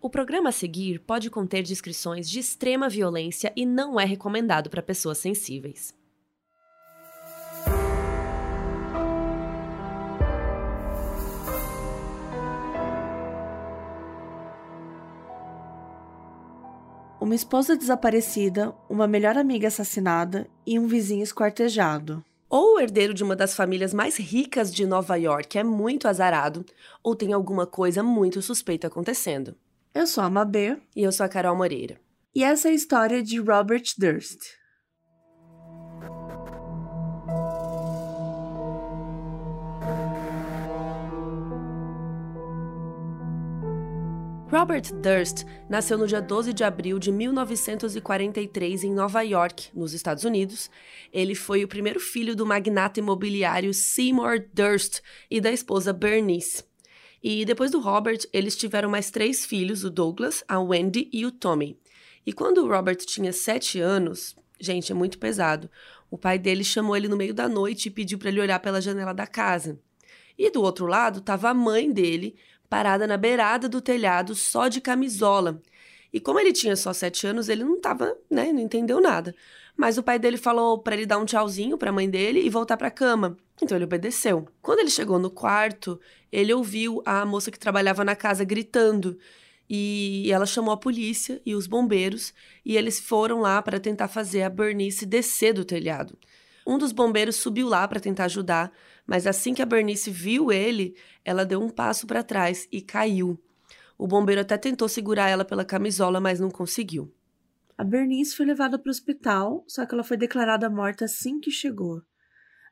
O 0.00 0.08
programa 0.08 0.50
a 0.50 0.52
seguir 0.52 1.00
pode 1.00 1.28
conter 1.28 1.64
descrições 1.64 2.30
de 2.30 2.38
extrema 2.38 2.88
violência 2.88 3.52
e 3.56 3.66
não 3.66 3.98
é 3.98 4.04
recomendado 4.04 4.70
para 4.70 4.80
pessoas 4.80 5.18
sensíveis. 5.18 5.92
Uma 17.20 17.34
esposa 17.34 17.76
desaparecida, 17.76 18.72
uma 18.88 19.08
melhor 19.08 19.36
amiga 19.36 19.66
assassinada 19.66 20.48
e 20.64 20.78
um 20.78 20.86
vizinho 20.86 21.24
esquartejado. 21.24 22.24
Ou 22.48 22.76
o 22.76 22.80
herdeiro 22.80 23.12
de 23.12 23.24
uma 23.24 23.34
das 23.34 23.52
famílias 23.52 23.92
mais 23.92 24.16
ricas 24.16 24.72
de 24.72 24.86
Nova 24.86 25.16
York 25.16 25.58
é 25.58 25.64
muito 25.64 26.06
azarado, 26.06 26.64
ou 27.02 27.16
tem 27.16 27.32
alguma 27.32 27.66
coisa 27.66 28.00
muito 28.00 28.40
suspeita 28.40 28.86
acontecendo. 28.86 29.56
Eu 29.98 30.06
sou 30.06 30.22
a 30.22 30.30
Mabê. 30.30 30.76
E 30.94 31.02
eu 31.02 31.10
sou 31.10 31.26
a 31.26 31.28
Carol 31.28 31.56
Moreira. 31.56 32.00
E 32.32 32.44
essa 32.44 32.68
é 32.68 32.70
a 32.70 32.74
história 32.74 33.20
de 33.20 33.40
Robert 33.40 33.82
Durst. 33.98 34.38
Robert 44.48 44.94
Durst 45.02 45.44
nasceu 45.68 45.98
no 45.98 46.06
dia 46.06 46.22
12 46.22 46.52
de 46.52 46.62
abril 46.62 47.00
de 47.00 47.10
1943 47.10 48.84
em 48.84 48.94
Nova 48.94 49.22
York, 49.22 49.70
nos 49.74 49.94
Estados 49.94 50.22
Unidos. 50.22 50.70
Ele 51.12 51.34
foi 51.34 51.64
o 51.64 51.68
primeiro 51.68 51.98
filho 51.98 52.36
do 52.36 52.46
magnata 52.46 53.00
imobiliário 53.00 53.74
Seymour 53.74 54.46
Durst 54.54 55.00
e 55.28 55.40
da 55.40 55.50
esposa 55.50 55.92
Bernice. 55.92 56.67
E 57.22 57.44
depois 57.44 57.70
do 57.70 57.80
Robert, 57.80 58.20
eles 58.32 58.56
tiveram 58.56 58.88
mais 58.88 59.10
três 59.10 59.44
filhos, 59.44 59.84
o 59.84 59.90
Douglas, 59.90 60.44
a 60.46 60.60
Wendy 60.60 61.08
e 61.12 61.26
o 61.26 61.32
Tommy. 61.32 61.78
E 62.24 62.32
quando 62.32 62.58
o 62.58 62.68
Robert 62.68 62.96
tinha 62.96 63.32
sete 63.32 63.80
anos, 63.80 64.36
gente, 64.60 64.92
é 64.92 64.94
muito 64.94 65.18
pesado, 65.18 65.70
o 66.10 66.16
pai 66.16 66.38
dele 66.38 66.62
chamou 66.62 66.96
ele 66.96 67.08
no 67.08 67.16
meio 67.16 67.34
da 67.34 67.48
noite 67.48 67.86
e 67.86 67.90
pediu 67.90 68.18
para 68.18 68.28
ele 68.28 68.40
olhar 68.40 68.60
pela 68.60 68.80
janela 68.80 69.12
da 69.12 69.26
casa. 69.26 69.78
E 70.36 70.50
do 70.50 70.62
outro 70.62 70.86
lado 70.86 71.18
estava 71.18 71.50
a 71.50 71.54
mãe 71.54 71.90
dele, 71.90 72.36
parada 72.68 73.06
na 73.06 73.16
beirada 73.16 73.68
do 73.68 73.80
telhado, 73.80 74.34
só 74.34 74.68
de 74.68 74.80
camisola. 74.80 75.60
E 76.12 76.20
como 76.20 76.40
ele 76.40 76.52
tinha 76.52 76.74
só 76.74 76.92
sete 76.92 77.26
anos, 77.26 77.48
ele 77.48 77.64
não 77.64 77.76
estava, 77.76 78.16
né, 78.30 78.52
não 78.52 78.60
entendeu 78.60 79.00
nada. 79.00 79.34
Mas 79.76 79.98
o 79.98 80.02
pai 80.02 80.18
dele 80.18 80.36
falou 80.36 80.78
para 80.78 80.96
ele 80.96 81.06
dar 81.06 81.18
um 81.18 81.24
tchauzinho 81.24 81.78
para 81.78 81.90
a 81.90 81.92
mãe 81.92 82.08
dele 82.08 82.40
e 82.40 82.50
voltar 82.50 82.76
para 82.76 82.88
a 82.88 82.90
cama. 82.90 83.36
Então 83.62 83.76
ele 83.76 83.84
obedeceu. 83.84 84.48
Quando 84.60 84.80
ele 84.80 84.90
chegou 84.90 85.18
no 85.18 85.30
quarto, 85.30 86.00
ele 86.32 86.52
ouviu 86.52 87.02
a 87.04 87.24
moça 87.24 87.50
que 87.50 87.58
trabalhava 87.58 88.04
na 88.04 88.16
casa 88.16 88.44
gritando. 88.44 89.18
E 89.70 90.30
ela 90.32 90.46
chamou 90.46 90.72
a 90.72 90.78
polícia 90.78 91.42
e 91.44 91.54
os 91.54 91.66
bombeiros, 91.66 92.32
e 92.64 92.76
eles 92.76 92.98
foram 92.98 93.40
lá 93.40 93.60
para 93.60 93.78
tentar 93.78 94.08
fazer 94.08 94.42
a 94.42 94.48
Bernice 94.48 95.04
descer 95.04 95.52
do 95.52 95.64
telhado. 95.64 96.16
Um 96.66 96.78
dos 96.78 96.90
bombeiros 96.90 97.36
subiu 97.36 97.68
lá 97.68 97.86
para 97.86 98.00
tentar 98.00 98.24
ajudar, 98.24 98.72
mas 99.06 99.26
assim 99.26 99.52
que 99.54 99.62
a 99.62 99.66
Bernice 99.66 100.10
viu 100.10 100.50
ele, 100.50 100.96
ela 101.24 101.44
deu 101.44 101.62
um 101.62 101.68
passo 101.68 102.06
para 102.06 102.22
trás 102.22 102.66
e 102.72 102.80
caiu. 102.80 103.38
O 103.98 104.06
bombeiro 104.06 104.40
até 104.40 104.56
tentou 104.56 104.88
segurar 104.88 105.28
ela 105.28 105.44
pela 105.44 105.64
camisola, 105.64 106.20
mas 106.20 106.38
não 106.38 106.50
conseguiu. 106.50 107.12
A 107.76 107.82
Bernice 107.82 108.36
foi 108.36 108.46
levada 108.46 108.78
para 108.78 108.88
o 108.88 108.90
hospital, 108.90 109.64
só 109.66 109.84
que 109.84 109.92
ela 109.92 110.04
foi 110.04 110.16
declarada 110.16 110.70
morta 110.70 111.04
assim 111.04 111.40
que 111.40 111.50
chegou. 111.50 112.00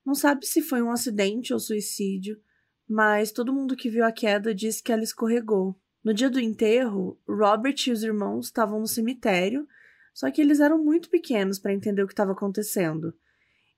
Não 0.05 0.15
sabe 0.15 0.47
se 0.47 0.63
foi 0.63 0.81
um 0.81 0.91
acidente 0.91 1.53
ou 1.53 1.59
suicídio, 1.59 2.41
mas 2.89 3.33
todo 3.33 3.53
mundo 3.53 3.75
que 3.75 3.91
viu 3.91 4.05
a 4.05 4.13
queda 4.13 4.55
disse 4.55 4.81
que 4.83 4.93
ela 4.93 5.03
escorregou. 5.03 5.77
No 6.03 6.15
dia 6.15 6.31
do 6.31 6.39
enterro, 6.39 7.19
Robert 7.29 7.75
e 7.89 7.91
os 7.91 8.05
irmãos 8.05 8.47
estavam 8.47 8.79
no 8.79 8.87
cemitério, 8.87 9.67
só 10.15 10.31
que 10.31 10.41
eles 10.41 10.61
eram 10.61 10.83
muito 10.83 11.11
pequenos 11.11 11.59
para 11.59 11.75
entender 11.75 12.03
o 12.05 12.07
que 12.07 12.13
estava 12.13 12.31
acontecendo. 12.31 13.13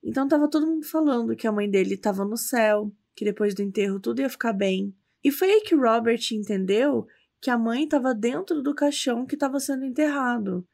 Então 0.05 0.25
estava 0.25 0.49
todo 0.49 0.67
mundo 0.67 0.87
falando 0.87 1.35
que 1.35 1.47
a 1.47 1.53
mãe 1.53 1.69
dele 1.69 1.95
estava 1.95 2.25
no 2.27 2.37
céu, 2.37 2.93
que 3.17 3.25
depois 3.25 3.55
do 3.55 3.63
enterro 3.63 3.99
tudo 3.99 4.21
ia 4.21 4.29
ficar 4.29 4.53
bem. 4.53 4.95
E 5.25 5.33
foi 5.33 5.51
aí 5.51 5.61
que 5.63 5.75
Robert 5.75 6.21
entendeu 6.31 7.07
que 7.41 7.51
a 7.51 7.59
mãe 7.59 7.85
estava 7.85 8.15
dentro 8.15 8.63
do 8.63 8.75
caixão 8.75 9.27
que 9.27 9.35
estava 9.35 9.61
sendo 9.61 9.85
enterrado. 9.85 10.67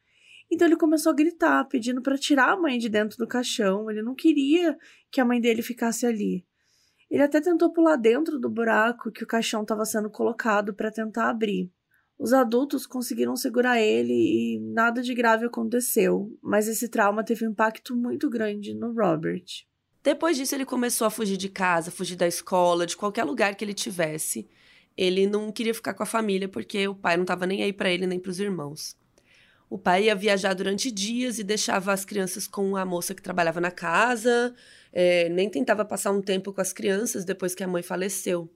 Então 0.51 0.67
ele 0.67 0.77
começou 0.77 1.11
a 1.11 1.15
gritar, 1.15 1.65
pedindo 1.65 2.01
para 2.03 2.19
tirar 2.19 2.53
a 2.53 2.57
mãe 2.57 2.79
de 2.79 2.89
dentro 2.89 3.19
do 3.19 3.27
caixão. 3.27 3.91
Ele 3.91 4.03
não 4.03 4.15
queria 4.15 4.77
que 5.11 5.21
a 5.21 5.25
mãe 5.25 5.41
dele 5.41 5.63
ficasse 5.63 6.07
ali. 6.07 6.47
Ele 7.11 7.23
até 7.23 7.41
tentou 7.41 7.73
pular 7.73 7.97
dentro 7.97 8.39
do 8.39 8.51
buraco 8.51 9.11
que 9.11 9.25
o 9.25 9.27
caixão 9.27 9.63
estava 9.63 9.85
sendo 9.85 10.11
colocado 10.11 10.75
para 10.75 10.91
tentar 10.91 11.31
abrir. 11.31 11.71
Os 12.19 12.33
adultos 12.33 12.87
conseguiram 12.87 13.37
segurar 13.37 13.81
ele 13.81 14.13
e 14.13 14.61
nada 14.61 15.03
de 15.03 15.15
grave 15.15 15.47
aconteceu, 15.47 16.33
mas 16.43 16.69
esse 16.69 16.89
trauma 16.89 17.25
teve 17.25 17.47
um 17.47 17.51
impacto 17.51 17.97
muito 17.97 18.31
grande 18.31 18.73
no 18.73 18.93
Robert. 18.93 19.45
Depois 20.03 20.37
disso, 20.37 20.55
ele 20.55 20.65
começou 20.65 21.07
a 21.07 21.11
fugir 21.11 21.37
de 21.37 21.49
casa, 21.49 21.91
fugir 21.91 22.15
da 22.15 22.27
escola, 22.27 22.87
de 22.87 22.97
qualquer 22.97 23.25
lugar 23.25 23.55
que 23.55 23.65
ele 23.65 23.75
tivesse. 23.75 24.49
Ele 24.97 25.27
não 25.27 25.51
queria 25.51 25.75
ficar 25.75 25.95
com 25.95 26.03
a 26.03 26.07
família 26.07 26.49
porque 26.49 26.87
o 26.87 26.95
pai 26.95 27.17
não 27.17 27.25
estava 27.25 27.47
nem 27.47 27.63
aí 27.63 27.73
para 27.73 27.91
ele 27.91 28.07
nem 28.07 28.19
para 28.19 28.31
os 28.31 28.39
irmãos. 28.39 28.97
O 29.69 29.79
pai 29.79 30.05
ia 30.05 30.15
viajar 30.15 30.55
durante 30.55 30.91
dias 30.91 31.39
e 31.39 31.45
deixava 31.45 31.93
as 31.93 32.05
crianças 32.05 32.47
com 32.47 32.77
a 32.77 32.85
moça 32.85 33.15
que 33.15 33.23
trabalhava 33.23 33.61
na 33.61 33.71
casa, 33.71 34.55
é, 34.93 35.29
nem 35.31 35.51
tentava 35.51 35.85
passar 35.85 36.13
um 36.13 36.21
tempo 36.21 36.53
com 36.53 36.61
as 36.61 36.73
crianças 36.73 37.25
depois 37.25 37.55
que 37.55 37.65
a 37.65 37.69
mãe 37.69 37.83
faleceu. 37.83 38.49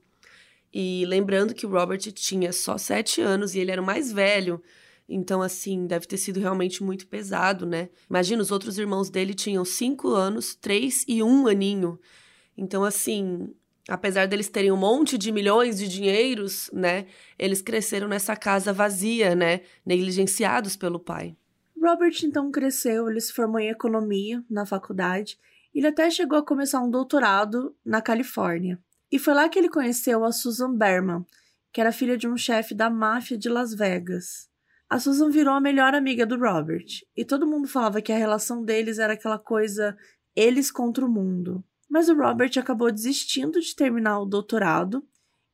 E 0.73 1.03
lembrando 1.05 1.53
que 1.53 1.65
o 1.65 1.69
Robert 1.69 1.99
tinha 2.13 2.53
só 2.53 2.77
sete 2.77 3.21
anos 3.21 3.55
e 3.55 3.59
ele 3.59 3.71
era 3.71 3.81
o 3.81 3.85
mais 3.85 4.11
velho, 4.11 4.61
então, 5.09 5.41
assim, 5.41 5.87
deve 5.87 6.05
ter 6.05 6.17
sido 6.17 6.39
realmente 6.39 6.83
muito 6.83 7.07
pesado, 7.07 7.65
né? 7.65 7.89
Imagina, 8.07 8.43
os 8.43 8.51
outros 8.51 8.77
irmãos 8.77 9.09
dele 9.09 9.33
tinham 9.33 9.65
cinco 9.65 10.09
anos, 10.09 10.53
três 10.53 11.03
e 11.07 11.23
um 11.23 11.47
aninho. 11.47 11.99
Então, 12.55 12.83
assim, 12.83 13.51
apesar 13.89 14.27
deles 14.27 14.47
terem 14.47 14.71
um 14.71 14.77
monte 14.77 15.17
de 15.17 15.31
milhões 15.31 15.77
de 15.77 15.87
dinheiros, 15.87 16.69
né, 16.71 17.07
eles 17.37 17.61
cresceram 17.61 18.07
nessa 18.07 18.35
casa 18.35 18.71
vazia, 18.71 19.35
né, 19.35 19.61
negligenciados 19.85 20.75
pelo 20.75 20.99
pai. 20.99 21.35
Robert 21.81 22.13
então 22.23 22.51
cresceu, 22.51 23.09
ele 23.09 23.19
se 23.19 23.33
formou 23.33 23.59
em 23.59 23.69
economia 23.69 24.43
na 24.49 24.65
faculdade, 24.65 25.37
ele 25.73 25.87
até 25.87 26.09
chegou 26.09 26.37
a 26.37 26.45
começar 26.45 26.81
um 26.81 26.89
doutorado 26.89 27.75
na 27.85 28.01
Califórnia. 28.01 28.79
E 29.11 29.17
foi 29.17 29.33
lá 29.33 29.49
que 29.49 29.57
ele 29.57 29.69
conheceu 29.69 30.23
a 30.23 30.31
Susan 30.31 30.75
Berman, 30.75 31.25
que 31.71 31.81
era 31.81 31.91
filha 31.91 32.17
de 32.17 32.27
um 32.27 32.37
chefe 32.37 32.75
da 32.75 32.89
máfia 32.89 33.37
de 33.37 33.49
Las 33.49 33.73
Vegas. 33.73 34.49
A 34.89 34.99
Susan 34.99 35.29
virou 35.29 35.53
a 35.53 35.61
melhor 35.61 35.93
amiga 35.93 36.25
do 36.25 36.37
Robert, 36.37 36.85
e 37.15 37.23
todo 37.23 37.47
mundo 37.47 37.67
falava 37.67 38.01
que 38.01 38.11
a 38.11 38.17
relação 38.17 38.63
deles 38.63 38.99
era 38.99 39.13
aquela 39.13 39.39
coisa 39.39 39.97
eles 40.35 40.71
contra 40.71 41.05
o 41.05 41.09
mundo. 41.09 41.63
Mas 41.89 42.07
o 42.07 42.15
Robert 42.15 42.51
acabou 42.57 42.91
desistindo 42.91 43.59
de 43.59 43.75
terminar 43.75 44.19
o 44.19 44.25
doutorado 44.25 45.03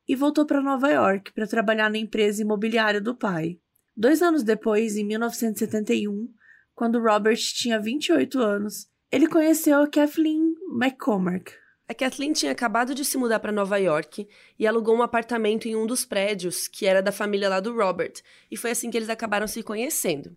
e 0.08 0.16
voltou 0.16 0.46
para 0.46 0.62
Nova 0.62 0.90
York 0.90 1.32
para 1.34 1.48
trabalhar 1.48 1.90
na 1.90 1.98
empresa 1.98 2.42
imobiliária 2.42 3.00
do 3.00 3.16
pai. 3.16 3.60
Dois 3.96 4.22
anos 4.22 4.44
depois, 4.44 4.98
em 4.98 5.06
1971, 5.06 6.30
quando 6.76 7.02
Robert 7.02 7.38
tinha 7.38 7.80
28 7.80 8.38
anos, 8.40 8.88
ele 9.10 9.28
conheceu 9.28 9.82
a 9.82 9.88
Kathleen 9.88 10.54
McCormack. 10.78 11.54
A 11.88 11.94
Kathleen 11.94 12.34
tinha 12.34 12.52
acabado 12.52 12.94
de 12.94 13.06
se 13.06 13.18
mudar 13.18 13.40
para 13.40 13.52
Nova 13.52 13.78
York 13.78 14.28
e 14.58 14.68
alugou 14.68 14.98
um 14.98 15.04
apartamento 15.04 15.68
em 15.68 15.76
um 15.76 15.86
dos 15.86 16.04
prédios 16.04 16.68
que 16.68 16.86
era 16.86 17.02
da 17.02 17.12
família 17.12 17.48
lá 17.48 17.60
do 17.60 17.76
Robert, 17.76 18.14
e 18.52 18.58
foi 18.58 18.72
assim 18.72 18.90
que 18.90 18.98
eles 18.98 19.10
acabaram 19.10 19.48
se 19.48 19.64
conhecendo. 19.64 20.36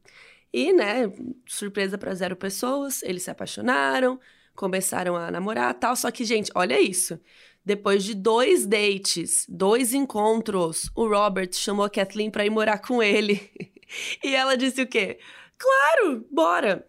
E, 0.53 0.73
né, 0.73 1.13
surpresa 1.47 1.99
para 1.99 2.15
zero 2.15 2.37
pessoas, 2.37 3.03
eles 3.03 3.23
se 3.23 3.31
apaixonaram, 3.31 4.21
começaram 4.59 5.15
a 5.15 5.31
namorar 5.31 5.73
tal. 5.75 5.95
Só 5.95 6.11
que, 6.11 6.25
gente, 6.25 6.51
olha 6.53 6.81
isso. 6.81 7.19
Depois 7.65 8.03
de 8.03 8.13
dois 8.13 8.67
dates, 8.67 9.47
dois 9.49 9.95
encontros, 9.95 10.91
o 10.97 11.07
Robert 11.07 11.53
chamou 11.53 11.85
a 11.85 11.91
Kathleen 11.91 12.31
para 12.31 12.45
ir 12.45 12.51
morar 12.51 12.79
com 12.79 13.01
ele. 13.01 13.41
e 14.25 14.35
ela 14.35 14.57
disse 14.57 14.83
o 14.83 14.87
quê? 14.87 15.21
Claro, 15.57 16.27
bora! 16.31 16.85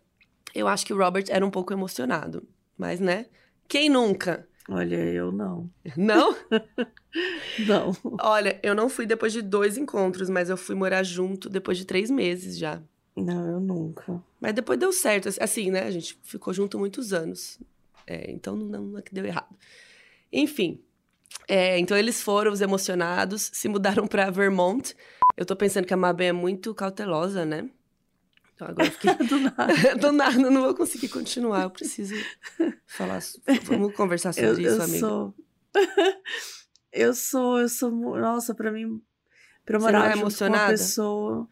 Eu 0.56 0.68
acho 0.68 0.84
que 0.84 0.94
o 0.94 0.98
Robert 0.98 1.26
era 1.30 1.46
um 1.46 1.52
pouco 1.52 1.72
emocionado. 1.72 2.42
Mas, 2.76 3.00
né? 3.00 3.28
Quem 3.68 3.88
nunca? 3.88 4.48
Olha, 4.68 4.96
eu 4.96 5.32
não. 5.32 5.70
Não? 5.96 6.36
não. 7.68 7.96
Olha, 8.20 8.60
eu 8.64 8.74
não 8.74 8.90
fui 8.90 9.06
depois 9.06 9.32
de 9.32 9.44
dois 9.44 9.78
encontros, 9.78 10.30
mas 10.30 10.50
eu 10.50 10.58
fui 10.58 10.76
morar 10.76 11.04
junto 11.04 11.50
depois 11.50 11.78
de 11.78 11.86
três 11.86 12.10
meses 12.10 12.58
já. 12.58 12.82
Não, 13.24 13.48
eu 13.48 13.60
nunca. 13.60 14.22
Mas 14.40 14.54
depois 14.54 14.80
deu 14.80 14.92
certo, 14.92 15.30
assim, 15.40 15.72
né? 15.72 15.84
A 15.84 15.92
gente 15.92 16.20
ficou 16.24 16.54
junto 16.54 16.80
muitos 16.80 17.14
anos. 17.14 17.60
É, 18.06 18.32
então 18.32 18.56
não, 18.56 18.82
não 18.82 19.00
é 19.00 19.02
que 19.02 19.14
deu 19.14 19.26
errado. 19.26 19.56
Enfim. 20.32 20.82
É, 21.48 21.78
então 21.78 21.98
eles 21.98 22.22
foram 22.22 22.52
os 22.52 22.62
emocionados, 22.62 23.50
se 23.54 23.68
mudaram 23.68 24.08
para 24.08 24.30
Vermont. 24.30 24.96
Eu 25.38 25.46
tô 25.46 25.56
pensando 25.56 25.86
que 25.86 25.94
a 25.94 25.98
Mabê 25.98 26.26
é 26.26 26.34
muito 26.34 26.74
cautelosa, 26.74 27.46
né? 27.46 27.70
Então 28.56 28.68
agora 28.68 28.88
eu 28.88 28.92
fiquei. 28.92 29.14
Do 29.28 29.40
nada. 29.40 29.96
Do 29.96 30.12
nada, 30.12 30.38
não 30.38 30.62
vou 30.64 30.76
conseguir 30.76 31.10
continuar. 31.10 31.64
Eu 31.64 31.70
preciso 31.70 32.16
falar. 32.88 33.20
Vamos 33.64 33.94
conversar 33.96 34.34
sobre 34.34 34.50
eu, 34.50 34.60
isso, 34.60 34.78
eu 34.78 34.82
amiga. 34.82 35.00
Sou... 35.00 35.36
eu 36.92 37.14
sou, 37.14 37.60
eu 37.60 37.70
sou. 37.70 37.92
Nossa, 37.92 38.56
para 38.56 38.72
mim 38.72 39.02
Pra 39.70 39.78
eu 39.78 39.82
Você 39.82 39.86
morar 39.86 40.00
não 40.00 40.06
é 40.06 40.10
junto 40.10 40.16
com 40.16 40.24
uma 40.24 40.48
emocionada? 40.48 40.72
pessoa. 40.72 41.50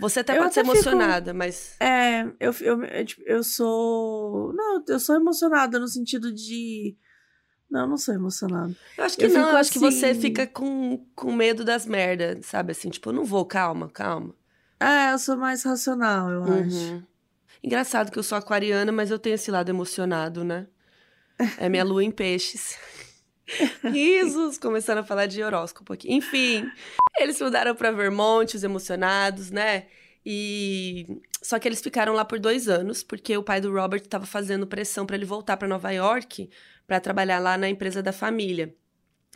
Você 0.00 0.20
até 0.20 0.36
Eu 0.36 0.42
pode 0.42 0.54
ser 0.54 0.60
até 0.60 0.68
fico- 0.68 0.78
emocionada, 0.88 1.34
mas. 1.34 1.74
É, 1.80 2.22
eu, 2.38 2.52
eu, 2.60 2.84
eu, 2.84 3.04
tipo, 3.04 3.22
eu 3.26 3.42
sou. 3.42 4.52
Não, 4.54 4.84
eu 4.88 5.00
sou 5.00 5.16
emocionada 5.16 5.78
no 5.78 5.88
sentido 5.88 6.32
de. 6.32 6.96
Não, 7.70 7.80
eu 7.82 7.86
não 7.88 7.96
sou 7.98 8.14
emocionada. 8.14 8.74
Eu 8.96 9.04
acho 9.04 9.16
que 9.18 9.24
Eu 9.24 9.28
não, 9.30 9.36
fico 9.42 9.50
eu 9.52 9.56
acho 9.56 9.72
que 9.72 9.78
você 9.78 10.06
assim- 10.06 10.20
fica 10.20 10.46
com, 10.46 11.04
com 11.14 11.32
medo 11.32 11.64
das 11.64 11.84
merdas, 11.84 12.46
sabe? 12.46 12.72
Assim, 12.72 12.88
tipo, 12.90 13.10
eu 13.10 13.12
não 13.14 13.24
vou, 13.24 13.44
calma, 13.44 13.88
calma. 13.90 14.34
É, 14.80 15.12
eu 15.12 15.18
sou 15.18 15.36
mais 15.36 15.64
racional, 15.64 16.30
eu 16.30 16.44
acho. 16.44 16.76
Uhum. 16.76 17.02
Engraçado 17.62 18.12
que 18.12 18.18
eu 18.18 18.22
sou 18.22 18.38
aquariana, 18.38 18.92
mas 18.92 19.10
eu 19.10 19.18
tenho 19.18 19.34
esse 19.34 19.50
lado 19.50 19.68
emocionado, 19.68 20.44
né? 20.44 20.66
É 21.58 21.68
minha 21.68 21.84
lua 21.84 22.02
em 22.04 22.10
peixes. 22.10 22.76
Risos, 23.82 24.58
começando 24.58 24.98
a 24.98 25.04
falar 25.04 25.26
de 25.26 25.42
horóscopo 25.42 25.92
aqui. 25.92 26.12
Enfim, 26.12 26.70
eles 27.18 27.40
mudaram 27.40 27.74
pra 27.74 27.90
Vermont, 27.90 28.56
os 28.56 28.64
emocionados, 28.64 29.50
né? 29.50 29.86
E 30.24 31.06
só 31.42 31.58
que 31.58 31.66
eles 31.66 31.80
ficaram 31.80 32.12
lá 32.12 32.24
por 32.24 32.38
dois 32.38 32.68
anos, 32.68 33.02
porque 33.02 33.36
o 33.36 33.42
pai 33.42 33.60
do 33.60 33.72
Robert 33.72 34.02
estava 34.02 34.26
fazendo 34.26 34.66
pressão 34.66 35.06
para 35.06 35.16
ele 35.16 35.24
voltar 35.24 35.56
para 35.56 35.68
Nova 35.68 35.90
York 35.90 36.50
para 36.86 37.00
trabalhar 37.00 37.38
lá 37.38 37.56
na 37.56 37.68
empresa 37.68 38.02
da 38.02 38.12
família. 38.12 38.74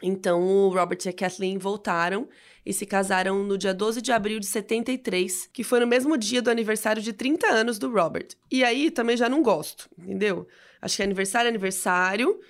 Então 0.02 0.42
o 0.42 0.68
Robert 0.68 0.98
e 1.04 1.08
a 1.08 1.12
Kathleen 1.12 1.58
voltaram 1.58 2.28
e 2.66 2.72
se 2.72 2.84
casaram 2.84 3.44
no 3.44 3.56
dia 3.56 3.72
12 3.72 4.02
de 4.02 4.10
abril 4.10 4.40
de 4.40 4.46
73, 4.46 5.48
que 5.52 5.62
foi 5.62 5.80
no 5.80 5.86
mesmo 5.86 6.16
dia 6.16 6.42
do 6.42 6.50
aniversário 6.50 7.00
de 7.00 7.12
30 7.12 7.46
anos 7.46 7.78
do 7.78 7.90
Robert. 7.90 8.28
E 8.50 8.64
aí 8.64 8.90
também 8.90 9.16
já 9.16 9.28
não 9.28 9.42
gosto, 9.42 9.88
entendeu? 9.96 10.46
Acho 10.80 10.96
que 10.96 11.02
aniversário 11.02 11.46
é 11.46 11.50
aniversário, 11.50 12.40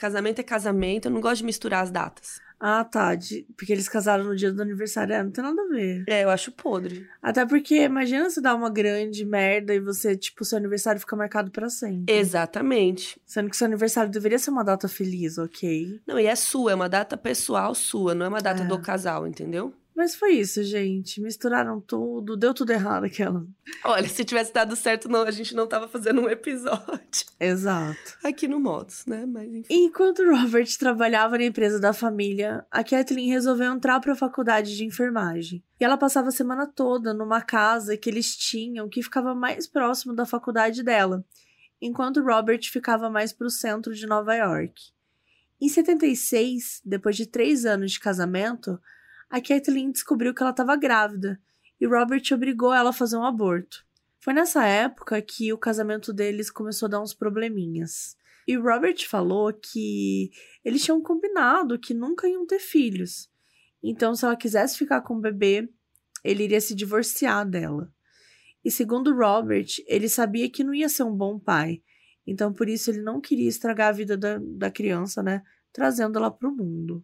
casamento 0.00 0.38
é 0.40 0.42
casamento, 0.42 1.06
eu 1.06 1.10
não 1.12 1.20
gosto 1.20 1.38
de 1.38 1.44
misturar 1.44 1.82
as 1.84 1.90
datas. 1.90 2.40
Ah, 2.62 2.84
tá. 2.84 3.14
de- 3.14 3.46
Porque 3.56 3.72
eles 3.72 3.88
casaram 3.88 4.22
no 4.24 4.36
dia 4.36 4.52
do 4.52 4.60
aniversário. 4.60 5.14
É, 5.14 5.22
não 5.22 5.30
tem 5.30 5.42
nada 5.42 5.62
a 5.62 5.68
ver. 5.68 6.04
É, 6.06 6.24
eu 6.24 6.28
acho 6.30 6.52
podre. 6.52 7.06
Até 7.22 7.46
porque, 7.46 7.84
imagina 7.84 8.28
você 8.28 8.38
dar 8.38 8.54
uma 8.54 8.68
grande 8.68 9.24
merda 9.24 9.74
e 9.74 9.80
você, 9.80 10.14
tipo, 10.14 10.44
seu 10.44 10.58
aniversário 10.58 11.00
fica 11.00 11.16
marcado 11.16 11.50
pra 11.50 11.70
sempre. 11.70 12.12
Exatamente. 12.14 13.18
Sendo 13.24 13.48
que 13.48 13.56
seu 13.56 13.66
aniversário 13.66 14.10
deveria 14.10 14.38
ser 14.38 14.50
uma 14.50 14.62
data 14.62 14.88
feliz, 14.88 15.38
ok? 15.38 16.00
Não, 16.06 16.18
e 16.20 16.26
é 16.26 16.34
sua, 16.36 16.72
é 16.72 16.74
uma 16.74 16.88
data 16.88 17.16
pessoal 17.16 17.74
sua, 17.74 18.14
não 18.14 18.26
é 18.26 18.28
uma 18.28 18.40
data 18.42 18.62
É. 18.62 18.66
do 18.66 18.78
casal, 18.78 19.26
entendeu? 19.26 19.72
Mas 20.00 20.14
foi 20.14 20.30
isso, 20.30 20.64
gente. 20.64 21.20
Misturaram 21.20 21.78
tudo, 21.78 22.34
deu 22.34 22.54
tudo 22.54 22.70
errado 22.70 23.04
aquela. 23.04 23.46
Olha, 23.84 24.08
se 24.08 24.24
tivesse 24.24 24.50
dado 24.50 24.74
certo, 24.74 25.10
não, 25.10 25.24
a 25.24 25.30
gente 25.30 25.54
não 25.54 25.66
tava 25.66 25.88
fazendo 25.88 26.22
um 26.22 26.28
episódio 26.30 27.26
Exato. 27.38 28.16
aqui 28.24 28.48
no 28.48 28.58
Modos, 28.58 29.04
né? 29.04 29.26
Mas 29.26 29.52
enfim. 29.52 29.66
Enquanto 29.68 30.24
Robert 30.24 30.66
trabalhava 30.78 31.36
na 31.36 31.44
empresa 31.44 31.78
da 31.78 31.92
família, 31.92 32.64
a 32.70 32.82
Kathleen 32.82 33.28
resolveu 33.28 33.70
entrar 33.70 34.00
para 34.00 34.14
a 34.14 34.16
faculdade 34.16 34.74
de 34.74 34.86
enfermagem. 34.86 35.62
E 35.78 35.84
ela 35.84 35.98
passava 35.98 36.28
a 36.28 36.32
semana 36.32 36.66
toda 36.66 37.12
numa 37.12 37.42
casa 37.42 37.94
que 37.94 38.08
eles 38.08 38.34
tinham 38.34 38.88
que 38.88 39.02
ficava 39.02 39.34
mais 39.34 39.66
próximo 39.66 40.14
da 40.14 40.24
faculdade 40.24 40.82
dela, 40.82 41.22
enquanto 41.78 42.22
Robert 42.22 42.62
ficava 42.72 43.10
mais 43.10 43.34
para 43.34 43.46
o 43.46 43.50
centro 43.50 43.94
de 43.94 44.06
Nova 44.06 44.34
York. 44.34 44.80
Em 45.60 45.68
76, 45.68 46.80
depois 46.86 47.16
de 47.16 47.26
três 47.26 47.66
anos 47.66 47.92
de 47.92 48.00
casamento, 48.00 48.80
a 49.30 49.40
Kathleen 49.40 49.92
descobriu 49.92 50.34
que 50.34 50.42
ela 50.42 50.50
estava 50.50 50.74
grávida 50.76 51.40
e 51.80 51.86
Robert 51.86 52.22
obrigou 52.32 52.74
ela 52.74 52.90
a 52.90 52.92
fazer 52.92 53.16
um 53.16 53.24
aborto. 53.24 53.86
Foi 54.18 54.34
nessa 54.34 54.66
época 54.66 55.22
que 55.22 55.52
o 55.52 55.58
casamento 55.58 56.12
deles 56.12 56.50
começou 56.50 56.86
a 56.86 56.90
dar 56.90 57.00
uns 57.00 57.14
probleminhas. 57.14 58.16
E 58.46 58.56
Robert 58.56 59.08
falou 59.08 59.52
que 59.52 60.30
eles 60.64 60.84
tinham 60.84 61.00
combinado 61.00 61.78
que 61.78 61.94
nunca 61.94 62.28
iam 62.28 62.44
ter 62.44 62.58
filhos. 62.58 63.30
Então, 63.82 64.14
se 64.14 64.24
ela 64.24 64.36
quisesse 64.36 64.76
ficar 64.76 65.00
com 65.00 65.14
o 65.14 65.20
bebê, 65.20 65.70
ele 66.22 66.44
iria 66.44 66.60
se 66.60 66.74
divorciar 66.74 67.48
dela. 67.48 67.90
E 68.62 68.70
segundo 68.70 69.14
Robert, 69.14 69.68
ele 69.86 70.08
sabia 70.08 70.50
que 70.50 70.64
não 70.64 70.74
ia 70.74 70.88
ser 70.88 71.04
um 71.04 71.16
bom 71.16 71.38
pai. 71.38 71.82
Então, 72.26 72.52
por 72.52 72.68
isso, 72.68 72.90
ele 72.90 73.00
não 73.00 73.20
queria 73.20 73.48
estragar 73.48 73.88
a 73.88 73.92
vida 73.92 74.18
da, 74.18 74.38
da 74.38 74.70
criança, 74.70 75.22
né? 75.22 75.42
Trazendo 75.72 76.18
ela 76.18 76.30
para 76.30 76.48
o 76.48 76.54
mundo. 76.54 77.02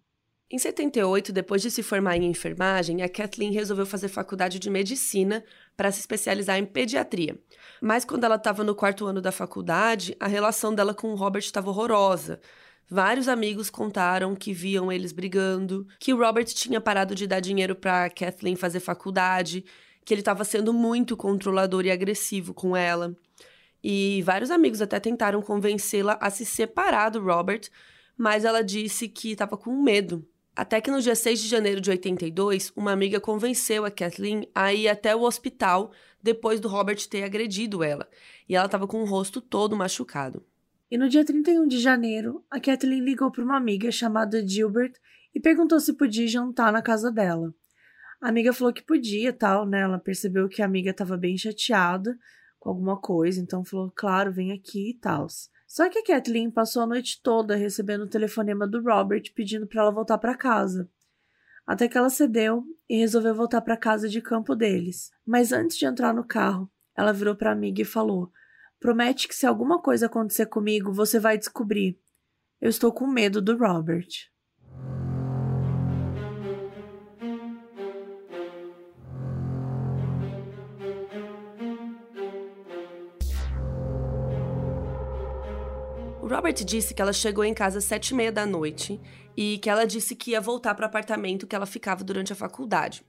Em 0.48 0.58
78, 0.58 1.32
depois 1.32 1.60
de 1.60 1.72
se 1.72 1.82
formar 1.82 2.16
em 2.16 2.24
enfermagem, 2.24 3.02
a 3.02 3.08
Kathleen 3.08 3.50
resolveu 3.50 3.84
fazer 3.84 4.06
faculdade 4.06 4.60
de 4.60 4.70
medicina 4.70 5.44
para 5.76 5.90
se 5.90 5.98
especializar 5.98 6.56
em 6.56 6.64
pediatria. 6.64 7.36
Mas 7.82 8.04
quando 8.04 8.22
ela 8.22 8.36
estava 8.36 8.62
no 8.62 8.72
quarto 8.72 9.06
ano 9.06 9.20
da 9.20 9.32
faculdade, 9.32 10.16
a 10.20 10.28
relação 10.28 10.72
dela 10.72 10.94
com 10.94 11.10
o 11.10 11.16
Robert 11.16 11.42
estava 11.42 11.68
horrorosa. 11.68 12.40
Vários 12.88 13.26
amigos 13.26 13.68
contaram 13.68 14.36
que 14.36 14.52
viam 14.52 14.92
eles 14.92 15.10
brigando, 15.10 15.84
que 15.98 16.14
o 16.14 16.16
Robert 16.16 16.44
tinha 16.44 16.80
parado 16.80 17.12
de 17.12 17.26
dar 17.26 17.40
dinheiro 17.40 17.74
para 17.74 18.08
Kathleen 18.08 18.54
fazer 18.54 18.78
faculdade, 18.78 19.64
que 20.04 20.14
ele 20.14 20.20
estava 20.20 20.44
sendo 20.44 20.72
muito 20.72 21.16
controlador 21.16 21.84
e 21.84 21.90
agressivo 21.90 22.54
com 22.54 22.76
ela. 22.76 23.16
E 23.82 24.22
vários 24.22 24.52
amigos 24.52 24.80
até 24.80 25.00
tentaram 25.00 25.42
convencê-la 25.42 26.16
a 26.20 26.30
se 26.30 26.46
separar 26.46 27.08
do 27.10 27.20
Robert, 27.20 27.62
mas 28.16 28.44
ela 28.44 28.62
disse 28.62 29.08
que 29.08 29.32
estava 29.32 29.56
com 29.56 29.82
medo. 29.82 30.24
Até 30.56 30.80
que 30.80 30.90
no 30.90 31.02
dia 31.02 31.14
6 31.14 31.40
de 31.40 31.48
janeiro 31.48 31.82
de 31.82 31.90
82, 31.90 32.72
uma 32.74 32.90
amiga 32.90 33.20
convenceu 33.20 33.84
a 33.84 33.90
Kathleen 33.90 34.48
a 34.54 34.72
ir 34.72 34.88
até 34.88 35.14
o 35.14 35.20
hospital 35.20 35.92
depois 36.22 36.58
do 36.58 36.66
Robert 36.66 37.06
ter 37.08 37.24
agredido 37.24 37.84
ela. 37.84 38.08
E 38.48 38.56
ela 38.56 38.64
estava 38.64 38.86
com 38.86 39.02
o 39.02 39.04
rosto 39.04 39.42
todo 39.42 39.76
machucado. 39.76 40.42
E 40.90 40.96
no 40.96 41.10
dia 41.10 41.22
31 41.22 41.68
de 41.68 41.78
janeiro, 41.78 42.42
a 42.50 42.58
Kathleen 42.58 43.04
ligou 43.04 43.30
para 43.30 43.44
uma 43.44 43.58
amiga 43.58 43.92
chamada 43.92 44.46
Gilbert 44.46 44.94
e 45.34 45.38
perguntou 45.38 45.78
se 45.78 45.92
podia 45.92 46.26
jantar 46.26 46.72
na 46.72 46.80
casa 46.80 47.12
dela. 47.12 47.54
A 48.18 48.30
amiga 48.30 48.50
falou 48.50 48.72
que 48.72 48.82
podia, 48.82 49.34
tal, 49.34 49.66
né? 49.66 49.82
Ela 49.82 49.98
percebeu 49.98 50.48
que 50.48 50.62
a 50.62 50.64
amiga 50.64 50.90
estava 50.90 51.18
bem 51.18 51.36
chateada 51.36 52.16
com 52.58 52.70
alguma 52.70 52.98
coisa, 52.98 53.42
então 53.42 53.62
falou, 53.62 53.92
claro, 53.94 54.32
vem 54.32 54.52
aqui 54.52 54.90
e 54.90 54.94
tal. 54.94 55.26
Só 55.66 55.88
que 55.90 55.98
a 55.98 56.04
Kathleen 56.04 56.50
passou 56.50 56.82
a 56.82 56.86
noite 56.86 57.20
toda 57.22 57.56
recebendo 57.56 58.02
o 58.02 58.08
telefonema 58.08 58.66
do 58.66 58.82
Robert 58.82 59.32
pedindo 59.34 59.66
para 59.66 59.82
ela 59.82 59.90
voltar 59.90 60.18
para 60.18 60.36
casa. 60.36 60.88
Até 61.66 61.88
que 61.88 61.98
ela 61.98 62.08
cedeu 62.08 62.64
e 62.88 62.96
resolveu 62.98 63.34
voltar 63.34 63.60
para 63.60 63.76
casa 63.76 64.08
de 64.08 64.22
campo 64.22 64.54
deles. 64.54 65.10
Mas 65.26 65.52
antes 65.52 65.76
de 65.76 65.84
entrar 65.84 66.14
no 66.14 66.24
carro, 66.24 66.70
ela 66.94 67.12
virou 67.12 67.34
para 67.34 67.50
a 67.50 67.52
amiga 67.52 67.82
e 67.82 67.84
falou: 67.84 68.30
Promete 68.78 69.26
que 69.26 69.34
se 69.34 69.46
alguma 69.46 69.82
coisa 69.82 70.06
acontecer 70.06 70.46
comigo, 70.46 70.92
você 70.92 71.18
vai 71.18 71.36
descobrir. 71.36 71.98
Eu 72.60 72.70
estou 72.70 72.92
com 72.92 73.06
medo 73.06 73.42
do 73.42 73.56
Robert. 73.56 74.06
O 86.26 86.28
Robert 86.28 86.54
disse 86.54 86.92
que 86.92 87.00
ela 87.00 87.12
chegou 87.12 87.44
em 87.44 87.54
casa 87.54 87.78
às 87.78 87.84
sete 87.84 88.08
e 88.08 88.14
meia 88.16 88.32
da 88.32 88.44
noite 88.44 89.00
e 89.36 89.58
que 89.58 89.70
ela 89.70 89.86
disse 89.86 90.16
que 90.16 90.32
ia 90.32 90.40
voltar 90.40 90.74
para 90.74 90.82
o 90.82 90.86
apartamento 90.86 91.46
que 91.46 91.54
ela 91.54 91.66
ficava 91.66 92.02
durante 92.02 92.32
a 92.32 92.34
faculdade. 92.34 93.04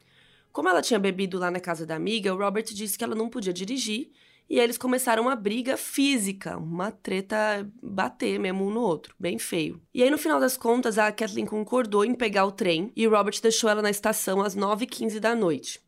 Como 0.52 0.70
ela 0.70 0.84
tinha 0.84 1.00
bebido 1.00 1.40
lá 1.40 1.50
na 1.50 1.60
casa 1.60 1.84
da 1.84 1.96
amiga, 1.96 2.32
o 2.32 2.38
Robert 2.38 2.66
disse 2.66 2.96
que 2.96 3.04
ela 3.04 3.16
não 3.16 3.28
podia 3.28 3.52
dirigir 3.52 4.12
e 4.48 4.60
eles 4.60 4.78
começaram 4.78 5.24
uma 5.24 5.36
briga 5.36 5.76
física, 5.78 6.60
uma 6.60 6.92
treta 6.92 7.68
bater 7.82 8.40
mesmo 8.40 8.68
um 8.68 8.70
no 8.70 8.82
outro, 8.82 9.16
bem 9.20 9.40
feio. 9.40 9.82
E 9.92 10.04
aí, 10.04 10.12
no 10.12 10.18
final 10.20 10.40
das 10.40 10.56
contas, 10.56 11.00
a 11.00 11.12
Kathleen 11.12 11.48
concordou 11.48 12.06
em 12.06 12.14
pegar 12.14 12.46
o 12.46 12.52
trem 12.52 12.92
e 12.96 13.08
o 13.08 13.10
Robert 13.10 13.42
deixou 13.42 13.68
ela 13.68 13.82
na 13.82 13.90
estação 13.90 14.44
às 14.44 14.56
9h15 14.56 15.20
da 15.20 15.34
noite. 15.34 15.82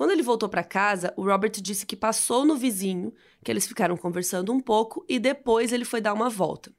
Quando 0.00 0.12
ele 0.12 0.22
voltou 0.22 0.48
para 0.48 0.64
casa, 0.64 1.12
o 1.14 1.22
Robert 1.22 1.50
disse 1.50 1.84
que 1.84 1.94
passou 1.94 2.46
no 2.46 2.56
vizinho, 2.56 3.12
que 3.44 3.52
eles 3.52 3.66
ficaram 3.66 3.98
conversando 3.98 4.50
um 4.50 4.58
pouco 4.58 5.04
e 5.06 5.18
depois 5.18 5.74
ele 5.74 5.84
foi 5.84 6.00
dar 6.00 6.14
uma 6.14 6.30
volta. 6.30 6.72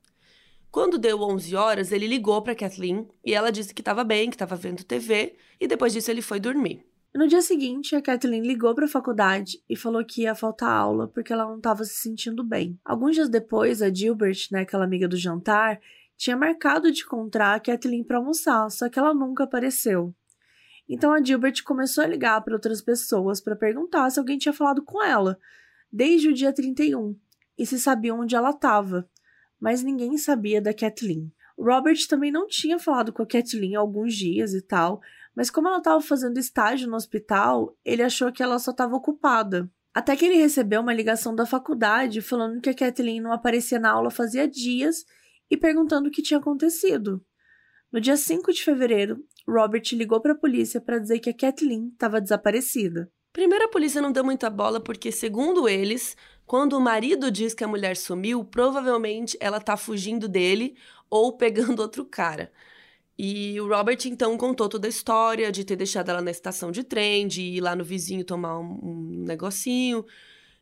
Quando 0.72 0.98
deu 0.98 1.22
11 1.22 1.56
horas, 1.56 1.92
ele 1.92 2.08
ligou 2.08 2.42
para 2.42 2.56
Kathleen 2.56 3.08
e 3.24 3.36
ela 3.36 3.52
disse 3.52 3.76
que 3.76 3.82
estava 3.82 4.04
bem, 4.04 4.28
que 4.28 4.34
estava 4.36 4.56
vendo 4.56 4.84
TV 4.84 5.36
e 5.60 5.68
depois 5.68 5.94
disso 5.94 6.10
ele 6.10 6.24
foi 6.24 6.40
dormir. 6.40 6.84
No 7.14 7.28
dia 7.28 7.44
seguinte, 7.44 7.96
a 7.96 8.02
Kathleen 8.02 8.42
ligou 8.42 8.74
para 8.74 8.86
a 8.86 8.90
faculdade 8.90 9.62
e 9.70 9.76
falou 9.76 10.04
que 10.04 10.24
ia 10.24 10.34
faltar 10.34 10.72
aula 10.72 11.08
porque 11.08 11.32
ela 11.32 11.46
não 11.46 11.58
estava 11.58 11.84
se 11.84 12.02
sentindo 12.02 12.44
bem. 12.44 12.80
Alguns 12.84 13.14
dias 13.14 13.30
depois, 13.30 13.84
a 13.84 13.94
Gilbert, 13.94 14.48
né, 14.52 14.62
aquela 14.62 14.86
amiga 14.86 15.08
do 15.08 15.16
jantar, 15.16 15.80
tinha 16.18 16.36
marcado 16.36 16.92
de 16.92 17.04
encontrar 17.04 17.54
a 17.54 17.60
Kathleen 17.60 18.04
para 18.04 18.18
almoçar, 18.18 18.68
só 18.72 18.90
que 18.90 18.98
ela 18.98 19.14
nunca 19.14 19.44
apareceu. 19.44 20.12
Então 20.94 21.14
a 21.14 21.24
Gilbert 21.24 21.64
começou 21.64 22.04
a 22.04 22.08
ligar 22.08 22.42
para 22.42 22.54
outras 22.54 22.82
pessoas 22.82 23.40
para 23.40 23.56
perguntar 23.56 24.10
se 24.10 24.20
alguém 24.20 24.38
tinha 24.38 24.52
falado 24.52 24.84
com 24.84 25.02
ela, 25.02 25.40
desde 25.90 26.28
o 26.28 26.34
dia 26.34 26.52
31, 26.52 27.16
e 27.58 27.66
se 27.66 27.80
sabia 27.80 28.14
onde 28.14 28.36
ela 28.36 28.50
estava, 28.50 29.10
mas 29.58 29.82
ninguém 29.82 30.18
sabia 30.18 30.62
da 30.62 30.74
Kathleen. 30.74 31.32
Robert 31.58 32.06
também 32.10 32.30
não 32.30 32.46
tinha 32.46 32.78
falado 32.78 33.14
com 33.14 33.24
a 33.24 33.26
Kathleen 33.26 33.78
há 33.78 33.80
alguns 33.80 34.14
dias 34.14 34.54
e 34.54 34.62
tal, 34.62 35.00
mas 35.34 35.50
como 35.50 35.70
ela 35.70 35.78
estava 35.78 36.02
fazendo 36.02 36.38
estágio 36.38 36.90
no 36.90 36.98
hospital, 36.98 37.74
ele 37.86 38.04
achou 38.04 38.30
que 38.30 38.44
ela 38.44 38.60
só 38.60 38.72
estava 38.72 38.94
ocupada. 38.94 39.72
Até 39.94 40.14
que 40.18 40.26
ele 40.26 40.36
recebeu 40.36 40.82
uma 40.82 40.94
ligação 40.94 41.34
da 41.34 41.46
faculdade 41.46 42.20
falando 42.20 42.60
que 42.60 42.70
a 42.70 42.76
Kathleen 42.76 43.22
não 43.22 43.32
aparecia 43.32 43.80
na 43.80 43.92
aula 43.92 44.12
fazia 44.12 44.46
dias 44.46 45.06
e 45.50 45.56
perguntando 45.56 46.10
o 46.10 46.12
que 46.12 46.22
tinha 46.22 46.40
acontecido. 46.40 47.24
No 47.92 48.00
dia 48.00 48.16
5 48.16 48.54
de 48.54 48.64
fevereiro, 48.64 49.22
Robert 49.48 49.84
ligou 49.94 50.22
para 50.22 50.34
a 50.34 50.38
polícia 50.38 50.80
para 50.80 51.00
dizer 51.00 51.20
que 51.20 51.30
a 51.30 51.34
Kathleen 51.34 51.90
estava 51.90 52.22
desaparecida. 52.22 53.12
Primeiro, 53.34 53.66
a 53.66 53.70
polícia 53.70 54.02
não 54.02 54.12
deu 54.12 54.24
muita 54.24 54.50
bola 54.50 54.80
porque, 54.80 55.12
segundo 55.12 55.68
eles, 55.68 56.18
quando 56.46 56.74
o 56.74 56.82
marido 56.82 57.32
diz 57.32 57.54
que 57.54 57.64
a 57.64 57.68
mulher 57.68 57.96
sumiu, 57.96 58.44
provavelmente 58.44 59.38
ela 59.40 59.60
tá 59.60 59.78
fugindo 59.78 60.28
dele 60.28 60.76
ou 61.10 61.38
pegando 61.38 61.80
outro 61.82 62.06
cara. 62.06 62.52
E 63.18 63.60
o 63.62 63.68
Robert 63.68 64.00
então 64.06 64.38
contou 64.38 64.68
toda 64.68 64.88
a 64.88 64.90
história 64.90 65.52
de 65.52 65.64
ter 65.64 65.76
deixado 65.76 66.10
ela 66.10 66.22
na 66.22 66.32
estação 66.32 66.72
de 66.72 66.84
trem, 66.84 67.28
de 67.28 67.42
ir 67.42 67.62
lá 67.62 67.76
no 67.76 67.84
vizinho 67.84 68.26
tomar 68.26 68.60
um, 68.60 68.80
um 68.82 69.24
negocinho, 69.26 70.06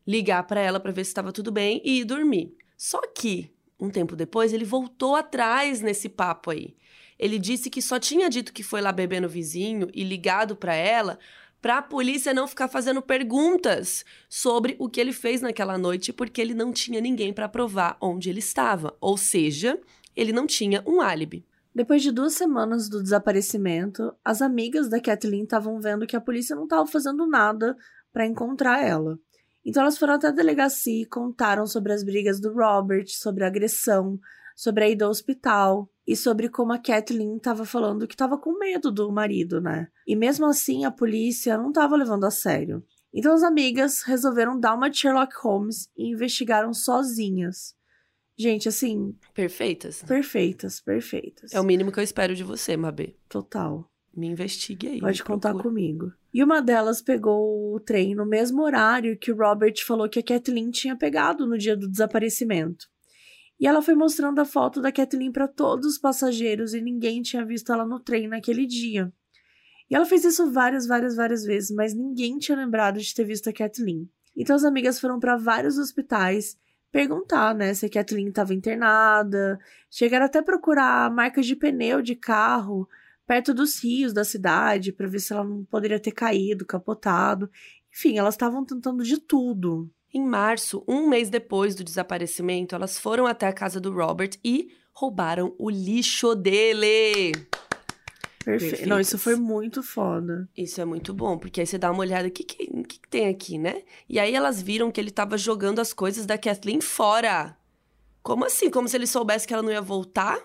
ligar 0.06 0.44
para 0.44 0.60
ela 0.60 0.80
para 0.80 0.92
ver 0.92 1.06
se 1.06 1.12
estava 1.12 1.32
tudo 1.32 1.52
bem 1.52 1.82
e 1.84 2.02
ir 2.02 2.06
dormir. 2.06 2.54
Só 2.78 3.02
que, 3.16 3.52
um 3.80 3.90
tempo 3.90 4.16
depois, 4.16 4.54
ele 4.54 4.66
voltou 4.66 5.16
atrás 5.16 5.82
nesse 5.82 6.10
papo 6.10 6.52
aí. 6.52 6.76
Ele 7.20 7.38
disse 7.38 7.70
que 7.70 7.82
só 7.82 8.00
tinha 8.00 8.30
dito 8.30 8.54
que 8.54 8.64
foi 8.64 8.80
lá 8.80 8.92
beber 8.92 9.22
no 9.22 9.28
vizinho 9.28 9.90
e 9.94 10.04
ligado 10.04 10.56
para 10.56 10.74
ela 10.74 11.20
para 11.62 11.80
a 11.80 11.82
polícia 11.82 12.34
não 12.34 12.48
ficar 12.48 12.70
fazendo 12.70 13.02
perguntas 13.02 14.06
sobre 14.30 14.78
o 14.80 14.88
que 14.90 15.00
ele 15.00 15.12
fez 15.12 15.42
naquela 15.42 15.78
noite, 15.78 16.14
porque 16.14 16.40
ele 16.40 16.54
não 16.54 16.72
tinha 16.72 17.02
ninguém 17.02 17.34
para 17.34 17.50
provar 17.50 17.98
onde 18.00 18.30
ele 18.30 18.40
estava. 18.40 18.96
Ou 19.02 19.18
seja, 19.18 19.78
ele 20.16 20.32
não 20.32 20.48
tinha 20.48 20.82
um 20.88 21.02
álibi. 21.02 21.46
Depois 21.76 22.02
de 22.02 22.12
duas 22.12 22.34
semanas 22.34 22.90
do 22.90 23.04
desaparecimento, 23.04 24.14
as 24.24 24.42
amigas 24.42 24.90
da 24.90 25.00
Kathleen 25.00 25.44
estavam 25.44 25.80
vendo 25.80 26.08
que 26.08 26.16
a 26.16 26.22
polícia 26.22 26.56
não 26.56 26.64
estava 26.64 26.88
fazendo 26.88 27.28
nada 27.28 27.76
para 28.12 28.26
encontrar 28.26 28.82
ela. 28.82 29.20
Então 29.64 29.84
elas 29.84 29.98
foram 29.98 30.14
até 30.14 30.28
a 30.28 30.32
delegacia 30.32 31.04
e 31.04 31.06
contaram 31.06 31.68
sobre 31.68 31.94
as 31.94 32.04
brigas 32.04 32.40
do 32.40 32.54
Robert, 32.54 33.08
sobre 33.08 33.44
a 33.44 33.48
agressão, 33.48 34.20
sobre 34.56 34.84
a 34.84 34.90
ida 34.90 35.06
ao 35.06 35.12
hospital 35.12 35.90
e 36.10 36.16
sobre 36.16 36.50
como 36.50 36.74
a 36.74 36.80
Kathleen 36.80 37.38
estava 37.38 37.64
falando 37.64 38.08
que 38.08 38.16
estava 38.16 38.36
com 38.36 38.58
medo 38.58 38.92
do 38.92 39.12
marido, 39.12 39.62
né? 39.62 39.90
E 40.08 40.16
mesmo 40.16 40.48
assim 40.48 40.84
a 40.84 40.90
polícia 40.90 41.56
não 41.56 41.68
estava 41.68 41.96
levando 41.96 42.24
a 42.24 42.32
sério. 42.32 42.84
Então 43.14 43.32
as 43.32 43.44
amigas 43.44 44.02
resolveram 44.02 44.60
dar 44.60 44.74
uma 44.74 44.90
de 44.90 44.98
Sherlock 44.98 45.36
Holmes 45.40 45.88
e 45.96 46.10
investigaram 46.10 46.74
sozinhas. 46.74 47.76
Gente, 48.36 48.68
assim. 48.68 49.16
Perfeitas. 49.36 50.02
Perfeitas, 50.02 50.82
perfeitas. 50.82 51.54
É 51.54 51.62
o 51.62 51.64
mínimo 51.64 51.92
que 51.92 52.00
eu 52.00 52.04
espero 52.04 52.34
de 52.34 52.44
você, 52.44 52.76
Mabê. 52.76 53.16
Total. 53.30 53.88
Me 54.12 54.26
investigue 54.26 54.88
aí. 54.88 55.00
Pode 55.00 55.24
contar 55.24 55.54
comigo. 55.54 56.12
E 56.34 56.44
uma 56.44 56.60
delas 56.60 57.04
pegou 57.04 57.76
o 57.76 57.80
trem 57.80 58.16
no 58.16 58.26
mesmo 58.26 58.64
horário 58.64 59.16
que 59.16 59.32
o 59.32 59.38
Robert 59.38 59.76
falou 59.86 60.10
que 60.10 60.18
a 60.18 60.24
Kathleen 60.24 60.72
tinha 60.72 60.96
pegado 60.96 61.46
no 61.46 61.56
dia 61.56 61.78
do 61.78 61.88
desaparecimento. 61.88 62.88
E 63.60 63.68
ela 63.68 63.82
foi 63.82 63.94
mostrando 63.94 64.40
a 64.40 64.46
foto 64.46 64.82
da 64.82 64.92
Kathleen 64.92 65.32
para 65.32 65.48
todos 65.48 65.86
os 65.86 65.98
passageiros 65.98 66.74
e 66.74 66.82
ninguém 66.82 67.22
tinha 67.22 67.46
visto 67.46 67.74
ela 67.74 67.86
no 67.86 68.00
trem 68.00 68.28
naquele 68.28 68.66
dia. 68.66 69.12
E 69.90 69.96
ela 69.96 70.06
fez 70.06 70.24
isso 70.24 70.52
várias, 70.52 70.88
várias, 70.88 71.16
várias 71.16 71.44
vezes, 71.44 71.72
mas 71.72 71.94
ninguém 71.94 72.38
tinha 72.38 72.58
lembrado 72.58 73.00
de 73.00 73.14
ter 73.14 73.26
visto 73.26 73.50
a 73.50 73.54
Kathleen. 73.54 74.10
Então 74.36 74.56
as 74.56 74.64
amigas 74.64 75.00
foram 75.00 75.20
para 75.20 75.36
vários 75.36 75.78
hospitais 75.78 76.58
perguntar, 76.92 77.54
né, 77.54 77.74
se 77.74 77.86
a 77.86 77.90
Kathleen 77.90 78.30
estava 78.30 78.54
internada, 78.54 79.60
chegaram 79.92 80.26
até 80.26 80.42
procurar 80.42 81.12
marcas 81.12 81.46
de 81.46 81.56
pneu 81.56 82.02
de 82.02 82.16
carro 82.16 82.88
perto 83.28 83.54
dos 83.54 83.84
rios 83.84 84.12
da 84.12 84.24
cidade 84.24 84.92
para 84.92 85.08
ver 85.08 85.20
se 85.20 85.32
ela 85.32 85.44
não 85.44 85.64
poderia 85.66 86.00
ter 86.00 86.12
caído, 86.12 86.66
capotado. 86.66 87.50
Enfim, 87.94 88.18
elas 88.18 88.34
estavam 88.34 88.66
tentando 88.66 89.04
de 89.04 89.20
tudo. 89.20 89.88
Em 90.14 90.26
março, 90.26 90.84
um 90.88 91.08
mês 91.08 91.30
depois 91.30 91.76
do 91.76 91.84
desaparecimento, 91.84 92.74
elas 92.74 92.98
foram 92.98 93.28
até 93.28 93.48
a 93.48 93.54
casa 93.54 93.80
do 93.80 93.92
Robert 93.94 94.32
e 94.44 94.72
roubaram 94.92 95.54
o 95.58 95.70
lixo 95.70 96.34
dele. 96.36 97.32
Perfeito. 98.44 98.90
Não, 98.90 99.00
isso 99.00 99.18
foi 99.20 99.36
muito 99.36 99.84
foda. 99.84 100.50
Isso 100.58 100.82
é 100.82 100.86
muito 100.86 101.14
bom, 101.14 101.38
porque 101.38 101.60
aí 101.60 101.68
você 101.68 101.78
dá 101.78 101.92
uma 101.92 102.00
olhada, 102.00 102.28
o 102.28 102.32
que, 102.32 102.44
que, 102.44 102.66
que, 102.66 103.00
que 103.00 103.08
tem 103.08 103.28
aqui, 103.28 103.58
né? 103.60 103.84
E 104.08 104.18
aí 104.18 104.34
elas 104.34 104.62
viram 104.62 104.92
que 104.92 105.00
ele 105.00 105.12
tava 105.12 105.38
jogando 105.38 105.80
as 105.80 105.94
coisas 105.94 106.26
da 106.26 106.38
Kathleen 106.38 106.82
fora. 106.82 107.56
Como 108.24 108.46
assim? 108.46 108.70
Como 108.70 108.88
se 108.88 108.98
ele 108.98 109.06
soubesse 109.06 109.48
que 109.48 109.54
ela 109.54 109.64
não 109.64 109.72
ia 109.72 109.82
voltar? 109.82 110.40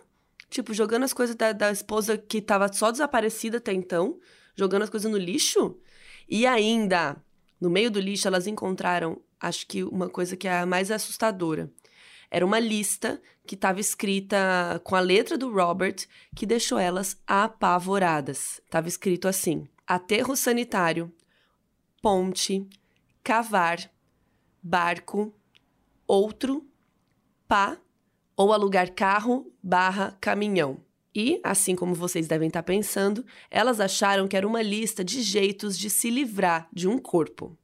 Tipo, 0.51 0.75
jogando 0.75 1.05
as 1.05 1.13
coisas 1.13 1.35
da, 1.35 1.53
da 1.53 1.73
esposa 1.73 2.19
que 2.19 2.41
tava 2.43 2.71
só 2.73 2.91
desaparecida 2.91 3.57
até 3.57 3.73
então, 3.73 4.19
jogando 4.55 4.83
as 4.83 4.91
coisas 4.91 5.11
no 5.11 5.19
lixo. 5.19 5.77
E 6.29 6.47
ainda, 6.47 7.17
no 7.61 7.71
meio 7.71 7.91
do 7.91 8.01
lixo, 8.01 8.29
elas 8.29 8.47
encontraram, 8.47 9.21
acho 9.47 9.67
que 9.67 9.85
uma 9.85 10.09
coisa 10.09 10.37
que 10.37 10.49
é 10.49 10.59
a 10.59 10.67
mais 10.67 10.91
assustadora. 10.91 11.71
Era 12.31 12.45
uma 12.45 12.59
lista 12.59 13.21
que 13.47 13.55
estava 13.55 13.79
escrita 13.79 14.81
com 14.83 14.97
a 14.97 15.01
letra 15.01 15.39
do 15.39 15.53
Robert 15.53 16.07
que 16.35 16.47
deixou 16.47 16.79
elas 16.79 17.17
apavoradas. 17.27 18.61
Estava 18.65 18.89
escrito 18.89 19.29
assim: 19.29 19.69
aterro 19.87 20.35
sanitário, 20.35 21.13
ponte, 22.03 22.67
cavar, 23.23 23.91
barco, 24.63 25.33
outro, 26.07 26.67
pá 27.47 27.79
ou 28.37 28.53
alugar 28.53 28.93
carro 28.95 29.53
barra 29.63 30.17
caminhão. 30.21 30.81
E, 31.15 31.41
assim 31.45 31.77
como 31.77 31.95
vocês 31.95 32.27
devem 32.27 32.49
estar 32.49 32.65
pensando, 32.65 33.25
elas 33.49 33.79
acharam 33.79 34.27
que 34.27 34.37
era 34.37 34.47
uma 34.47 34.61
lista 34.61 35.05
de 35.05 35.23
jeitos 35.23 35.79
de 35.79 35.89
se 35.89 36.11
livrar 36.11 36.69
de 36.73 36.89
um 36.89 36.99
corpo. 36.99 37.57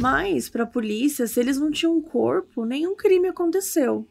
Mas, 0.00 0.48
para 0.48 0.62
a 0.62 0.66
polícia, 0.66 1.26
se 1.26 1.40
eles 1.40 1.58
não 1.58 1.72
tinham 1.72 1.96
um 1.96 2.00
corpo, 2.00 2.64
nenhum 2.64 2.94
crime 2.94 3.28
aconteceu. 3.28 4.06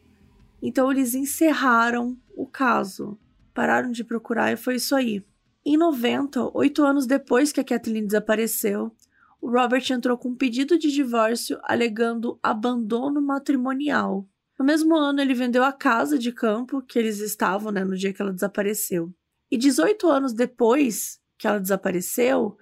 Então, 0.60 0.92
eles 0.92 1.14
encerraram 1.14 2.14
o 2.36 2.46
caso. 2.46 3.18
Pararam 3.54 3.90
de 3.90 4.04
procurar 4.04 4.52
e 4.52 4.56
foi 4.56 4.74
isso 4.74 4.94
aí. 4.94 5.24
Em 5.64 5.78
90, 5.78 6.50
oito 6.56 6.84
anos 6.84 7.06
depois 7.06 7.52
que 7.52 7.60
a 7.60 7.64
Kathleen 7.64 8.06
desapareceu, 8.06 8.94
o 9.40 9.50
Robert 9.50 9.84
entrou 9.90 10.18
com 10.18 10.30
um 10.30 10.36
pedido 10.36 10.78
de 10.78 10.92
divórcio 10.92 11.58
alegando 11.62 12.38
abandono 12.42 13.22
matrimonial. 13.22 14.28
No 14.58 14.64
mesmo 14.64 14.94
ano, 14.94 15.20
ele 15.20 15.32
vendeu 15.32 15.64
a 15.64 15.72
casa 15.72 16.18
de 16.18 16.32
campo 16.32 16.82
que 16.82 16.98
eles 16.98 17.20
estavam 17.20 17.72
né, 17.72 17.82
no 17.82 17.96
dia 17.96 18.12
que 18.12 18.20
ela 18.20 18.32
desapareceu. 18.32 19.10
E 19.50 19.56
18 19.56 20.06
anos 20.08 20.32
depois 20.34 21.18
que 21.38 21.46
ela 21.46 21.60
desapareceu, 21.60 22.58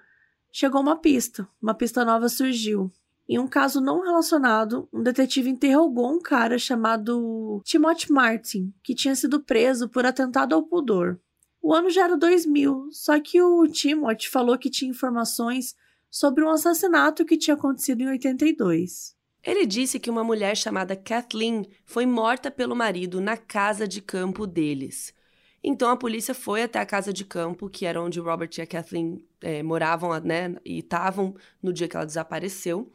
chegou 0.51 0.79
uma 0.79 0.95
pista. 0.95 1.47
Uma 1.61 1.73
pista 1.73 2.05
nova 2.05 2.29
surgiu. 2.29 2.91
Em 3.29 3.37
um 3.37 3.47
caso 3.47 3.81
não 3.81 4.01
relacionado, 4.01 4.87
um 4.93 5.03
detetive 5.03 5.49
interrogou 5.49 6.09
um 6.09 6.21
cara 6.21 6.57
chamado 6.57 7.61
Timothy 7.65 8.11
Martin, 8.11 8.73
que 8.81 8.95
tinha 8.95 9.15
sido 9.15 9.41
preso 9.41 9.89
por 9.89 10.05
atentado 10.05 10.55
ao 10.55 10.63
pudor. 10.63 11.19
O 11.61 11.73
ano 11.73 11.89
já 11.89 12.05
era 12.05 12.15
2000, 12.15 12.87
só 12.91 13.19
que 13.19 13.41
o 13.41 13.67
Timothy 13.67 14.29
falou 14.29 14.57
que 14.57 14.69
tinha 14.69 14.89
informações 14.89 15.75
sobre 16.09 16.43
um 16.43 16.49
assassinato 16.49 17.25
que 17.25 17.37
tinha 17.37 17.55
acontecido 17.55 18.01
em 18.01 18.07
82. 18.07 19.15
Ele 19.43 19.65
disse 19.65 19.99
que 19.99 20.09
uma 20.09 20.23
mulher 20.23 20.55
chamada 20.55 20.95
Kathleen 20.95 21.67
foi 21.85 22.05
morta 22.05 22.49
pelo 22.49 22.75
marido 22.75 23.19
na 23.19 23.35
casa 23.35 23.87
de 23.87 24.01
campo 24.01 24.47
deles. 24.47 25.13
Então 25.63 25.89
a 25.89 25.97
polícia 25.97 26.33
foi 26.33 26.63
até 26.63 26.79
a 26.79 26.85
casa 26.85 27.11
de 27.11 27.25
campo, 27.25 27.69
que 27.69 27.85
era 27.85 28.01
onde 28.01 28.19
Robert 28.19 28.49
e 28.57 28.61
a 28.61 28.67
Kathleen 28.67 29.21
é, 29.41 29.61
moravam 29.61 30.17
né, 30.21 30.55
e 30.63 30.79
estavam 30.79 31.35
no 31.61 31.73
dia 31.73 31.87
que 31.87 31.95
ela 31.95 32.05
desapareceu. 32.05 32.91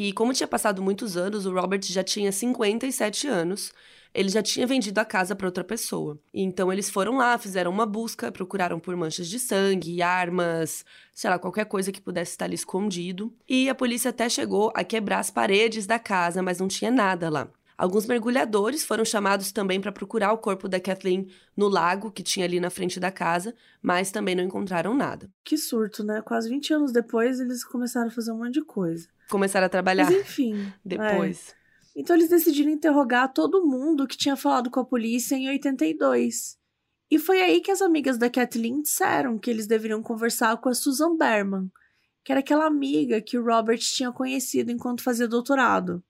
E 0.00 0.12
como 0.12 0.32
tinha 0.32 0.46
passado 0.46 0.80
muitos 0.80 1.16
anos, 1.16 1.44
o 1.44 1.52
Robert 1.52 1.82
já 1.82 2.04
tinha 2.04 2.30
57 2.30 3.26
anos. 3.26 3.72
Ele 4.14 4.28
já 4.28 4.40
tinha 4.40 4.64
vendido 4.64 5.00
a 5.00 5.04
casa 5.04 5.34
para 5.34 5.48
outra 5.48 5.64
pessoa. 5.64 6.16
Então 6.32 6.72
eles 6.72 6.88
foram 6.88 7.16
lá, 7.16 7.36
fizeram 7.36 7.72
uma 7.72 7.84
busca, 7.84 8.30
procuraram 8.30 8.78
por 8.78 8.94
manchas 8.94 9.26
de 9.26 9.40
sangue, 9.40 10.00
armas, 10.00 10.84
sei 11.12 11.28
lá, 11.28 11.36
qualquer 11.36 11.64
coisa 11.64 11.90
que 11.90 12.00
pudesse 12.00 12.30
estar 12.30 12.44
ali 12.44 12.54
escondido. 12.54 13.34
E 13.48 13.68
a 13.68 13.74
polícia 13.74 14.10
até 14.10 14.28
chegou 14.28 14.70
a 14.72 14.84
quebrar 14.84 15.18
as 15.18 15.32
paredes 15.32 15.84
da 15.84 15.98
casa, 15.98 16.40
mas 16.44 16.60
não 16.60 16.68
tinha 16.68 16.92
nada 16.92 17.28
lá. 17.28 17.48
Alguns 17.78 18.06
mergulhadores 18.06 18.84
foram 18.84 19.04
chamados 19.04 19.52
também 19.52 19.80
para 19.80 19.92
procurar 19.92 20.32
o 20.32 20.38
corpo 20.38 20.68
da 20.68 20.80
Kathleen 20.80 21.28
no 21.56 21.68
lago 21.68 22.10
que 22.10 22.24
tinha 22.24 22.44
ali 22.44 22.58
na 22.58 22.70
frente 22.70 22.98
da 22.98 23.12
casa, 23.12 23.54
mas 23.80 24.10
também 24.10 24.34
não 24.34 24.42
encontraram 24.42 24.94
nada. 24.94 25.30
Que 25.44 25.56
surto, 25.56 26.02
né? 26.02 26.20
Quase 26.20 26.48
20 26.48 26.74
anos 26.74 26.92
depois, 26.92 27.38
eles 27.38 27.64
começaram 27.64 28.08
a 28.08 28.10
fazer 28.10 28.32
um 28.32 28.38
monte 28.38 28.54
de 28.54 28.64
coisa 28.64 29.08
começaram 29.28 29.66
a 29.66 29.70
trabalhar. 29.70 30.10
Mas 30.10 30.20
enfim. 30.20 30.72
Depois. 30.84 31.50
É. 31.50 32.00
Então 32.00 32.16
eles 32.16 32.28
decidiram 32.28 32.70
interrogar 32.70 33.32
todo 33.32 33.66
mundo 33.66 34.06
que 34.06 34.16
tinha 34.16 34.36
falado 34.36 34.70
com 34.70 34.80
a 34.80 34.84
polícia 34.84 35.36
em 35.36 35.48
82. 35.48 36.56
E 37.10 37.18
foi 37.18 37.40
aí 37.40 37.60
que 37.60 37.70
as 37.70 37.80
amigas 37.80 38.18
da 38.18 38.30
Kathleen 38.30 38.82
disseram 38.82 39.38
que 39.38 39.50
eles 39.50 39.66
deveriam 39.66 40.02
conversar 40.02 40.56
com 40.58 40.68
a 40.68 40.74
Susan 40.74 41.16
Berman, 41.16 41.70
que 42.24 42.30
era 42.30 42.40
aquela 42.40 42.66
amiga 42.66 43.20
que 43.20 43.38
o 43.38 43.44
Robert 43.44 43.78
tinha 43.78 44.12
conhecido 44.12 44.70
enquanto 44.70 45.02
fazia 45.02 45.26
doutorado, 45.26 46.02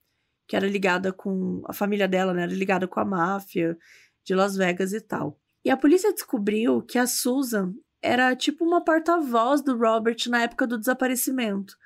que 0.48 0.56
era 0.56 0.66
ligada 0.66 1.12
com 1.12 1.62
a 1.66 1.74
família 1.74 2.08
dela, 2.08 2.32
né? 2.32 2.44
Era 2.44 2.52
ligada 2.52 2.88
com 2.88 2.98
a 2.98 3.04
máfia 3.04 3.78
de 4.24 4.34
Las 4.34 4.56
Vegas 4.56 4.94
e 4.94 5.00
tal. 5.00 5.38
E 5.62 5.70
a 5.70 5.76
polícia 5.76 6.12
descobriu 6.12 6.80
que 6.80 6.98
a 6.98 7.06
Susan 7.06 7.74
era 8.00 8.34
tipo 8.34 8.64
uma 8.64 8.82
porta-voz 8.82 9.60
do 9.60 9.76
Robert 9.76 10.16
na 10.28 10.42
época 10.42 10.66
do 10.66 10.78
desaparecimento 10.78 11.76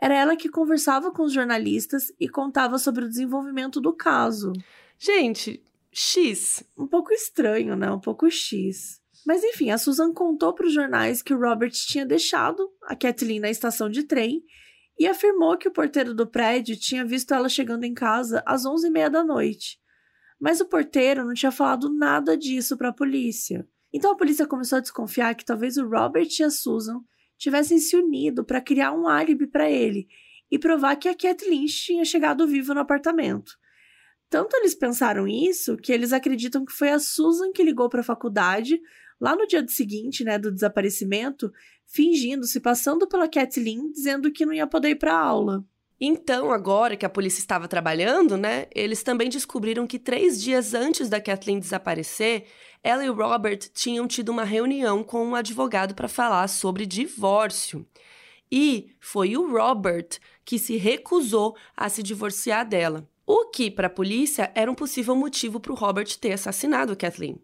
Era 0.00 0.14
ela 0.14 0.36
que 0.36 0.48
conversava 0.48 1.10
com 1.10 1.24
os 1.24 1.32
jornalistas 1.32 2.12
e 2.18 2.28
contava 2.28 2.78
sobre 2.78 3.04
o 3.04 3.08
desenvolvimento 3.08 3.80
do 3.80 3.92
caso. 3.92 4.52
Gente, 4.98 5.62
X. 5.92 6.64
Um 6.76 6.86
pouco 6.86 7.12
estranho, 7.12 7.76
né? 7.76 7.90
Um 7.90 8.00
pouco 8.00 8.30
X. 8.30 9.00
Mas 9.26 9.42
enfim, 9.42 9.70
a 9.70 9.78
Susan 9.78 10.12
contou 10.12 10.54
para 10.54 10.66
os 10.66 10.72
jornais 10.72 11.20
que 11.20 11.34
o 11.34 11.40
Robert 11.40 11.72
tinha 11.72 12.06
deixado 12.06 12.70
a 12.84 12.94
Kathleen 12.94 13.40
na 13.40 13.50
estação 13.50 13.90
de 13.90 14.04
trem 14.04 14.42
e 14.98 15.06
afirmou 15.06 15.56
que 15.56 15.68
o 15.68 15.72
porteiro 15.72 16.14
do 16.14 16.26
prédio 16.26 16.78
tinha 16.78 17.04
visto 17.04 17.34
ela 17.34 17.48
chegando 17.48 17.84
em 17.84 17.92
casa 17.92 18.42
às 18.46 18.64
11h30 18.64 19.10
da 19.10 19.24
noite. 19.24 19.78
Mas 20.40 20.60
o 20.60 20.66
porteiro 20.66 21.24
não 21.24 21.34
tinha 21.34 21.52
falado 21.52 21.92
nada 21.92 22.36
disso 22.36 22.76
para 22.76 22.88
a 22.88 22.94
polícia. 22.94 23.66
Então 23.92 24.12
a 24.12 24.16
polícia 24.16 24.46
começou 24.46 24.78
a 24.78 24.80
desconfiar 24.80 25.34
que 25.34 25.44
talvez 25.44 25.76
o 25.76 25.88
Robert 25.88 26.28
e 26.38 26.42
a 26.42 26.50
Susan 26.50 27.00
tivessem 27.38 27.78
se 27.78 27.96
unido 27.96 28.44
para 28.44 28.60
criar 28.60 28.92
um 28.92 29.06
álibi 29.06 29.46
para 29.46 29.70
ele 29.70 30.06
e 30.50 30.58
provar 30.58 30.96
que 30.96 31.08
a 31.08 31.14
Kathleen 31.14 31.66
tinha 31.66 32.04
chegado 32.04 32.46
viva 32.46 32.74
no 32.74 32.80
apartamento. 32.80 33.52
Tanto 34.28 34.56
eles 34.56 34.74
pensaram 34.74 35.26
isso 35.26 35.76
que 35.76 35.92
eles 35.92 36.12
acreditam 36.12 36.64
que 36.64 36.72
foi 36.72 36.90
a 36.90 36.98
Susan 36.98 37.52
que 37.52 37.62
ligou 37.62 37.88
para 37.88 38.00
a 38.00 38.04
faculdade 38.04 38.80
lá 39.20 39.34
no 39.36 39.46
dia 39.46 39.66
seguinte, 39.68 40.24
né, 40.24 40.38
do 40.38 40.52
desaparecimento, 40.52 41.50
fingindo, 41.86 42.46
se 42.46 42.60
passando 42.60 43.06
pela 43.06 43.28
Kathleen, 43.28 43.90
dizendo 43.90 44.30
que 44.30 44.44
não 44.44 44.52
ia 44.52 44.66
poder 44.66 44.90
ir 44.90 44.96
para 44.96 45.14
a 45.14 45.20
aula. 45.20 45.64
Então, 45.98 46.52
agora 46.52 46.96
que 46.96 47.06
a 47.06 47.10
polícia 47.10 47.40
estava 47.40 47.66
trabalhando, 47.66 48.36
né, 48.36 48.66
eles 48.74 49.02
também 49.02 49.30
descobriram 49.30 49.86
que 49.86 49.98
três 49.98 50.42
dias 50.42 50.74
antes 50.74 51.08
da 51.08 51.20
Kathleen 51.20 51.58
desaparecer, 51.58 52.44
ela 52.82 53.04
e 53.04 53.08
o 53.08 53.14
Robert 53.14 53.60
tinham 53.72 54.06
tido 54.06 54.28
uma 54.28 54.44
reunião 54.44 55.02
com 55.02 55.24
um 55.24 55.34
advogado 55.34 55.94
para 55.94 56.06
falar 56.06 56.46
sobre 56.48 56.84
divórcio. 56.84 57.86
E 58.52 58.94
foi 59.00 59.36
o 59.36 59.50
Robert 59.50 60.18
que 60.44 60.58
se 60.58 60.76
recusou 60.76 61.56
a 61.74 61.88
se 61.88 62.02
divorciar 62.02 62.68
dela. 62.68 63.08
O 63.26 63.46
que, 63.46 63.70
para 63.70 63.88
a 63.88 63.90
polícia, 63.90 64.52
era 64.54 64.70
um 64.70 64.74
possível 64.74 65.16
motivo 65.16 65.58
para 65.58 65.72
o 65.72 65.76
Robert 65.76 66.16
ter 66.18 66.32
assassinado 66.32 66.92
a 66.92 66.96
Kathleen. 66.96 67.40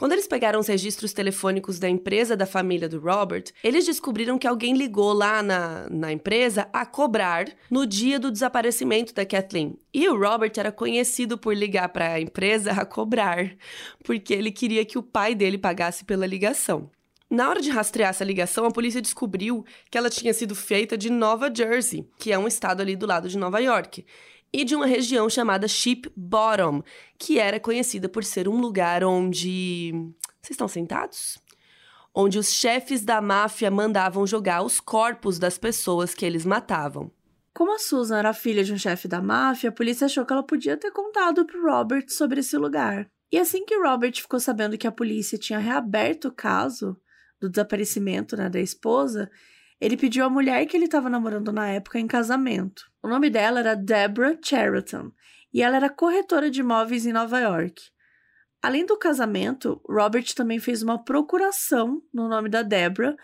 Quando 0.00 0.12
eles 0.12 0.26
pegaram 0.26 0.58
os 0.58 0.66
registros 0.66 1.12
telefônicos 1.12 1.78
da 1.78 1.86
empresa 1.86 2.34
da 2.34 2.46
família 2.46 2.88
do 2.88 2.98
Robert, 2.98 3.44
eles 3.62 3.84
descobriram 3.84 4.38
que 4.38 4.46
alguém 4.46 4.72
ligou 4.72 5.12
lá 5.12 5.42
na, 5.42 5.90
na 5.90 6.10
empresa 6.10 6.66
a 6.72 6.86
cobrar 6.86 7.44
no 7.70 7.86
dia 7.86 8.18
do 8.18 8.30
desaparecimento 8.32 9.12
da 9.12 9.26
Kathleen. 9.26 9.76
E 9.92 10.08
o 10.08 10.18
Robert 10.18 10.52
era 10.56 10.72
conhecido 10.72 11.36
por 11.36 11.54
ligar 11.54 11.90
para 11.90 12.14
a 12.14 12.20
empresa 12.20 12.72
a 12.72 12.86
cobrar, 12.86 13.54
porque 14.02 14.32
ele 14.32 14.50
queria 14.50 14.86
que 14.86 14.96
o 14.96 15.02
pai 15.02 15.34
dele 15.34 15.58
pagasse 15.58 16.02
pela 16.02 16.26
ligação. 16.26 16.90
Na 17.28 17.50
hora 17.50 17.60
de 17.60 17.68
rastrear 17.68 18.08
essa 18.08 18.24
ligação, 18.24 18.64
a 18.64 18.70
polícia 18.70 19.02
descobriu 19.02 19.66
que 19.90 19.98
ela 19.98 20.08
tinha 20.08 20.32
sido 20.32 20.54
feita 20.54 20.96
de 20.96 21.10
Nova 21.10 21.52
Jersey, 21.54 22.08
que 22.18 22.32
é 22.32 22.38
um 22.38 22.48
estado 22.48 22.80
ali 22.80 22.96
do 22.96 23.06
lado 23.06 23.28
de 23.28 23.36
Nova 23.36 23.60
York 23.60 24.06
e 24.52 24.64
de 24.64 24.74
uma 24.74 24.86
região 24.86 25.28
chamada 25.28 25.68
Ship 25.68 26.10
Bottom, 26.16 26.82
que 27.18 27.38
era 27.38 27.60
conhecida 27.60 28.08
por 28.08 28.24
ser 28.24 28.48
um 28.48 28.60
lugar 28.60 29.04
onde. 29.04 29.92
Vocês 30.40 30.52
estão 30.52 30.68
sentados? 30.68 31.38
Onde 32.14 32.38
os 32.38 32.52
chefes 32.52 33.04
da 33.04 33.20
máfia 33.20 33.70
mandavam 33.70 34.26
jogar 34.26 34.62
os 34.62 34.80
corpos 34.80 35.38
das 35.38 35.56
pessoas 35.56 36.14
que 36.14 36.26
eles 36.26 36.44
matavam. 36.44 37.12
Como 37.54 37.74
a 37.74 37.78
Susan 37.78 38.18
era 38.18 38.32
filha 38.32 38.64
de 38.64 38.72
um 38.72 38.78
chefe 38.78 39.06
da 39.06 39.20
máfia, 39.20 39.70
a 39.70 39.72
polícia 39.72 40.06
achou 40.06 40.24
que 40.24 40.32
ela 40.32 40.42
podia 40.42 40.76
ter 40.76 40.90
contado 40.90 41.44
para 41.44 41.60
Robert 41.60 42.06
sobre 42.08 42.40
esse 42.40 42.56
lugar. 42.56 43.08
E 43.30 43.38
assim 43.38 43.64
que 43.64 43.76
Robert 43.78 44.14
ficou 44.14 44.40
sabendo 44.40 44.76
que 44.76 44.86
a 44.86 44.92
polícia 44.92 45.38
tinha 45.38 45.58
reaberto 45.58 46.28
o 46.28 46.32
caso 46.32 46.96
do 47.40 47.48
desaparecimento 47.48 48.36
né, 48.36 48.48
da 48.48 48.60
esposa, 48.60 49.30
ele 49.80 49.96
pediu 49.96 50.24
a 50.24 50.30
mulher 50.30 50.66
que 50.66 50.76
ele 50.76 50.84
estava 50.84 51.08
namorando 51.08 51.52
na 51.52 51.68
época 51.68 51.98
em 51.98 52.06
casamento. 52.06 52.90
O 53.02 53.08
nome 53.08 53.30
dela 53.30 53.60
era 53.60 53.74
Deborah 53.74 54.38
Cheriton 54.42 55.10
e 55.52 55.62
ela 55.62 55.76
era 55.76 55.88
corretora 55.88 56.50
de 56.50 56.60
imóveis 56.60 57.06
em 57.06 57.12
Nova 57.12 57.40
York. 57.40 57.82
Além 58.62 58.84
do 58.84 58.98
casamento, 58.98 59.80
Robert 59.88 60.34
também 60.34 60.58
fez 60.58 60.82
uma 60.82 61.02
procuração 61.02 62.02
no 62.12 62.28
nome 62.28 62.50
da 62.50 62.62
Deborah 62.62 63.16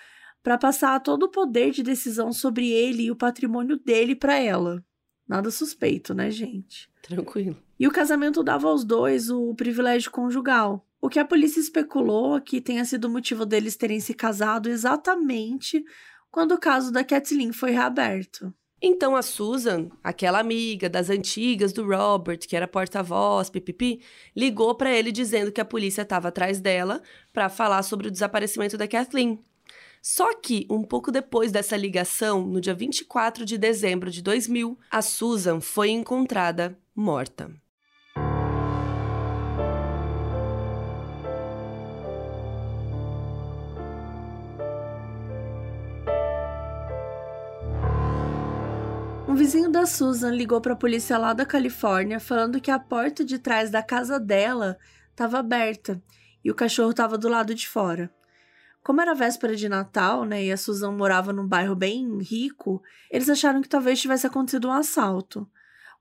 para 0.42 0.57
passar 0.57 0.99
todo 1.01 1.25
o 1.25 1.31
poder 1.31 1.73
de 1.73 1.83
decisão 1.83 2.33
sobre 2.33 2.71
ele 2.71 3.05
e 3.05 3.11
o 3.11 3.16
patrimônio 3.16 3.77
dele 3.77 4.16
para 4.16 4.38
ela. 4.38 4.83
Nada 5.29 5.51
suspeito, 5.51 6.14
né, 6.14 6.31
gente? 6.31 6.88
Tranquilo. 7.03 7.57
E 7.79 7.87
o 7.87 7.90
casamento 7.90 8.42
dava 8.42 8.69
aos 8.69 8.85
dois 8.85 9.29
o 9.29 9.55
privilégio 9.55 10.11
conjugal. 10.11 10.87
O 11.01 11.09
que 11.09 11.19
a 11.19 11.25
polícia 11.25 11.61
especulou 11.61 12.40
que 12.40 12.61
tenha 12.61 12.85
sido 12.85 13.05
o 13.07 13.11
motivo 13.11 13.45
deles 13.45 13.77
terem 13.77 14.01
se 14.01 14.14
casado 14.14 14.69
exatamente 14.69 15.85
quando 16.37 16.53
o 16.53 16.61
caso 16.61 16.92
da 16.92 17.03
Kathleen 17.03 17.51
foi 17.51 17.70
reaberto. 17.70 18.53
Então 18.83 19.16
a 19.16 19.22
Susan, 19.22 19.88
aquela 20.05 20.38
amiga 20.38 20.87
das 20.87 21.09
antigas 21.09 21.72
do 21.72 21.87
Robert, 21.87 22.40
que 22.40 22.55
era 22.55 22.68
porta-voz, 22.68 23.49
pipipi, 23.49 24.03
ligou 24.37 24.75
para 24.75 24.94
ele 24.94 25.11
dizendo 25.11 25.51
que 25.51 25.62
a 25.62 25.64
polícia 25.64 26.03
estava 26.03 26.29
atrás 26.29 26.61
dela 26.61 27.01
para 27.33 27.49
falar 27.49 27.83
sobre 27.85 28.09
o 28.09 28.11
desaparecimento 28.11 28.77
da 28.77 28.87
Kathleen. 28.87 29.42
Só 30.03 30.35
que, 30.38 30.66
um 30.68 30.83
pouco 30.83 31.11
depois 31.11 31.51
dessa 31.51 31.75
ligação, 31.75 32.46
no 32.46 32.61
dia 32.61 32.75
24 32.75 33.42
de 33.42 33.57
dezembro 33.57 34.11
de 34.11 34.20
2000, 34.20 34.79
a 34.90 35.01
Susan 35.01 35.59
foi 35.59 35.88
encontrada 35.88 36.79
morta. 36.94 37.51
Vizinho 49.46 49.70
da 49.70 49.87
Susan 49.87 50.32
ligou 50.32 50.61
para 50.61 50.72
a 50.72 50.76
polícia 50.76 51.16
lá 51.16 51.32
da 51.32 51.46
Califórnia 51.46 52.18
falando 52.18 52.61
que 52.61 52.68
a 52.68 52.80
porta 52.80 53.24
de 53.24 53.38
trás 53.38 53.70
da 53.70 53.80
casa 53.80 54.18
dela 54.18 54.76
estava 55.11 55.38
aberta 55.38 56.02
e 56.44 56.50
o 56.50 56.54
cachorro 56.54 56.90
estava 56.90 57.16
do 57.16 57.28
lado 57.28 57.54
de 57.54 57.68
fora. 57.68 58.12
Como 58.82 59.00
era 59.00 59.14
véspera 59.14 59.54
de 59.54 59.68
Natal, 59.68 60.24
né, 60.24 60.46
e 60.46 60.50
a 60.50 60.56
Susan 60.56 60.90
morava 60.90 61.32
num 61.32 61.46
bairro 61.46 61.76
bem 61.76 62.18
rico, 62.18 62.82
eles 63.09 63.28
acharam 63.28 63.62
que 63.62 63.68
talvez 63.68 64.00
tivesse 64.00 64.26
acontecido 64.26 64.66
um 64.66 64.72
assalto. 64.72 65.48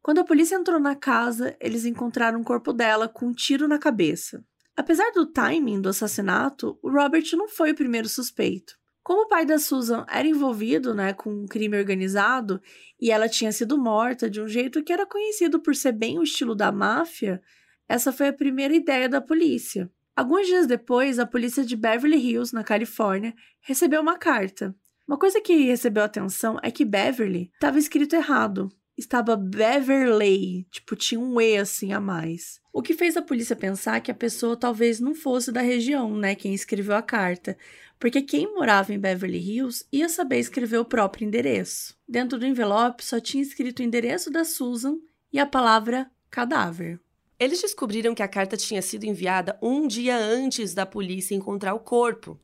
Quando 0.01 0.17
a 0.17 0.25
polícia 0.25 0.55
entrou 0.55 0.79
na 0.79 0.95
casa, 0.95 1.55
eles 1.59 1.85
encontraram 1.85 2.41
o 2.41 2.43
corpo 2.43 2.73
dela 2.73 3.07
com 3.07 3.27
um 3.27 3.31
tiro 3.31 3.67
na 3.67 3.77
cabeça. 3.77 4.43
Apesar 4.75 5.11
do 5.11 5.23
timing 5.23 5.81
do 5.81 5.89
assassinato, 5.89 6.79
o 6.81 6.89
Robert 6.89 7.25
não 7.33 7.47
foi 7.47 7.73
o 7.73 7.75
primeiro 7.75 8.09
suspeito. 8.09 8.73
Como 9.05 9.21
o 9.21 9.27
pai 9.27 9.45
da 9.45 9.59
Susan 9.59 10.03
era 10.09 10.27
envolvido 10.27 10.95
né, 10.95 11.13
com 11.13 11.29
um 11.29 11.45
crime 11.45 11.77
organizado 11.77 12.59
e 12.99 13.11
ela 13.11 13.29
tinha 13.29 13.51
sido 13.51 13.77
morta 13.77 14.27
de 14.27 14.41
um 14.41 14.47
jeito 14.47 14.83
que 14.83 14.91
era 14.91 15.05
conhecido 15.05 15.59
por 15.59 15.75
ser 15.75 15.91
bem 15.91 16.17
o 16.17 16.23
estilo 16.23 16.55
da 16.55 16.71
máfia, 16.71 17.39
essa 17.87 18.11
foi 18.11 18.29
a 18.29 18.33
primeira 18.33 18.75
ideia 18.75 19.07
da 19.07 19.21
polícia. 19.21 19.87
Alguns 20.15 20.47
dias 20.47 20.65
depois, 20.65 21.19
a 21.19 21.25
polícia 21.27 21.63
de 21.63 21.75
Beverly 21.75 22.17
Hills, 22.17 22.51
na 22.51 22.63
Califórnia, 22.63 23.35
recebeu 23.61 24.01
uma 24.01 24.17
carta. 24.17 24.75
Uma 25.07 25.19
coisa 25.19 25.39
que 25.39 25.53
recebeu 25.53 26.03
atenção 26.03 26.57
é 26.63 26.71
que 26.71 26.83
Beverly 26.83 27.51
estava 27.53 27.77
escrito 27.77 28.15
errado. 28.15 28.71
Estava 28.97 29.35
Beverly, 29.35 30.65
tipo, 30.71 30.95
tinha 30.95 31.19
um 31.19 31.39
E 31.41 31.57
assim 31.57 31.91
a 31.91 31.99
mais. 31.99 32.61
O 32.71 32.81
que 32.81 32.93
fez 32.93 33.17
a 33.17 33.21
polícia 33.21 33.55
pensar 33.55 33.99
que 33.99 34.09
a 34.09 34.15
pessoa 34.15 34.55
talvez 34.55 34.99
não 34.99 35.13
fosse 35.13 35.51
da 35.51 35.61
região, 35.61 36.15
né, 36.15 36.33
quem 36.33 36.53
escreveu 36.53 36.95
a 36.95 37.01
carta, 37.01 37.57
porque 37.99 38.21
quem 38.21 38.53
morava 38.53 38.93
em 38.93 38.99
Beverly 38.99 39.37
Hills 39.37 39.85
ia 39.91 40.07
saber 40.07 40.39
escrever 40.39 40.77
o 40.77 40.85
próprio 40.85 41.27
endereço. 41.27 41.97
Dentro 42.07 42.37
do 42.39 42.45
envelope 42.45 43.03
só 43.03 43.19
tinha 43.19 43.43
escrito 43.43 43.79
o 43.79 43.83
endereço 43.83 44.31
da 44.31 44.45
Susan 44.45 44.97
e 45.31 45.39
a 45.39 45.45
palavra 45.45 46.09
cadáver. 46.29 46.99
Eles 47.37 47.61
descobriram 47.61 48.15
que 48.15 48.23
a 48.23 48.27
carta 48.27 48.55
tinha 48.55 48.81
sido 48.81 49.03
enviada 49.03 49.57
um 49.61 49.87
dia 49.87 50.17
antes 50.17 50.73
da 50.73 50.85
polícia 50.85 51.35
encontrar 51.35 51.73
o 51.73 51.79
corpo. 51.79 52.39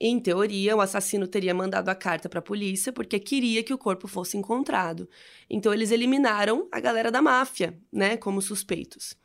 Em 0.00 0.18
teoria, 0.18 0.76
o 0.76 0.80
assassino 0.80 1.26
teria 1.26 1.54
mandado 1.54 1.88
a 1.88 1.94
carta 1.94 2.28
para 2.28 2.40
a 2.40 2.42
polícia 2.42 2.92
porque 2.92 3.18
queria 3.18 3.62
que 3.62 3.72
o 3.72 3.78
corpo 3.78 4.08
fosse 4.08 4.36
encontrado. 4.36 5.08
Então 5.48 5.72
eles 5.72 5.90
eliminaram 5.90 6.68
a 6.70 6.80
galera 6.80 7.10
da 7.10 7.22
máfia, 7.22 7.78
né, 7.92 8.16
como 8.16 8.42
suspeitos. 8.42 9.16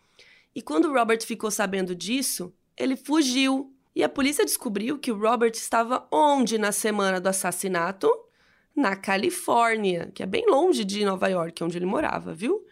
E 0.54 0.62
quando 0.62 0.92
Robert 0.92 1.22
ficou 1.26 1.50
sabendo 1.50 1.96
disso, 1.96 2.54
ele 2.78 2.96
fugiu 2.96 3.74
e 3.96 4.04
a 4.04 4.10
polícia 4.10 4.46
descobriu 4.46 4.98
que 4.98 5.12
o 5.12 5.18
Robert 5.18 5.52
estava 5.56 6.08
onde 6.12 6.58
na 6.58 6.72
semana 6.72 7.20
do 7.20 7.28
assassinato? 7.28 8.10
Na 8.76 8.96
Califórnia, 8.96 10.12
que 10.14 10.24
é 10.24 10.26
bem 10.26 10.46
longe 10.50 10.86
de 10.86 11.04
Nova 11.04 11.28
York, 11.28 11.64
onde 11.64 11.78
ele 11.78 11.86
morava, 11.86 12.34
viu? 12.34 12.66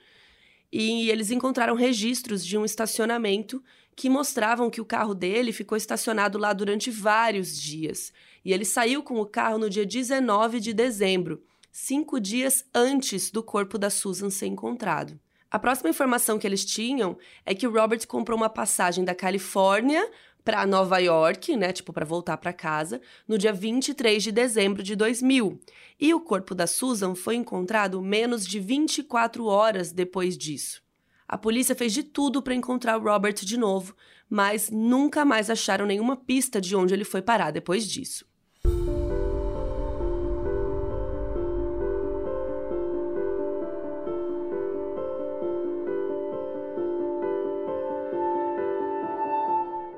E 0.71 1.09
eles 1.09 1.31
encontraram 1.31 1.75
registros 1.75 2.45
de 2.45 2.57
um 2.57 2.63
estacionamento 2.63 3.61
que 3.97 4.11
mostravam 4.11 4.69
que 4.69 4.79
o 4.79 4.85
carro 4.85 5.15
dele 5.15 5.51
ficou 5.51 5.75
estacionado 5.75 6.37
lá 6.37 6.53
durante 6.53 6.91
vários 6.91 7.59
dias. 7.59 8.13
E 8.45 8.53
ele 8.53 8.63
saiu 8.63 9.01
com 9.01 9.19
o 9.19 9.25
carro 9.25 9.57
no 9.57 9.67
dia 9.67 9.87
19 9.87 10.59
de 10.59 10.71
dezembro, 10.71 11.41
cinco 11.71 12.19
dias 12.19 12.63
antes 12.75 13.31
do 13.31 13.41
corpo 13.41 13.75
da 13.75 13.89
Susan 13.89 14.29
ser 14.29 14.45
encontrado. 14.45 15.19
A 15.49 15.57
próxima 15.57 15.89
informação 15.89 16.37
que 16.37 16.45
eles 16.45 16.63
tinham 16.63 17.17
é 17.43 17.55
que 17.55 17.65
o 17.65 17.73
Robert 17.73 18.05
comprou 18.07 18.37
uma 18.37 18.49
passagem 18.49 19.03
da 19.03 19.15
Califórnia 19.15 20.07
para 20.43 20.67
Nova 20.67 20.99
York, 20.99 21.57
né, 21.57 21.73
tipo 21.73 21.91
para 21.91 22.05
voltar 22.05 22.37
para 22.37 22.53
casa, 22.53 23.01
no 23.27 23.35
dia 23.35 23.51
23 23.51 24.21
de 24.21 24.31
dezembro 24.31 24.83
de 24.83 24.95
2000. 24.95 25.59
E 25.99 26.13
o 26.13 26.21
corpo 26.21 26.53
da 26.53 26.67
Susan 26.67 27.15
foi 27.15 27.35
encontrado 27.35 27.99
menos 27.99 28.45
de 28.45 28.59
24 28.59 29.43
horas 29.45 29.91
depois 29.91 30.37
disso. 30.37 30.85
A 31.27 31.37
polícia 31.37 31.75
fez 31.75 31.93
de 31.93 32.03
tudo 32.03 32.41
para 32.41 32.55
encontrar 32.55 33.01
Robert 33.01 33.33
de 33.33 33.57
novo, 33.57 33.93
mas 34.29 34.69
nunca 34.69 35.25
mais 35.25 35.49
acharam 35.49 35.85
nenhuma 35.85 36.15
pista 36.15 36.61
de 36.61 36.73
onde 36.73 36.93
ele 36.93 37.03
foi 37.03 37.21
parar 37.21 37.51
depois 37.51 37.85
disso. 37.85 38.25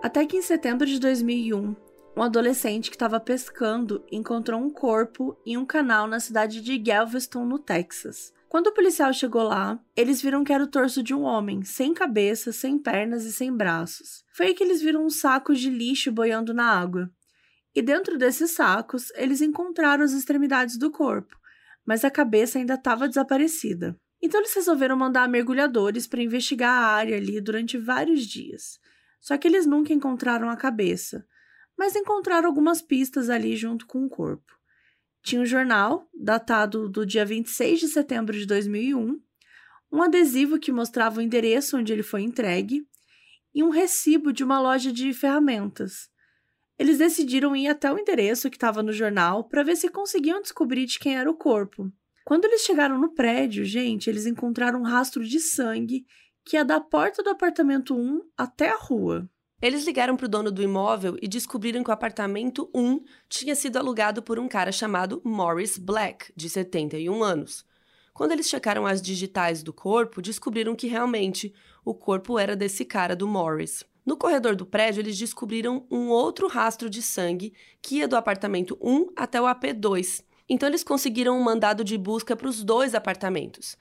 Até 0.01 0.25
que 0.25 0.37
em 0.37 0.41
setembro 0.41 0.87
de 0.87 0.99
2001, 0.99 1.75
um 2.17 2.23
adolescente 2.23 2.89
que 2.89 2.95
estava 2.95 3.19
pescando 3.19 4.03
encontrou 4.11 4.59
um 4.59 4.71
corpo 4.71 5.37
em 5.45 5.57
um 5.57 5.65
canal 5.65 6.07
na 6.07 6.19
cidade 6.19 6.61
de 6.61 6.75
Galveston, 6.79 7.45
no 7.45 7.59
Texas. 7.59 8.33
Quando 8.49 8.67
o 8.67 8.73
policial 8.73 9.13
chegou 9.13 9.43
lá, 9.43 9.79
eles 9.95 10.23
viram 10.23 10.43
que 10.43 10.51
era 10.51 10.63
o 10.63 10.67
torso 10.67 11.03
de 11.03 11.13
um 11.13 11.21
homem, 11.21 11.63
sem 11.63 11.93
cabeça, 11.93 12.51
sem 12.51 12.79
pernas 12.79 13.23
e 13.23 13.31
sem 13.31 13.55
braços. 13.55 14.25
Foi 14.33 14.47
aí 14.47 14.53
que 14.55 14.63
eles 14.63 14.81
viram 14.81 15.05
uns 15.05 15.19
sacos 15.19 15.59
de 15.59 15.69
lixo 15.69 16.11
boiando 16.11 16.51
na 16.51 16.65
água. 16.65 17.11
E 17.75 17.81
dentro 17.83 18.17
desses 18.17 18.49
sacos, 18.49 19.11
eles 19.11 19.39
encontraram 19.39 20.03
as 20.03 20.13
extremidades 20.13 20.79
do 20.79 20.89
corpo, 20.89 21.35
mas 21.85 22.03
a 22.03 22.09
cabeça 22.09 22.57
ainda 22.57 22.73
estava 22.73 23.07
desaparecida. 23.07 23.95
Então 24.19 24.39
eles 24.39 24.55
resolveram 24.55 24.97
mandar 24.97 25.29
mergulhadores 25.29 26.07
para 26.07 26.23
investigar 26.23 26.71
a 26.71 26.87
área 26.87 27.17
ali 27.17 27.39
durante 27.39 27.77
vários 27.77 28.25
dias. 28.25 28.79
Só 29.21 29.37
que 29.37 29.47
eles 29.47 29.67
nunca 29.67 29.93
encontraram 29.93 30.49
a 30.49 30.57
cabeça, 30.57 31.23
mas 31.77 31.95
encontraram 31.95 32.47
algumas 32.47 32.81
pistas 32.81 33.29
ali 33.29 33.55
junto 33.55 33.85
com 33.85 34.03
o 34.03 34.09
corpo. 34.09 34.58
Tinha 35.21 35.41
um 35.41 35.45
jornal, 35.45 36.09
datado 36.13 36.87
do 36.87 37.05
dia 37.05 37.25
26 37.25 37.79
de 37.79 37.87
setembro 37.87 38.37
de 38.37 38.45
2001, 38.45 39.19
um 39.91 40.01
adesivo 40.01 40.59
que 40.59 40.71
mostrava 40.71 41.19
o 41.19 41.21
endereço 41.21 41.77
onde 41.77 41.91
ele 41.91 42.03
foi 42.03 42.21
entregue 42.21 42.87
e 43.53 43.63
um 43.63 43.69
recibo 43.69 44.31
de 44.31 44.43
uma 44.43 44.59
loja 44.59 44.91
de 44.91 45.11
ferramentas. 45.13 46.09
Eles 46.77 46.97
decidiram 46.97 47.55
ir 47.55 47.67
até 47.67 47.91
o 47.91 47.99
endereço 47.99 48.49
que 48.49 48.55
estava 48.55 48.81
no 48.81 48.93
jornal 48.93 49.43
para 49.43 49.63
ver 49.63 49.75
se 49.75 49.89
conseguiam 49.89 50.41
descobrir 50.41 50.85
de 50.85 50.97
quem 50.97 51.17
era 51.17 51.29
o 51.29 51.35
corpo. 51.35 51.91
Quando 52.23 52.45
eles 52.45 52.61
chegaram 52.61 52.97
no 52.97 53.13
prédio, 53.13 53.65
gente, 53.65 54.09
eles 54.09 54.25
encontraram 54.25 54.79
um 54.79 54.85
rastro 54.85 55.23
de 55.25 55.39
sangue 55.39 56.05
que 56.45 56.55
ia 56.55 56.63
da 56.63 56.79
porta 56.79 57.21
do 57.21 57.29
apartamento 57.29 57.95
1 57.95 58.21
até 58.37 58.69
a 58.69 58.77
rua. 58.77 59.29
Eles 59.61 59.85
ligaram 59.85 60.15
para 60.15 60.25
o 60.25 60.29
dono 60.29 60.51
do 60.51 60.63
imóvel 60.63 61.17
e 61.21 61.27
descobriram 61.27 61.83
que 61.83 61.89
o 61.89 61.93
apartamento 61.93 62.69
1 62.73 63.03
tinha 63.27 63.55
sido 63.55 63.77
alugado 63.77 64.23
por 64.23 64.39
um 64.39 64.47
cara 64.47 64.71
chamado 64.71 65.21
Morris 65.23 65.77
Black, 65.77 66.31
de 66.33 66.49
71 66.49 67.21
anos. 67.21 67.65
Quando 68.13 68.31
eles 68.31 68.47
checaram 68.47 68.85
as 68.85 69.01
digitais 69.01 69.61
do 69.61 69.73
corpo, 69.73 70.21
descobriram 70.21 70.75
que 70.75 70.87
realmente 70.87 71.53
o 71.83 71.93
corpo 71.93 72.39
era 72.39 72.55
desse 72.55 72.85
cara 72.85 73.15
do 73.15 73.27
Morris. 73.27 73.83
No 74.05 74.15
corredor 74.15 74.55
do 74.55 74.65
prédio, 74.65 75.01
eles 75.01 75.17
descobriram 75.17 75.85
um 75.91 76.07
outro 76.07 76.47
rastro 76.47 76.89
de 76.89 77.01
sangue 77.01 77.53
que 77.81 77.97
ia 77.97 78.07
do 78.07 78.15
apartamento 78.15 78.77
1 78.81 79.09
até 79.15 79.41
o 79.41 79.45
AP2. 79.45 80.23
Então, 80.47 80.69
eles 80.69 80.83
conseguiram 80.83 81.37
um 81.37 81.43
mandado 81.43 81.83
de 81.83 81.97
busca 81.97 82.35
para 82.35 82.47
os 82.47 82.63
dois 82.63 82.95
apartamentos. 82.95 83.77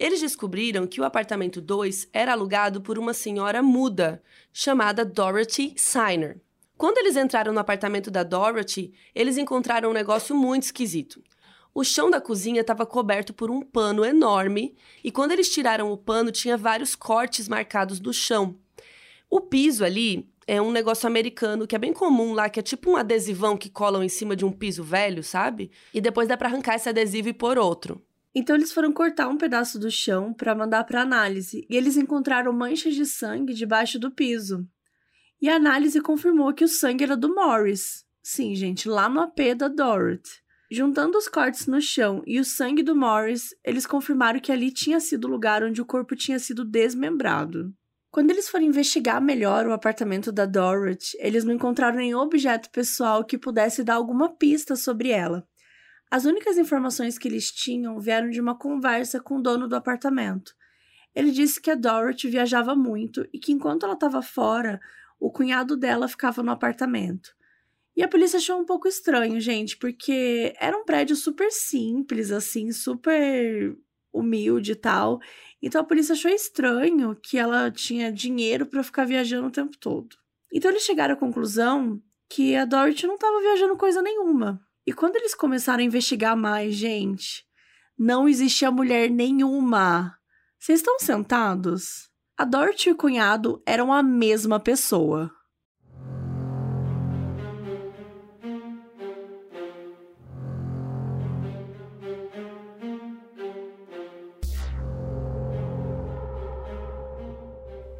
Eles 0.00 0.22
descobriram 0.22 0.86
que 0.86 0.98
o 0.98 1.04
apartamento 1.04 1.60
2 1.60 2.08
era 2.10 2.32
alugado 2.32 2.80
por 2.80 2.98
uma 2.98 3.12
senhora 3.12 3.62
muda, 3.62 4.22
chamada 4.50 5.04
Dorothy 5.04 5.74
Signer. 5.76 6.40
Quando 6.74 6.96
eles 6.96 7.16
entraram 7.16 7.52
no 7.52 7.60
apartamento 7.60 8.10
da 8.10 8.22
Dorothy, 8.22 8.94
eles 9.14 9.36
encontraram 9.36 9.90
um 9.90 9.92
negócio 9.92 10.34
muito 10.34 10.62
esquisito. 10.62 11.22
O 11.74 11.84
chão 11.84 12.10
da 12.10 12.18
cozinha 12.18 12.62
estava 12.62 12.86
coberto 12.86 13.34
por 13.34 13.50
um 13.50 13.60
pano 13.60 14.02
enorme 14.02 14.74
e 15.04 15.12
quando 15.12 15.32
eles 15.32 15.50
tiraram 15.50 15.92
o 15.92 15.98
pano 15.98 16.32
tinha 16.32 16.56
vários 16.56 16.96
cortes 16.96 17.46
marcados 17.46 18.00
no 18.00 18.14
chão. 18.14 18.56
O 19.28 19.38
piso 19.38 19.84
ali 19.84 20.26
é 20.46 20.62
um 20.62 20.72
negócio 20.72 21.06
americano 21.06 21.66
que 21.66 21.76
é 21.76 21.78
bem 21.78 21.92
comum 21.92 22.32
lá, 22.32 22.48
que 22.48 22.58
é 22.58 22.62
tipo 22.62 22.90
um 22.90 22.96
adesivão 22.96 23.54
que 23.54 23.68
colam 23.68 24.02
em 24.02 24.08
cima 24.08 24.34
de 24.34 24.46
um 24.46 24.50
piso 24.50 24.82
velho, 24.82 25.22
sabe? 25.22 25.70
E 25.92 26.00
depois 26.00 26.26
dá 26.26 26.38
para 26.38 26.48
arrancar 26.48 26.76
esse 26.76 26.88
adesivo 26.88 27.28
e 27.28 27.34
pôr 27.34 27.58
outro. 27.58 28.02
Então 28.34 28.54
eles 28.54 28.72
foram 28.72 28.92
cortar 28.92 29.28
um 29.28 29.36
pedaço 29.36 29.78
do 29.78 29.90
chão 29.90 30.32
para 30.32 30.54
mandar 30.54 30.84
para 30.84 31.02
análise 31.02 31.66
e 31.68 31.76
eles 31.76 31.96
encontraram 31.96 32.52
manchas 32.52 32.94
de 32.94 33.04
sangue 33.04 33.52
debaixo 33.52 33.98
do 33.98 34.10
piso. 34.10 34.66
E 35.42 35.48
a 35.48 35.56
análise 35.56 36.00
confirmou 36.00 36.52
que 36.52 36.64
o 36.64 36.68
sangue 36.68 37.04
era 37.04 37.16
do 37.16 37.34
Morris. 37.34 38.04
Sim, 38.22 38.54
gente, 38.54 38.88
lá 38.88 39.08
no 39.08 39.20
AP 39.20 39.54
da 39.56 39.68
Dorothy. 39.68 40.30
Juntando 40.70 41.18
os 41.18 41.26
cortes 41.26 41.66
no 41.66 41.80
chão 41.80 42.22
e 42.24 42.38
o 42.38 42.44
sangue 42.44 42.82
do 42.82 42.94
Morris, 42.94 43.48
eles 43.64 43.86
confirmaram 43.86 44.38
que 44.38 44.52
ali 44.52 44.70
tinha 44.70 45.00
sido 45.00 45.24
o 45.24 45.30
lugar 45.30 45.64
onde 45.64 45.82
o 45.82 45.84
corpo 45.84 46.14
tinha 46.14 46.38
sido 46.38 46.64
desmembrado. 46.64 47.74
Quando 48.10 48.30
eles 48.30 48.48
foram 48.48 48.66
investigar 48.66 49.20
melhor 49.20 49.66
o 49.66 49.72
apartamento 49.72 50.30
da 50.30 50.46
Dorothy, 50.46 51.16
eles 51.18 51.42
não 51.42 51.54
encontraram 51.54 51.96
nenhum 51.96 52.18
objeto 52.18 52.70
pessoal 52.70 53.24
que 53.24 53.38
pudesse 53.38 53.82
dar 53.82 53.94
alguma 53.94 54.36
pista 54.36 54.76
sobre 54.76 55.10
ela. 55.10 55.44
As 56.10 56.24
únicas 56.24 56.58
informações 56.58 57.16
que 57.16 57.28
eles 57.28 57.52
tinham 57.52 58.00
vieram 58.00 58.30
de 58.30 58.40
uma 58.40 58.58
conversa 58.58 59.20
com 59.20 59.36
o 59.36 59.42
dono 59.42 59.68
do 59.68 59.76
apartamento. 59.76 60.52
Ele 61.14 61.30
disse 61.30 61.60
que 61.60 61.70
a 61.70 61.74
Dorothy 61.74 62.28
viajava 62.28 62.74
muito 62.74 63.26
e 63.32 63.38
que 63.38 63.52
enquanto 63.52 63.84
ela 63.84 63.94
estava 63.94 64.20
fora, 64.20 64.80
o 65.20 65.30
cunhado 65.30 65.76
dela 65.76 66.08
ficava 66.08 66.42
no 66.42 66.50
apartamento. 66.50 67.30
E 67.96 68.02
a 68.02 68.08
polícia 68.08 68.38
achou 68.38 68.58
um 68.58 68.64
pouco 68.64 68.88
estranho, 68.88 69.40
gente, 69.40 69.76
porque 69.76 70.54
era 70.58 70.76
um 70.76 70.84
prédio 70.84 71.14
super 71.14 71.50
simples, 71.50 72.30
assim, 72.30 72.72
super 72.72 73.76
humilde 74.12 74.72
e 74.72 74.76
tal. 74.76 75.20
Então 75.62 75.80
a 75.80 75.84
polícia 75.84 76.14
achou 76.14 76.30
estranho 76.30 77.14
que 77.14 77.38
ela 77.38 77.70
tinha 77.70 78.12
dinheiro 78.12 78.66
para 78.66 78.82
ficar 78.82 79.04
viajando 79.04 79.48
o 79.48 79.52
tempo 79.52 79.76
todo. 79.78 80.16
Então 80.52 80.70
eles 80.70 80.82
chegaram 80.82 81.14
à 81.14 81.16
conclusão 81.16 82.02
que 82.28 82.56
a 82.56 82.64
Dorothy 82.64 83.06
não 83.06 83.14
estava 83.14 83.40
viajando 83.40 83.76
coisa 83.76 84.02
nenhuma. 84.02 84.60
E 84.90 84.92
quando 84.92 85.14
eles 85.14 85.36
começaram 85.36 85.84
a 85.84 85.86
investigar 85.86 86.36
mais, 86.36 86.74
gente, 86.74 87.46
não 87.96 88.28
existia 88.28 88.72
mulher 88.72 89.08
nenhuma. 89.08 90.18
Vocês 90.58 90.80
estão 90.80 90.98
sentados? 90.98 92.10
A 92.36 92.44
Dorothy 92.44 92.88
e 92.88 92.92
o 92.92 92.96
cunhado 92.96 93.62
eram 93.64 93.92
a 93.92 94.02
mesma 94.02 94.58
pessoa. 94.58 95.30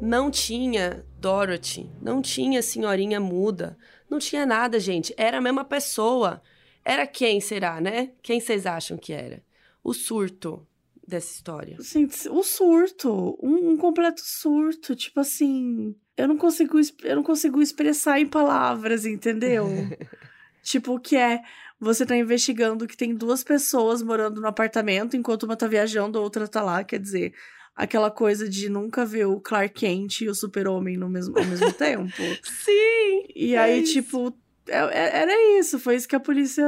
Não 0.01 0.29
tinha 0.29 1.05
Dorothy, 1.17 1.89
não 2.01 2.21
tinha 2.21 2.61
senhorinha 2.61 3.21
muda, 3.21 3.77
não 4.09 4.19
tinha 4.19 4.45
nada, 4.45 4.77
gente. 4.77 5.13
Era 5.15 5.37
a 5.37 5.41
mesma 5.41 5.63
pessoa. 5.63 6.43
Era 6.83 7.05
quem 7.05 7.39
será, 7.39 7.79
né? 7.79 8.11
Quem 8.21 8.39
vocês 8.39 8.65
acham 8.65 8.97
que 8.97 9.13
era? 9.13 9.43
O 9.83 9.93
surto 9.93 10.65
dessa 11.07 11.33
história. 11.33 11.77
Sim, 11.79 12.07
o 12.29 12.43
surto, 12.43 13.37
um, 13.41 13.71
um, 13.71 13.77
completo 13.77 14.21
surto, 14.23 14.95
tipo 14.95 15.19
assim, 15.19 15.95
eu 16.15 16.27
não 16.27 16.37
consigo 16.37 16.79
eu 17.03 17.15
não 17.15 17.23
consigo 17.23 17.61
expressar 17.61 18.19
em 18.19 18.27
palavras, 18.27 19.05
entendeu? 19.05 19.67
tipo 20.63 20.99
que 20.99 21.15
é 21.15 21.41
você 21.79 22.05
tá 22.05 22.15
investigando 22.15 22.87
que 22.87 22.95
tem 22.95 23.15
duas 23.15 23.43
pessoas 23.43 24.03
morando 24.03 24.39
no 24.39 24.47
apartamento 24.47 25.17
enquanto 25.17 25.43
uma 25.43 25.57
tá 25.57 25.67
viajando, 25.67 26.17
a 26.17 26.21
outra 26.21 26.47
tá 26.47 26.61
lá, 26.61 26.83
quer 26.83 26.99
dizer, 26.99 27.33
aquela 27.75 28.11
coisa 28.11 28.47
de 28.47 28.69
nunca 28.69 29.05
ver 29.05 29.25
o 29.25 29.39
Clark 29.39 29.73
Kent 29.73 30.21
e 30.21 30.29
o 30.29 30.35
Super-Homem 30.35 30.95
no 30.95 31.09
mesmo, 31.09 31.37
ao 31.37 31.45
mesmo 31.45 31.73
tempo. 31.73 32.21
Sim! 32.43 33.25
E 33.35 33.55
é 33.55 33.57
aí, 33.57 33.81
isso. 33.81 33.93
tipo, 33.93 34.31
era 34.71 35.59
isso, 35.59 35.79
foi 35.79 35.95
isso 35.95 36.07
que 36.07 36.15
a 36.15 36.19
polícia 36.19 36.65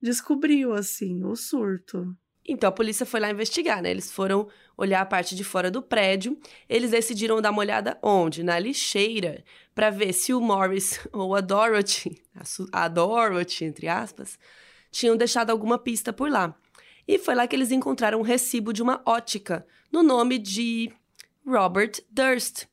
descobriu, 0.00 0.72
assim, 0.72 1.22
o 1.24 1.36
surto. 1.36 2.16
Então 2.46 2.68
a 2.68 2.72
polícia 2.72 3.06
foi 3.06 3.20
lá 3.20 3.30
investigar, 3.30 3.82
né? 3.82 3.90
Eles 3.90 4.10
foram 4.10 4.48
olhar 4.76 5.02
a 5.02 5.06
parte 5.06 5.36
de 5.36 5.44
fora 5.44 5.70
do 5.70 5.82
prédio. 5.82 6.38
Eles 6.68 6.90
decidiram 6.90 7.40
dar 7.40 7.50
uma 7.50 7.60
olhada 7.60 7.98
onde? 8.02 8.42
Na 8.42 8.58
lixeira, 8.58 9.44
para 9.74 9.90
ver 9.90 10.12
se 10.12 10.32
o 10.32 10.40
Morris 10.40 10.98
ou 11.12 11.34
a 11.34 11.40
Dorothy, 11.40 12.22
a 12.72 12.88
Dorothy, 12.88 13.64
entre 13.64 13.88
aspas, 13.88 14.38
tinham 14.90 15.16
deixado 15.16 15.50
alguma 15.50 15.78
pista 15.78 16.12
por 16.12 16.30
lá. 16.30 16.56
E 17.06 17.18
foi 17.18 17.34
lá 17.34 17.46
que 17.46 17.54
eles 17.54 17.70
encontraram 17.70 18.20
um 18.20 18.22
recibo 18.22 18.72
de 18.72 18.82
uma 18.82 19.02
ótica 19.04 19.66
no 19.92 20.02
nome 20.02 20.38
de 20.38 20.92
Robert 21.46 21.92
Durst, 22.10 22.66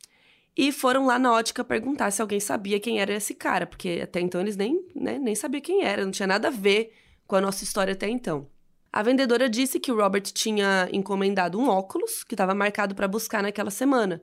e 0.57 0.71
foram 0.71 1.05
lá 1.05 1.19
na 1.19 1.31
ótica 1.31 1.63
perguntar 1.63 2.09
se 2.09 2.21
alguém 2.21 2.39
sabia 2.39 2.79
quem 2.79 2.99
era 2.99 3.13
esse 3.13 3.35
cara, 3.35 3.67
porque 3.67 3.99
até 4.01 4.19
então 4.19 4.41
eles 4.41 4.57
nem, 4.57 4.83
né, 4.95 5.19
nem 5.19 5.35
sabiam 5.35 5.61
quem 5.61 5.83
era, 5.83 6.03
não 6.03 6.11
tinha 6.11 6.25
nada 6.25 6.47
a 6.47 6.51
ver 6.51 6.93
com 7.27 7.35
a 7.35 7.41
nossa 7.41 7.63
história 7.63 7.93
até 7.93 8.09
então. 8.09 8.49
A 8.91 9.03
vendedora 9.03 9.47
disse 9.47 9.79
que 9.79 9.91
o 9.91 9.97
Robert 9.97 10.23
tinha 10.23 10.89
encomendado 10.91 11.59
um 11.59 11.69
óculos 11.69 12.23
que 12.23 12.33
estava 12.33 12.55
marcado 12.55 12.95
para 12.95 13.07
buscar 13.07 13.43
naquela 13.43 13.69
semana. 13.69 14.21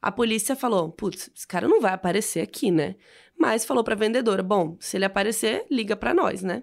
A 0.00 0.10
polícia 0.10 0.56
falou: 0.56 0.90
putz, 0.90 1.30
esse 1.36 1.46
cara 1.46 1.68
não 1.68 1.80
vai 1.80 1.92
aparecer 1.92 2.40
aqui, 2.40 2.70
né? 2.70 2.94
Mas 3.38 3.66
falou 3.66 3.84
pra 3.84 3.94
vendedora: 3.94 4.42
bom, 4.42 4.76
se 4.80 4.96
ele 4.96 5.04
aparecer, 5.04 5.66
liga 5.70 5.94
para 5.96 6.14
nós, 6.14 6.42
né? 6.42 6.62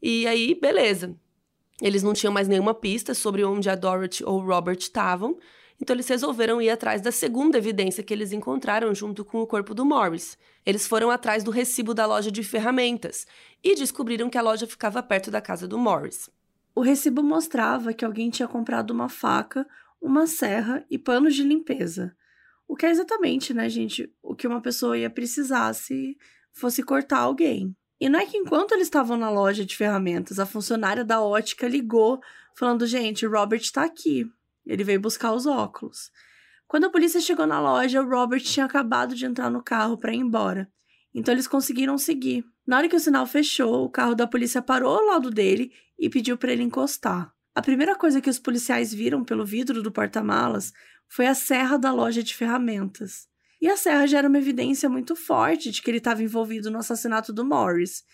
E 0.00 0.26
aí, 0.26 0.54
beleza. 0.54 1.14
Eles 1.82 2.02
não 2.02 2.12
tinham 2.12 2.32
mais 2.32 2.48
nenhuma 2.48 2.74
pista 2.74 3.12
sobre 3.12 3.44
onde 3.44 3.68
a 3.68 3.74
Dorothy 3.74 4.24
ou 4.24 4.40
o 4.40 4.44
Robert 4.44 4.78
estavam, 4.78 5.38
então 5.80 5.94
eles 5.94 6.08
resolveram 6.08 6.60
ir 6.60 6.70
atrás 6.70 7.00
da 7.00 7.12
segunda 7.12 7.56
evidência 7.56 8.02
que 8.02 8.12
eles 8.12 8.32
encontraram 8.32 8.94
junto 8.94 9.24
com 9.24 9.40
o 9.40 9.46
corpo 9.46 9.74
do 9.74 9.84
Morris. 9.84 10.36
Eles 10.66 10.86
foram 10.86 11.10
atrás 11.10 11.44
do 11.44 11.50
recibo 11.50 11.94
da 11.94 12.04
loja 12.04 12.30
de 12.30 12.42
ferramentas 12.42 13.26
e 13.62 13.74
descobriram 13.74 14.28
que 14.28 14.36
a 14.36 14.42
loja 14.42 14.66
ficava 14.66 15.02
perto 15.02 15.30
da 15.30 15.40
casa 15.40 15.68
do 15.68 15.78
Morris. 15.78 16.28
O 16.74 16.80
recibo 16.80 17.22
mostrava 17.22 17.92
que 17.92 18.04
alguém 18.04 18.28
tinha 18.28 18.48
comprado 18.48 18.90
uma 18.90 19.08
faca, 19.08 19.66
uma 20.00 20.26
serra 20.26 20.84
e 20.90 20.98
panos 20.98 21.34
de 21.34 21.42
limpeza. 21.42 22.14
O 22.66 22.76
que 22.76 22.84
é 22.84 22.90
exatamente, 22.90 23.54
né, 23.54 23.68
gente, 23.68 24.12
o 24.22 24.34
que 24.34 24.46
uma 24.46 24.60
pessoa 24.60 24.98
ia 24.98 25.08
precisar 25.08 25.72
se 25.74 26.16
fosse 26.52 26.82
cortar 26.82 27.20
alguém. 27.20 27.74
E 28.00 28.08
não 28.08 28.20
é 28.20 28.26
que 28.26 28.36
enquanto 28.36 28.72
eles 28.72 28.86
estavam 28.86 29.16
na 29.16 29.30
loja 29.30 29.64
de 29.64 29.76
ferramentas, 29.76 30.38
a 30.38 30.46
funcionária 30.46 31.04
da 31.04 31.20
ótica 31.20 31.66
ligou 31.66 32.20
falando: 32.54 32.86
gente, 32.86 33.26
Robert 33.26 33.60
está 33.60 33.84
aqui. 33.84 34.30
Ele 34.68 34.84
veio 34.84 35.00
buscar 35.00 35.32
os 35.32 35.46
óculos. 35.46 36.12
Quando 36.68 36.84
a 36.84 36.90
polícia 36.90 37.20
chegou 37.20 37.46
na 37.46 37.58
loja, 37.58 38.02
o 38.02 38.08
Robert 38.08 38.42
tinha 38.42 38.66
acabado 38.66 39.14
de 39.14 39.24
entrar 39.24 39.50
no 39.50 39.62
carro 39.62 39.96
para 39.96 40.12
ir 40.12 40.18
embora. 40.18 40.70
Então 41.14 41.32
eles 41.32 41.48
conseguiram 41.48 41.96
seguir. 41.96 42.44
Na 42.66 42.76
hora 42.76 42.88
que 42.88 42.94
o 42.94 43.00
sinal 43.00 43.26
fechou, 43.26 43.82
o 43.82 43.90
carro 43.90 44.14
da 44.14 44.26
polícia 44.26 44.60
parou 44.60 44.94
ao 44.94 45.06
lado 45.06 45.30
dele 45.30 45.72
e 45.98 46.10
pediu 46.10 46.36
para 46.36 46.52
ele 46.52 46.62
encostar. 46.62 47.32
A 47.54 47.62
primeira 47.62 47.96
coisa 47.96 48.20
que 48.20 48.28
os 48.28 48.38
policiais 48.38 48.92
viram 48.92 49.24
pelo 49.24 49.44
vidro 49.44 49.82
do 49.82 49.90
porta-malas 49.90 50.70
foi 51.08 51.26
a 51.26 51.34
serra 51.34 51.78
da 51.78 51.90
loja 51.90 52.22
de 52.22 52.34
ferramentas. 52.34 53.26
E 53.60 53.68
a 53.68 53.76
serra 53.76 54.06
já 54.06 54.18
era 54.18 54.28
uma 54.28 54.38
evidência 54.38 54.88
muito 54.88 55.16
forte 55.16 55.70
de 55.70 55.80
que 55.80 55.90
ele 55.90 55.98
estava 55.98 56.22
envolvido 56.22 56.70
no 56.70 56.78
assassinato 56.78 57.32
do 57.32 57.44
Morris. 57.44 58.04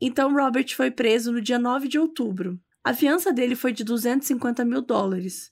Então 0.00 0.32
Robert 0.32 0.72
foi 0.74 0.92
preso 0.92 1.32
no 1.32 1.40
dia 1.40 1.58
9 1.58 1.88
de 1.88 1.98
outubro. 1.98 2.58
A 2.84 2.94
fiança 2.94 3.32
dele 3.32 3.56
foi 3.56 3.72
de 3.72 3.82
250 3.82 4.64
mil 4.64 4.80
dólares. 4.80 5.50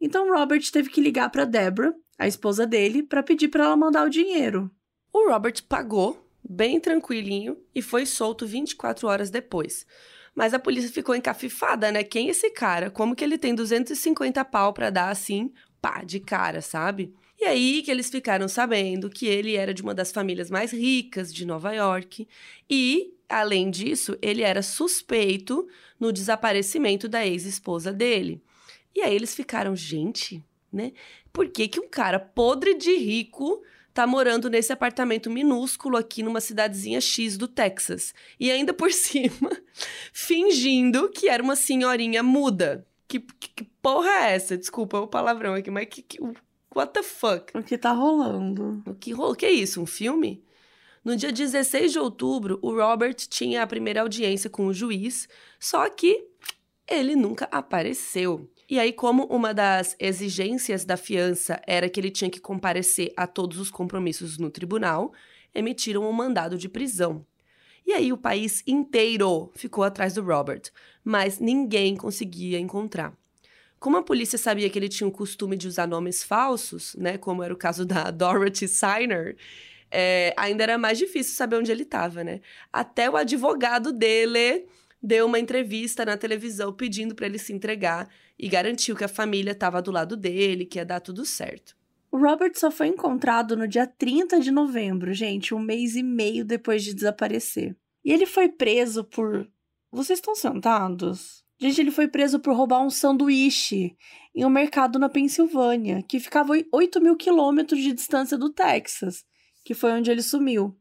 Então 0.00 0.32
Robert 0.32 0.62
teve 0.70 0.90
que 0.90 1.00
ligar 1.00 1.30
para 1.30 1.44
Deborah, 1.44 1.94
a 2.18 2.26
esposa 2.26 2.66
dele, 2.66 3.02
para 3.02 3.22
pedir 3.22 3.48
para 3.48 3.64
ela 3.64 3.76
mandar 3.76 4.06
o 4.06 4.10
dinheiro. 4.10 4.70
O 5.12 5.30
Robert 5.30 5.62
pagou, 5.68 6.28
bem 6.48 6.78
tranquilinho, 6.80 7.56
e 7.74 7.82
foi 7.82 8.06
solto 8.06 8.46
24 8.46 9.06
horas 9.08 9.30
depois. 9.30 9.86
Mas 10.34 10.54
a 10.54 10.58
polícia 10.58 10.90
ficou 10.90 11.14
encafifada, 11.14 11.90
né? 11.90 12.04
Quem 12.04 12.28
é 12.28 12.30
esse 12.30 12.50
cara? 12.50 12.90
Como 12.90 13.16
que 13.16 13.24
ele 13.24 13.36
tem 13.38 13.54
250 13.54 14.44
pau 14.44 14.72
para 14.72 14.90
dar 14.90 15.10
assim, 15.10 15.52
pá, 15.80 16.04
de 16.04 16.20
cara, 16.20 16.60
sabe? 16.60 17.12
E 17.40 17.44
aí 17.44 17.82
que 17.82 17.90
eles 17.90 18.10
ficaram 18.10 18.48
sabendo 18.48 19.08
que 19.08 19.26
ele 19.26 19.54
era 19.54 19.72
de 19.72 19.82
uma 19.82 19.94
das 19.94 20.10
famílias 20.10 20.50
mais 20.50 20.72
ricas 20.72 21.32
de 21.32 21.44
Nova 21.44 21.72
York 21.72 22.28
e, 22.68 23.14
além 23.28 23.70
disso, 23.70 24.18
ele 24.20 24.42
era 24.42 24.62
suspeito 24.62 25.66
no 26.00 26.12
desaparecimento 26.12 27.08
da 27.08 27.24
ex-esposa 27.24 27.92
dele. 27.92 28.42
E 28.98 29.02
aí 29.02 29.14
eles 29.14 29.32
ficaram, 29.32 29.76
gente, 29.76 30.44
né? 30.72 30.92
Por 31.32 31.48
que, 31.48 31.68
que 31.68 31.78
um 31.78 31.88
cara 31.88 32.18
podre 32.18 32.74
de 32.74 32.96
rico 32.96 33.62
tá 33.94 34.08
morando 34.08 34.50
nesse 34.50 34.72
apartamento 34.72 35.30
minúsculo 35.30 35.96
aqui 35.96 36.20
numa 36.20 36.40
cidadezinha 36.40 37.00
X 37.00 37.36
do 37.36 37.46
Texas? 37.46 38.12
E 38.40 38.50
ainda 38.50 38.74
por 38.74 38.90
cima, 38.92 39.52
fingindo 40.12 41.08
que 41.10 41.28
era 41.28 41.40
uma 41.40 41.54
senhorinha 41.54 42.24
muda. 42.24 42.84
Que, 43.06 43.20
que, 43.20 43.50
que 43.50 43.64
porra 43.80 44.10
é 44.10 44.34
essa? 44.34 44.58
Desculpa 44.58 44.98
o 44.98 45.06
palavrão 45.06 45.54
aqui, 45.54 45.70
mas 45.70 45.86
que, 45.88 46.02
que, 46.02 46.18
What 46.74 46.92
the 46.92 47.04
fuck? 47.04 47.56
O 47.56 47.62
que 47.62 47.78
tá 47.78 47.92
rolando? 47.92 48.82
O 48.84 48.96
que, 48.96 49.14
o 49.14 49.34
que 49.36 49.46
é 49.46 49.52
isso? 49.52 49.80
Um 49.80 49.86
filme? 49.86 50.42
No 51.04 51.14
dia 51.14 51.30
16 51.30 51.92
de 51.92 52.00
outubro, 52.00 52.58
o 52.62 52.74
Robert 52.74 53.14
tinha 53.14 53.62
a 53.62 53.66
primeira 53.66 54.00
audiência 54.00 54.50
com 54.50 54.66
o 54.66 54.74
juiz, 54.74 55.28
só 55.60 55.88
que 55.88 56.26
ele 56.84 57.14
nunca 57.14 57.44
apareceu. 57.52 58.50
E 58.68 58.78
aí, 58.78 58.92
como 58.92 59.24
uma 59.24 59.54
das 59.54 59.96
exigências 59.98 60.84
da 60.84 60.96
fiança 60.96 61.60
era 61.66 61.88
que 61.88 61.98
ele 61.98 62.10
tinha 62.10 62.30
que 62.30 62.38
comparecer 62.38 63.12
a 63.16 63.26
todos 63.26 63.58
os 63.58 63.70
compromissos 63.70 64.36
no 64.36 64.50
tribunal, 64.50 65.12
emitiram 65.54 66.08
um 66.08 66.12
mandado 66.12 66.58
de 66.58 66.68
prisão. 66.68 67.24
E 67.86 67.92
aí 67.92 68.12
o 68.12 68.18
país 68.18 68.62
inteiro 68.66 69.50
ficou 69.54 69.82
atrás 69.82 70.12
do 70.12 70.22
Robert, 70.22 70.64
mas 71.02 71.38
ninguém 71.38 71.96
conseguia 71.96 72.58
encontrar. 72.58 73.16
Como 73.80 73.96
a 73.96 74.02
polícia 74.02 74.36
sabia 74.36 74.68
que 74.68 74.78
ele 74.78 74.90
tinha 74.90 75.08
o 75.08 75.12
costume 75.12 75.56
de 75.56 75.66
usar 75.66 75.86
nomes 75.86 76.22
falsos, 76.22 76.94
né, 76.96 77.16
como 77.16 77.42
era 77.42 77.54
o 77.54 77.56
caso 77.56 77.86
da 77.86 78.10
Dorothy 78.12 78.68
Signer, 78.68 79.34
é, 79.90 80.34
ainda 80.36 80.64
era 80.64 80.76
mais 80.76 80.98
difícil 80.98 81.34
saber 81.34 81.56
onde 81.56 81.72
ele 81.72 81.84
estava, 81.84 82.22
né? 82.22 82.42
Até 82.70 83.08
o 83.08 83.16
advogado 83.16 83.90
dele 83.90 84.66
deu 85.02 85.26
uma 85.26 85.38
entrevista 85.38 86.04
na 86.04 86.16
televisão 86.16 86.72
pedindo 86.72 87.14
para 87.14 87.26
ele 87.26 87.38
se 87.38 87.52
entregar 87.52 88.08
e 88.38 88.48
garantiu 88.48 88.96
que 88.96 89.04
a 89.04 89.08
família 89.08 89.52
estava 89.52 89.82
do 89.82 89.90
lado 89.90 90.16
dele, 90.16 90.64
que 90.64 90.78
ia 90.78 90.84
dar 90.84 91.00
tudo 91.00 91.24
certo. 91.24 91.76
O 92.10 92.18
Robert 92.18 92.52
só 92.54 92.70
foi 92.70 92.88
encontrado 92.88 93.56
no 93.56 93.68
dia 93.68 93.86
30 93.86 94.40
de 94.40 94.50
novembro, 94.50 95.12
gente, 95.12 95.54
um 95.54 95.58
mês 95.58 95.94
e 95.94 96.02
meio 96.02 96.44
depois 96.44 96.82
de 96.82 96.94
desaparecer. 96.94 97.76
E 98.04 98.12
ele 98.12 98.26
foi 98.26 98.48
preso 98.48 99.04
por. 99.04 99.46
Vocês 99.92 100.18
estão 100.18 100.34
sentados? 100.34 101.44
Gente, 101.60 101.80
ele 101.80 101.90
foi 101.90 102.08
preso 102.08 102.38
por 102.38 102.54
roubar 102.54 102.80
um 102.82 102.90
sanduíche 102.90 103.96
em 104.34 104.44
um 104.44 104.50
mercado 104.50 104.98
na 104.98 105.08
Pensilvânia, 105.08 106.02
que 106.02 106.20
ficava 106.20 106.52
8 106.72 107.00
mil 107.00 107.16
quilômetros 107.16 107.80
de 107.80 107.92
distância 107.92 108.38
do 108.38 108.50
Texas, 108.50 109.24
que 109.64 109.74
foi 109.74 109.92
onde 109.92 110.10
ele 110.10 110.22
sumiu. 110.22 110.78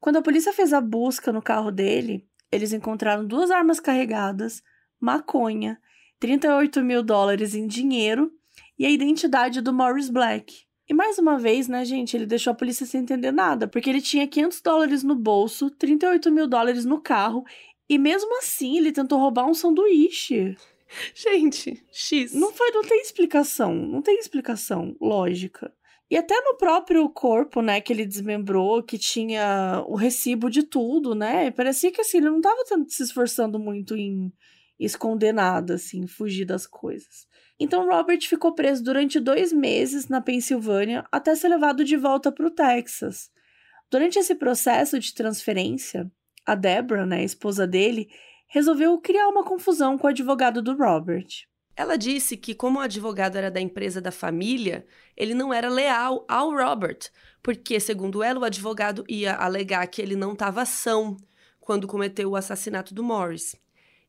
Quando 0.00 0.16
a 0.16 0.22
polícia 0.22 0.52
fez 0.52 0.72
a 0.72 0.80
busca 0.80 1.32
no 1.32 1.40
carro 1.40 1.70
dele, 1.70 2.26
eles 2.50 2.72
encontraram 2.72 3.26
duas 3.26 3.50
armas 3.50 3.80
carregadas, 3.80 4.62
maconha, 5.00 5.80
38 6.18 6.82
mil 6.82 7.02
dólares 7.02 7.54
em 7.54 7.66
dinheiro 7.66 8.30
e 8.78 8.84
a 8.84 8.90
identidade 8.90 9.60
do 9.60 9.72
Morris 9.72 10.10
Black. 10.10 10.64
E 10.88 10.92
mais 10.92 11.18
uma 11.18 11.38
vez, 11.38 11.68
né, 11.68 11.84
gente, 11.84 12.16
ele 12.16 12.26
deixou 12.26 12.50
a 12.50 12.56
polícia 12.56 12.84
sem 12.84 13.02
entender 13.02 13.30
nada, 13.30 13.68
porque 13.68 13.88
ele 13.88 14.02
tinha 14.02 14.26
500 14.26 14.60
dólares 14.60 15.02
no 15.04 15.14
bolso, 15.14 15.70
38 15.70 16.32
mil 16.32 16.48
dólares 16.48 16.84
no 16.84 17.00
carro 17.00 17.44
e 17.88 17.98
mesmo 17.98 18.38
assim, 18.38 18.78
ele 18.78 18.92
tentou 18.92 19.18
roubar 19.18 19.48
um 19.48 19.54
sanduíche. 19.54 20.56
Gente, 21.14 21.84
X. 21.90 22.34
Não 22.34 22.52
foi, 22.52 22.70
não 22.70 22.82
tem 22.82 23.00
explicação, 23.00 23.74
não 23.74 24.02
tem 24.02 24.18
explicação 24.18 24.96
lógica. 25.00 25.72
E 26.10 26.16
até 26.16 26.34
no 26.40 26.56
próprio 26.56 27.08
corpo, 27.08 27.62
né, 27.62 27.80
que 27.80 27.92
ele 27.92 28.04
desmembrou, 28.04 28.82
que 28.82 28.98
tinha 28.98 29.84
o 29.86 29.94
recibo 29.94 30.50
de 30.50 30.64
tudo, 30.64 31.14
né? 31.14 31.52
Parecia 31.52 31.92
que 31.92 32.00
assim, 32.00 32.18
ele 32.18 32.30
não 32.30 32.40
tava 32.40 32.64
se 32.88 33.02
esforçando 33.04 33.60
muito 33.60 33.96
em 33.96 34.32
esconder 34.78 35.32
nada, 35.32 35.74
assim, 35.74 36.08
fugir 36.08 36.44
das 36.44 36.66
coisas. 36.66 37.28
Então 37.60 37.86
Robert 37.86 38.20
ficou 38.22 38.54
preso 38.54 38.82
durante 38.82 39.20
dois 39.20 39.52
meses 39.52 40.08
na 40.08 40.20
Pensilvânia 40.20 41.04
até 41.12 41.34
ser 41.36 41.48
levado 41.48 41.84
de 41.84 41.96
volta 41.96 42.32
para 42.32 42.46
o 42.46 42.50
Texas. 42.50 43.30
Durante 43.88 44.18
esse 44.18 44.34
processo 44.34 44.98
de 44.98 45.14
transferência, 45.14 46.10
a 46.44 46.56
Deborah, 46.56 47.06
né, 47.06 47.18
a 47.18 47.24
esposa 47.24 47.66
dele, 47.66 48.08
resolveu 48.48 48.98
criar 48.98 49.28
uma 49.28 49.44
confusão 49.44 49.96
com 49.96 50.06
o 50.08 50.10
advogado 50.10 50.60
do 50.60 50.76
Robert. 50.76 51.28
Ela 51.76 51.96
disse 51.96 52.36
que, 52.36 52.54
como 52.54 52.78
o 52.78 52.82
advogado 52.82 53.36
era 53.36 53.50
da 53.50 53.60
empresa 53.60 54.00
da 54.00 54.10
família, 54.10 54.86
ele 55.16 55.34
não 55.34 55.52
era 55.52 55.68
leal 55.68 56.24
ao 56.28 56.50
Robert, 56.50 57.10
porque, 57.42 57.80
segundo 57.80 58.22
ela, 58.22 58.40
o 58.40 58.44
advogado 58.44 59.04
ia 59.08 59.34
alegar 59.34 59.86
que 59.86 60.02
ele 60.02 60.16
não 60.16 60.32
estava 60.32 60.64
são 60.64 61.16
quando 61.60 61.86
cometeu 61.86 62.30
o 62.30 62.36
assassinato 62.36 62.92
do 62.92 63.02
Morris. 63.02 63.54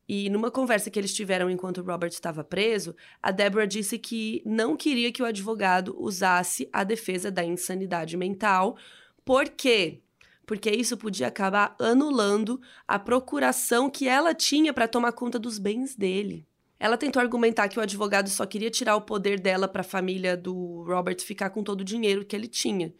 E 0.08 0.28
numa 0.28 0.50
conversa 0.50 0.90
que 0.90 0.98
eles 0.98 1.14
tiveram 1.14 1.48
enquanto 1.48 1.78
o 1.78 1.84
Robert 1.84 2.10
estava 2.10 2.42
preso, 2.42 2.94
a 3.22 3.30
Deborah 3.30 3.66
disse 3.66 3.98
que 3.98 4.42
não 4.44 4.76
queria 4.76 5.12
que 5.12 5.22
o 5.22 5.26
advogado 5.26 5.96
usasse 5.98 6.68
a 6.72 6.84
defesa 6.84 7.30
da 7.30 7.44
insanidade 7.44 8.16
mental, 8.16 8.76
porque 9.24 10.00
porque 10.44 10.70
isso 10.70 10.96
podia 10.96 11.28
acabar 11.28 11.74
anulando 11.78 12.60
a 12.86 12.98
procuração 12.98 13.88
que 13.88 14.08
ela 14.08 14.34
tinha 14.34 14.72
para 14.74 14.88
tomar 14.88 15.12
conta 15.12 15.38
dos 15.38 15.58
bens 15.58 15.94
dele. 15.94 16.46
Ela 16.82 16.96
tentou 16.96 17.22
argumentar 17.22 17.68
que 17.68 17.78
o 17.78 17.80
advogado 17.80 18.28
só 18.28 18.44
queria 18.44 18.68
tirar 18.68 18.96
o 18.96 19.00
poder 19.00 19.38
dela 19.38 19.68
para 19.68 19.82
a 19.82 19.84
família 19.84 20.36
do 20.36 20.82
Robert 20.82 21.20
ficar 21.20 21.50
com 21.50 21.62
todo 21.62 21.82
o 21.82 21.84
dinheiro 21.84 22.24
que 22.24 22.34
ele 22.34 22.48
tinha. 22.48 22.92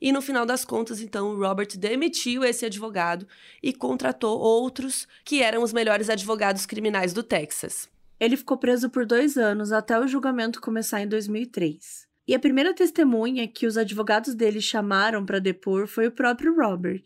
E 0.00 0.12
no 0.12 0.22
final 0.22 0.46
das 0.46 0.64
contas, 0.64 1.00
então, 1.00 1.30
o 1.30 1.40
Robert 1.40 1.76
demitiu 1.76 2.44
esse 2.44 2.64
advogado 2.64 3.26
e 3.60 3.72
contratou 3.72 4.38
outros 4.38 5.08
que 5.24 5.42
eram 5.42 5.64
os 5.64 5.72
melhores 5.72 6.08
advogados 6.08 6.64
criminais 6.64 7.12
do 7.12 7.24
Texas. 7.24 7.90
Ele 8.20 8.36
ficou 8.36 8.56
preso 8.56 8.88
por 8.88 9.04
dois 9.04 9.36
anos 9.36 9.72
até 9.72 9.98
o 9.98 10.06
julgamento 10.06 10.60
começar 10.60 11.00
em 11.00 11.08
2003. 11.08 12.06
E 12.28 12.36
a 12.36 12.38
primeira 12.38 12.72
testemunha 12.72 13.48
que 13.48 13.66
os 13.66 13.76
advogados 13.76 14.36
dele 14.36 14.60
chamaram 14.60 15.26
para 15.26 15.40
depor 15.40 15.88
foi 15.88 16.06
o 16.06 16.12
próprio 16.12 16.54
Robert, 16.54 17.02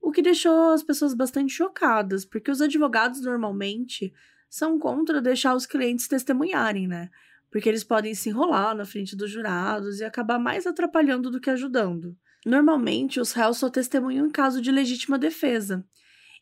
o 0.00 0.10
que 0.10 0.22
deixou 0.22 0.72
as 0.72 0.82
pessoas 0.82 1.14
bastante 1.14 1.52
chocadas, 1.52 2.24
porque 2.24 2.50
os 2.50 2.60
advogados 2.60 3.20
normalmente 3.20 4.12
são 4.52 4.78
contra 4.78 5.22
deixar 5.22 5.54
os 5.54 5.64
clientes 5.64 6.06
testemunharem, 6.06 6.86
né? 6.86 7.08
porque 7.52 7.68
eles 7.68 7.84
podem 7.84 8.14
se 8.14 8.30
enrolar 8.30 8.74
na 8.74 8.86
frente 8.86 9.14
dos 9.14 9.30
jurados 9.30 10.00
e 10.00 10.04
acabar 10.04 10.38
mais 10.38 10.66
atrapalhando 10.66 11.30
do 11.30 11.38
que 11.38 11.50
ajudando. 11.50 12.16
Normalmente, 12.46 13.20
os 13.20 13.32
réus 13.32 13.58
só 13.58 13.68
testemunham 13.68 14.26
em 14.26 14.30
caso 14.30 14.60
de 14.60 14.72
legítima 14.72 15.18
defesa, 15.18 15.84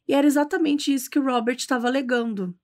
e 0.08 0.14
era 0.14 0.26
exatamente 0.26 0.94
isso 0.94 1.10
que 1.10 1.18
o 1.18 1.24
Robert 1.24 1.56
estava 1.56 1.88
alegando. 1.88 2.56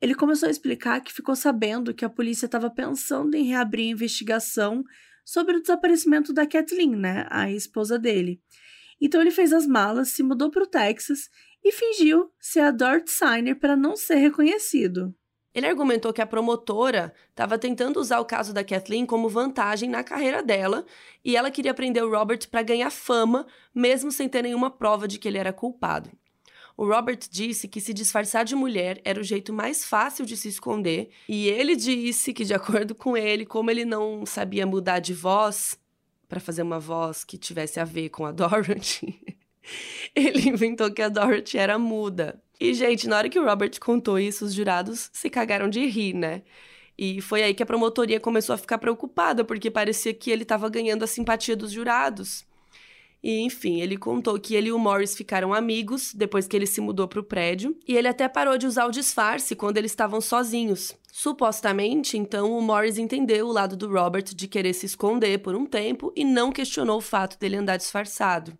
Ele 0.00 0.14
começou 0.14 0.48
a 0.48 0.50
explicar 0.50 1.00
que 1.02 1.12
ficou 1.12 1.36
sabendo 1.36 1.94
que 1.94 2.04
a 2.04 2.10
polícia 2.10 2.46
estava 2.46 2.70
pensando 2.70 3.34
em 3.36 3.44
reabrir 3.44 3.88
a 3.88 3.92
investigação 3.92 4.82
sobre 5.24 5.56
o 5.56 5.60
desaparecimento 5.60 6.32
da 6.32 6.46
Kathleen, 6.46 6.96
né, 6.96 7.26
a 7.30 7.50
esposa 7.50 7.98
dele. 7.98 8.40
Então 9.00 9.20
ele 9.20 9.30
fez 9.30 9.52
as 9.52 9.66
malas, 9.66 10.08
se 10.08 10.22
mudou 10.22 10.50
para 10.50 10.64
o 10.64 10.66
Texas 10.66 11.28
e 11.64 11.72
fingiu 11.72 12.30
ser 12.38 12.60
a 12.60 12.70
Dort 12.70 13.08
Signer 13.08 13.58
para 13.58 13.74
não 13.74 13.96
ser 13.96 14.16
reconhecido. 14.16 15.14
Ele 15.54 15.66
argumentou 15.66 16.12
que 16.12 16.20
a 16.20 16.26
promotora 16.26 17.14
estava 17.30 17.56
tentando 17.56 18.00
usar 18.00 18.18
o 18.18 18.24
caso 18.24 18.52
da 18.52 18.64
Kathleen 18.64 19.06
como 19.06 19.28
vantagem 19.28 19.88
na 19.88 20.02
carreira 20.02 20.42
dela 20.42 20.84
e 21.24 21.36
ela 21.36 21.50
queria 21.50 21.72
prender 21.72 22.02
o 22.02 22.10
Robert 22.10 22.48
para 22.50 22.62
ganhar 22.62 22.90
fama, 22.90 23.46
mesmo 23.72 24.10
sem 24.10 24.28
ter 24.28 24.42
nenhuma 24.42 24.68
prova 24.68 25.06
de 25.06 25.18
que 25.18 25.28
ele 25.28 25.38
era 25.38 25.52
culpado. 25.52 26.10
O 26.76 26.84
Robert 26.84 27.20
disse 27.30 27.68
que 27.68 27.80
se 27.80 27.94
disfarçar 27.94 28.44
de 28.44 28.56
mulher 28.56 29.00
era 29.04 29.20
o 29.20 29.22
jeito 29.22 29.52
mais 29.52 29.84
fácil 29.84 30.26
de 30.26 30.36
se 30.36 30.48
esconder, 30.48 31.08
e 31.28 31.46
ele 31.46 31.76
disse 31.76 32.32
que, 32.32 32.44
de 32.44 32.52
acordo 32.52 32.96
com 32.96 33.16
ele, 33.16 33.46
como 33.46 33.70
ele 33.70 33.84
não 33.84 34.26
sabia 34.26 34.66
mudar 34.66 34.98
de 34.98 35.14
voz 35.14 35.78
para 36.28 36.40
fazer 36.40 36.62
uma 36.62 36.80
voz 36.80 37.22
que 37.22 37.38
tivesse 37.38 37.78
a 37.78 37.84
ver 37.84 38.08
com 38.08 38.26
a 38.26 38.32
Dorothy, 38.34 39.38
ele 40.14 40.48
inventou 40.48 40.90
que 40.90 41.02
a 41.02 41.08
Dorothy 41.08 41.58
era 41.58 41.78
muda. 41.78 42.40
E, 42.60 42.72
gente, 42.72 43.08
na 43.08 43.16
hora 43.16 43.28
que 43.28 43.38
o 43.38 43.44
Robert 43.44 43.78
contou 43.80 44.18
isso, 44.18 44.44
os 44.44 44.54
jurados 44.54 45.10
se 45.12 45.28
cagaram 45.28 45.68
de 45.68 45.84
rir, 45.86 46.14
né? 46.14 46.42
E 46.96 47.20
foi 47.20 47.42
aí 47.42 47.52
que 47.52 47.62
a 47.62 47.66
promotoria 47.66 48.20
começou 48.20 48.54
a 48.54 48.58
ficar 48.58 48.78
preocupada, 48.78 49.44
porque 49.44 49.70
parecia 49.70 50.14
que 50.14 50.30
ele 50.30 50.44
estava 50.44 50.68
ganhando 50.68 51.02
a 51.02 51.08
simpatia 51.08 51.56
dos 51.56 51.72
jurados. 51.72 52.46
E, 53.22 53.40
enfim, 53.40 53.80
ele 53.80 53.96
contou 53.96 54.38
que 54.38 54.54
ele 54.54 54.68
e 54.68 54.72
o 54.72 54.78
Morris 54.78 55.16
ficaram 55.16 55.52
amigos 55.52 56.12
depois 56.14 56.46
que 56.46 56.54
ele 56.54 56.66
se 56.66 56.80
mudou 56.80 57.08
para 57.08 57.18
o 57.18 57.24
prédio, 57.24 57.76
e 57.88 57.96
ele 57.96 58.06
até 58.06 58.28
parou 58.28 58.56
de 58.56 58.66
usar 58.66 58.86
o 58.86 58.90
disfarce 58.90 59.56
quando 59.56 59.78
eles 59.78 59.90
estavam 59.90 60.20
sozinhos. 60.20 60.94
Supostamente, 61.10 62.18
então, 62.18 62.56
o 62.56 62.60
Morris 62.60 62.98
entendeu 62.98 63.46
o 63.46 63.52
lado 63.52 63.76
do 63.76 63.90
Robert 63.90 64.24
de 64.24 64.46
querer 64.46 64.74
se 64.74 64.86
esconder 64.86 65.38
por 65.38 65.54
um 65.54 65.64
tempo 65.64 66.12
e 66.14 66.24
não 66.24 66.52
questionou 66.52 66.98
o 66.98 67.00
fato 67.00 67.38
dele 67.38 67.56
andar 67.56 67.78
disfarçado. 67.78 68.56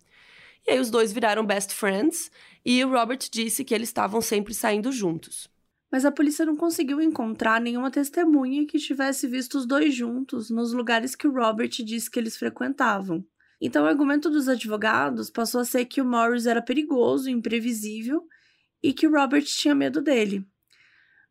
E 0.66 0.72
aí 0.72 0.80
os 0.80 0.90
dois 0.90 1.12
viraram 1.12 1.44
best 1.44 1.74
friends, 1.74 2.30
e 2.64 2.82
o 2.84 2.90
Robert 2.90 3.18
disse 3.30 3.64
que 3.64 3.74
eles 3.74 3.88
estavam 3.88 4.20
sempre 4.20 4.54
saindo 4.54 4.90
juntos. 4.90 5.48
Mas 5.92 6.04
a 6.04 6.10
polícia 6.10 6.46
não 6.46 6.56
conseguiu 6.56 7.00
encontrar 7.00 7.60
nenhuma 7.60 7.90
testemunha 7.90 8.66
que 8.66 8.78
tivesse 8.78 9.28
visto 9.28 9.58
os 9.58 9.66
dois 9.66 9.94
juntos 9.94 10.50
nos 10.50 10.72
lugares 10.72 11.14
que 11.14 11.28
o 11.28 11.32
Robert 11.32 11.68
disse 11.68 12.10
que 12.10 12.18
eles 12.18 12.36
frequentavam. 12.36 13.24
Então, 13.60 13.84
o 13.84 13.88
argumento 13.88 14.28
dos 14.28 14.48
advogados 14.48 15.30
passou 15.30 15.60
a 15.60 15.64
ser 15.64 15.84
que 15.84 16.00
o 16.00 16.04
Morris 16.04 16.46
era 16.46 16.60
perigoso, 16.60 17.30
imprevisível 17.30 18.26
e 18.82 18.92
que 18.92 19.06
o 19.06 19.10
Robert 19.12 19.44
tinha 19.44 19.74
medo 19.74 20.02
dele. 20.02 20.44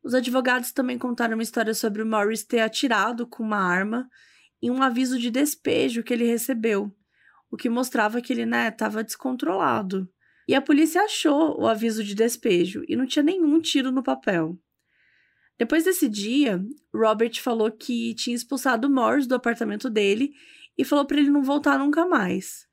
Os 0.03 0.13
advogados 0.13 0.71
também 0.71 0.97
contaram 0.97 1.35
uma 1.35 1.43
história 1.43 1.73
sobre 1.73 2.01
o 2.01 2.05
Morris 2.05 2.43
ter 2.43 2.59
atirado 2.59 3.27
com 3.27 3.43
uma 3.43 3.57
arma 3.57 4.09
e 4.61 4.71
um 4.71 4.81
aviso 4.81 5.19
de 5.19 5.29
despejo 5.29 6.03
que 6.03 6.13
ele 6.13 6.25
recebeu, 6.25 6.89
o 7.53 7.55
que 7.55 7.69
mostrava 7.69 8.19
que 8.19 8.33
ele 8.33 8.49
estava 8.67 8.97
né, 8.97 9.03
descontrolado. 9.03 10.09
E 10.47 10.55
a 10.55 10.61
polícia 10.61 11.03
achou 11.03 11.61
o 11.61 11.67
aviso 11.67 12.03
de 12.03 12.15
despejo 12.15 12.83
e 12.87 12.95
não 12.95 13.05
tinha 13.05 13.21
nenhum 13.21 13.61
tiro 13.61 13.91
no 13.91 14.01
papel. 14.01 14.57
Depois 15.59 15.83
desse 15.83 16.09
dia, 16.09 16.59
Robert 16.91 17.39
falou 17.39 17.71
que 17.71 18.15
tinha 18.15 18.35
expulsado 18.35 18.89
Morris 18.89 19.27
do 19.27 19.35
apartamento 19.35 19.87
dele 19.87 20.31
e 20.75 20.83
falou 20.83 21.05
para 21.05 21.19
ele 21.19 21.29
não 21.29 21.43
voltar 21.43 21.77
nunca 21.77 22.07
mais. 22.07 22.65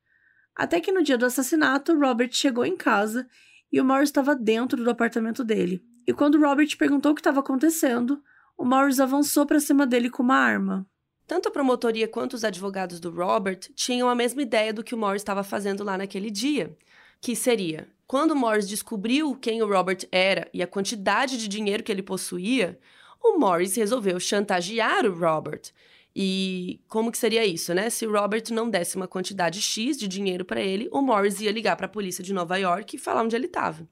Até 0.55 0.81
que 0.81 0.91
no 0.91 1.03
dia 1.03 1.15
do 1.15 1.27
assassinato, 1.27 1.95
Robert 1.95 2.31
chegou 2.31 2.65
em 2.65 2.75
casa 2.75 3.27
e 3.71 3.79
o 3.79 3.85
Morris 3.85 4.09
estava 4.09 4.35
dentro 4.35 4.83
do 4.83 4.89
apartamento 4.89 5.43
dele. 5.43 5.85
E 6.07 6.11
quando 6.11 6.39
Robert 6.39 6.75
perguntou 6.75 7.11
o 7.11 7.15
que 7.15 7.21
estava 7.21 7.41
acontecendo, 7.41 8.19
o 8.57 8.65
Morris 8.65 8.99
avançou 8.99 9.45
para 9.45 9.59
cima 9.59 9.85
dele 9.85 10.09
com 10.09 10.23
uma 10.23 10.37
arma. 10.37 10.89
Tanto 11.31 11.47
a 11.47 11.51
promotoria 11.51 12.09
quanto 12.09 12.33
os 12.33 12.43
advogados 12.43 12.99
do 12.99 13.09
Robert 13.09 13.61
tinham 13.73 14.09
a 14.09 14.13
mesma 14.13 14.41
ideia 14.41 14.73
do 14.73 14.83
que 14.83 14.93
o 14.93 14.97
Morris 14.97 15.21
estava 15.21 15.45
fazendo 15.45 15.81
lá 15.81 15.97
naquele 15.97 16.29
dia, 16.29 16.75
que 17.21 17.37
seria: 17.37 17.87
quando 18.05 18.31
o 18.31 18.35
Morris 18.35 18.67
descobriu 18.67 19.33
quem 19.37 19.61
o 19.61 19.65
Robert 19.65 19.99
era 20.11 20.49
e 20.53 20.61
a 20.61 20.67
quantidade 20.67 21.37
de 21.37 21.47
dinheiro 21.47 21.83
que 21.83 21.89
ele 21.89 22.03
possuía, 22.03 22.77
o 23.23 23.39
Morris 23.39 23.77
resolveu 23.77 24.19
chantagear 24.19 25.05
o 25.05 25.17
Robert 25.17 25.71
e 26.13 26.81
como 26.89 27.09
que 27.09 27.17
seria 27.17 27.45
isso, 27.45 27.73
né? 27.73 27.89
Se 27.89 28.05
o 28.05 28.11
Robert 28.11 28.43
não 28.51 28.69
desse 28.69 28.97
uma 28.97 29.07
quantidade 29.07 29.61
X 29.61 29.95
de 29.95 30.09
dinheiro 30.09 30.43
para 30.43 30.59
ele, 30.59 30.89
o 30.91 31.01
Morris 31.01 31.39
ia 31.39 31.53
ligar 31.53 31.77
para 31.77 31.85
a 31.85 31.89
polícia 31.89 32.21
de 32.21 32.33
Nova 32.33 32.57
York 32.57 32.97
e 32.97 32.99
falar 32.99 33.23
onde 33.23 33.37
ele 33.37 33.45
estava. 33.45 33.87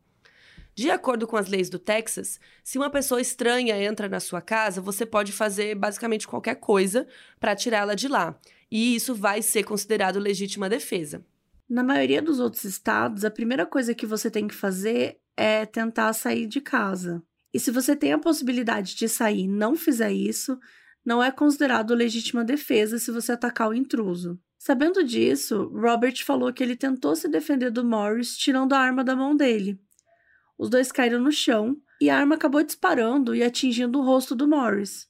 De 0.76 0.90
acordo 0.90 1.28
com 1.28 1.36
as 1.36 1.48
leis 1.48 1.70
do 1.70 1.78
Texas, 1.78 2.40
se 2.64 2.78
uma 2.78 2.90
pessoa 2.90 3.20
estranha 3.20 3.82
entra 3.82 4.08
na 4.08 4.20
sua 4.20 4.42
casa, 4.42 4.80
você 4.80 5.06
pode 5.06 5.32
fazer 5.32 5.76
basicamente 5.76 6.28
qualquer 6.28 6.56
coisa 6.56 7.08
para 7.40 7.56
tirá-la 7.56 7.96
de 7.96 8.08
lá. 8.08 8.40
E 8.72 8.96
isso 8.96 9.14
vai 9.14 9.42
ser 9.42 9.64
considerado 9.64 10.20
legítima 10.20 10.70
defesa. 10.70 11.26
Na 11.70 11.84
maioria 11.84 12.22
dos 12.22 12.40
outros 12.40 12.64
estados, 12.64 13.26
a 13.26 13.32
primeira 13.32 13.66
coisa 13.66 13.94
que 13.94 14.06
você 14.06 14.32
tem 14.32 14.48
que 14.48 14.56
fazer 14.56 15.20
é 15.36 15.66
tentar 15.66 16.14
sair 16.14 16.48
de 16.48 16.62
casa. 16.62 17.22
E 17.54 17.60
se 17.60 17.72
você 17.72 17.96
tem 17.96 18.14
a 18.14 18.20
possibilidade 18.20 18.96
de 18.96 19.08
sair 19.10 19.44
e 19.44 19.48
não 19.48 19.76
fizer 19.76 20.12
isso, 20.12 20.60
não 21.06 21.24
é 21.24 21.32
considerado 21.32 21.96
legítima 21.96 22.44
defesa 22.44 23.00
se 23.00 23.12
você 23.12 23.32
atacar 23.32 23.70
o 23.70 23.74
intruso. 23.74 24.40
Sabendo 24.58 25.04
disso, 25.04 25.72
Robert 25.74 26.24
falou 26.26 26.52
que 26.52 26.62
ele 26.62 26.76
tentou 26.76 27.16
se 27.16 27.30
defender 27.30 27.72
do 27.72 27.84
Morris 27.84 28.38
tirando 28.38 28.74
a 28.74 28.80
arma 28.80 29.04
da 29.04 29.16
mão 29.16 29.36
dele. 29.36 29.80
Os 30.60 30.70
dois 30.70 30.92
caíram 30.92 31.22
no 31.22 31.32
chão 31.32 31.78
e 32.02 32.10
a 32.10 32.18
arma 32.18 32.36
acabou 32.36 32.62
disparando 32.62 33.34
e 33.34 33.42
atingindo 33.42 33.98
o 33.98 34.04
rosto 34.04 34.36
do 34.36 34.46
Morris. 34.46 35.08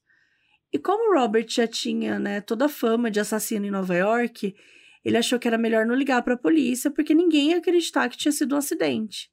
E 0.72 0.78
como 0.78 1.20
Robert 1.20 1.48
já 1.50 1.66
tinha 1.66 2.20
né, 2.20 2.40
toda 2.40 2.66
a 2.66 2.70
fama 2.70 3.10
de 3.10 3.20
assassino 3.20 3.66
em 3.66 3.72
Nova 3.72 3.96
York, 3.96 4.56
ele 5.04 5.18
achou 5.18 5.40
que 5.40 5.48
era 5.48 5.58
melhor 5.58 5.88
não 5.88 5.96
ligar 5.96 6.22
para 6.22 6.36
a 6.36 6.38
polícia 6.38 6.92
porque 6.92 7.16
ninguém 7.16 7.50
ia 7.50 7.58
acreditar 7.58 8.08
que 8.10 8.18
tinha 8.18 8.32
sido 8.32 8.54
um 8.54 8.60
acidente. 8.60 9.32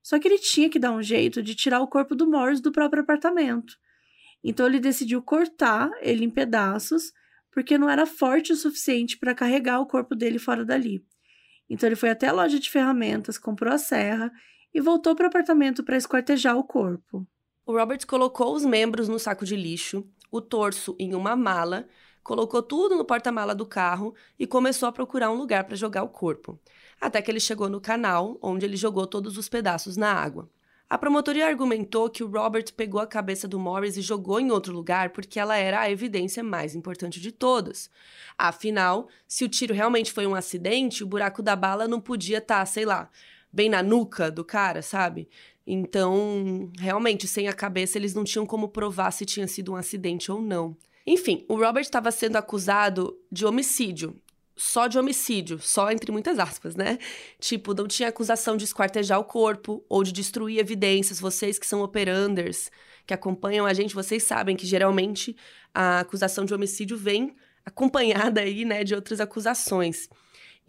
Só 0.00 0.16
que 0.20 0.28
ele 0.28 0.38
tinha 0.38 0.70
que 0.70 0.78
dar 0.78 0.92
um 0.92 1.02
jeito 1.02 1.42
de 1.42 1.56
tirar 1.56 1.80
o 1.80 1.88
corpo 1.88 2.14
do 2.14 2.30
Morris 2.30 2.60
do 2.60 2.70
próprio 2.70 3.02
apartamento. 3.02 3.74
Então 4.44 4.64
ele 4.64 4.78
decidiu 4.78 5.20
cortar 5.20 5.90
ele 6.00 6.24
em 6.24 6.30
pedaços, 6.30 7.12
porque 7.50 7.76
não 7.76 7.90
era 7.90 8.06
forte 8.06 8.52
o 8.52 8.56
suficiente 8.56 9.18
para 9.18 9.34
carregar 9.34 9.80
o 9.80 9.86
corpo 9.86 10.14
dele 10.14 10.38
fora 10.38 10.64
dali. 10.64 11.04
Então 11.68 11.88
ele 11.88 11.96
foi 11.96 12.10
até 12.10 12.28
a 12.28 12.32
loja 12.32 12.60
de 12.60 12.70
ferramentas, 12.70 13.36
comprou 13.36 13.74
a 13.74 13.78
serra 13.78 14.30
e 14.72 14.80
voltou 14.80 15.14
para 15.14 15.24
o 15.24 15.28
apartamento 15.28 15.82
para 15.82 15.96
esquartejar 15.96 16.56
o 16.56 16.64
corpo. 16.64 17.26
O 17.66 17.72
Robert 17.72 18.06
colocou 18.06 18.54
os 18.54 18.64
membros 18.64 19.08
no 19.08 19.18
saco 19.18 19.44
de 19.44 19.54
lixo, 19.54 20.06
o 20.30 20.40
torso 20.40 20.96
em 20.98 21.14
uma 21.14 21.36
mala, 21.36 21.86
colocou 22.22 22.62
tudo 22.62 22.96
no 22.96 23.04
porta-mala 23.04 23.54
do 23.54 23.66
carro 23.66 24.14
e 24.38 24.46
começou 24.46 24.88
a 24.88 24.92
procurar 24.92 25.30
um 25.30 25.36
lugar 25.36 25.64
para 25.64 25.76
jogar 25.76 26.02
o 26.02 26.08
corpo. 26.08 26.58
Até 27.00 27.22
que 27.22 27.30
ele 27.30 27.40
chegou 27.40 27.68
no 27.68 27.80
canal, 27.80 28.38
onde 28.42 28.66
ele 28.66 28.76
jogou 28.76 29.06
todos 29.06 29.38
os 29.38 29.48
pedaços 29.48 29.96
na 29.96 30.12
água. 30.12 30.48
A 30.90 30.96
promotoria 30.96 31.46
argumentou 31.46 32.08
que 32.08 32.24
o 32.24 32.30
Robert 32.30 32.72
pegou 32.74 32.98
a 32.98 33.06
cabeça 33.06 33.46
do 33.46 33.58
Morris 33.58 33.98
e 33.98 34.00
jogou 34.00 34.40
em 34.40 34.50
outro 34.50 34.72
lugar 34.72 35.10
porque 35.10 35.38
ela 35.38 35.54
era 35.54 35.80
a 35.80 35.90
evidência 35.90 36.42
mais 36.42 36.74
importante 36.74 37.20
de 37.20 37.30
todas. 37.30 37.90
Afinal, 38.38 39.08
se 39.26 39.44
o 39.44 39.48
tiro 39.48 39.74
realmente 39.74 40.10
foi 40.10 40.26
um 40.26 40.34
acidente, 40.34 41.04
o 41.04 41.06
buraco 41.06 41.42
da 41.42 41.54
bala 41.54 41.86
não 41.86 42.00
podia 42.00 42.38
estar, 42.38 42.60
tá, 42.60 42.66
sei 42.66 42.86
lá, 42.86 43.10
bem 43.52 43.68
na 43.68 43.82
nuca 43.82 44.30
do 44.30 44.44
cara, 44.44 44.82
sabe? 44.82 45.28
Então, 45.66 46.70
realmente, 46.78 47.28
sem 47.28 47.48
a 47.48 47.52
cabeça, 47.52 47.98
eles 47.98 48.14
não 48.14 48.24
tinham 48.24 48.46
como 48.46 48.68
provar 48.68 49.10
se 49.10 49.24
tinha 49.24 49.46
sido 49.46 49.72
um 49.72 49.76
acidente 49.76 50.32
ou 50.32 50.40
não. 50.40 50.76
Enfim, 51.06 51.44
o 51.48 51.56
Robert 51.56 51.82
estava 51.82 52.10
sendo 52.10 52.36
acusado 52.36 53.18
de 53.30 53.46
homicídio 53.46 54.16
só 54.58 54.88
de 54.88 54.98
homicídio, 54.98 55.60
só 55.60 55.90
entre 55.90 56.10
muitas 56.10 56.38
aspas, 56.38 56.74
né? 56.74 56.98
Tipo, 57.38 57.72
não 57.72 57.86
tinha 57.86 58.08
acusação 58.08 58.56
de 58.56 58.64
esquartejar 58.64 59.18
o 59.20 59.24
corpo 59.24 59.84
ou 59.88 60.02
de 60.02 60.12
destruir 60.12 60.58
evidências. 60.58 61.20
Vocês 61.20 61.58
que 61.58 61.66
são 61.66 61.80
operanders, 61.80 62.68
que 63.06 63.14
acompanham 63.14 63.64
a 63.64 63.72
gente, 63.72 63.94
vocês 63.94 64.24
sabem 64.24 64.56
que 64.56 64.66
geralmente 64.66 65.36
a 65.72 66.00
acusação 66.00 66.44
de 66.44 66.52
homicídio 66.52 66.96
vem 66.96 67.36
acompanhada 67.64 68.40
aí, 68.40 68.64
né, 68.64 68.82
de 68.82 68.94
outras 68.94 69.20
acusações. 69.20 70.08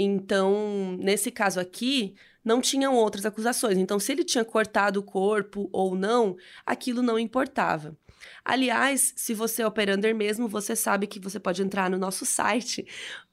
Então, 0.02 0.96
nesse 0.98 1.30
caso 1.30 1.60
aqui, 1.60 2.16
não 2.42 2.62
tinham 2.62 2.96
outras 2.96 3.26
acusações. 3.26 3.78
Então, 3.78 4.00
se 4.00 4.14
ele 4.14 4.24
tinha 4.24 4.46
cortado 4.46 5.02
o 5.02 5.04
corpo 5.04 5.70
ou 5.74 5.94
não, 5.94 6.38
aquilo 6.66 7.02
não 7.02 7.20
importava. 7.20 7.98
Aliás, 8.46 9.14
se 9.18 9.34
você 9.34 9.62
é 9.62 9.68
operander 9.68 10.16
mesmo, 10.16 10.48
você 10.48 10.74
sabe 10.74 11.06
que 11.06 11.20
você 11.20 11.38
pode 11.38 11.62
entrar 11.62 11.90
no 11.90 11.98
nosso 11.98 12.26
site 12.26 12.88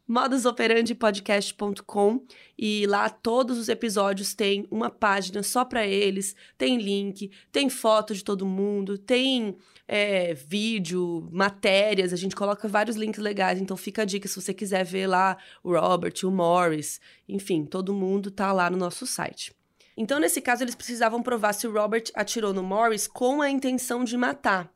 modusoperandipodcast.com 0.06 2.24
e 2.56 2.86
lá 2.86 3.08
todos 3.08 3.58
os 3.58 3.68
episódios 3.68 4.34
têm 4.34 4.68
uma 4.70 4.88
página 4.88 5.42
só 5.42 5.64
para 5.64 5.84
eles, 5.86 6.36
tem 6.56 6.78
link, 6.78 7.32
tem 7.50 7.68
foto 7.68 8.14
de 8.14 8.22
todo 8.22 8.46
mundo, 8.46 8.96
tem 8.96 9.56
é, 9.88 10.34
vídeo, 10.34 11.28
matérias, 11.32 12.12
a 12.12 12.16
gente 12.16 12.36
coloca 12.36 12.68
vários 12.68 12.96
links 12.96 13.20
legais, 13.20 13.60
então 13.60 13.76
fica 13.76 14.02
a 14.02 14.04
dica 14.04 14.28
se 14.28 14.40
você 14.40 14.54
quiser 14.54 14.84
ver 14.84 15.06
lá 15.06 15.36
o 15.62 15.72
Robert, 15.72 16.14
o 16.24 16.30
Morris, 16.30 17.00
enfim, 17.28 17.64
todo 17.64 17.94
mundo 17.94 18.30
tá 18.30 18.52
lá 18.52 18.70
no 18.70 18.76
nosso 18.76 19.06
site. 19.06 19.54
Então, 19.96 20.20
nesse 20.20 20.42
caso, 20.42 20.62
eles 20.62 20.74
precisavam 20.74 21.22
provar 21.22 21.54
se 21.54 21.66
o 21.66 21.72
Robert 21.72 22.04
atirou 22.14 22.52
no 22.52 22.62
Morris 22.62 23.06
com 23.06 23.40
a 23.40 23.48
intenção 23.48 24.04
de 24.04 24.16
matar, 24.16 24.70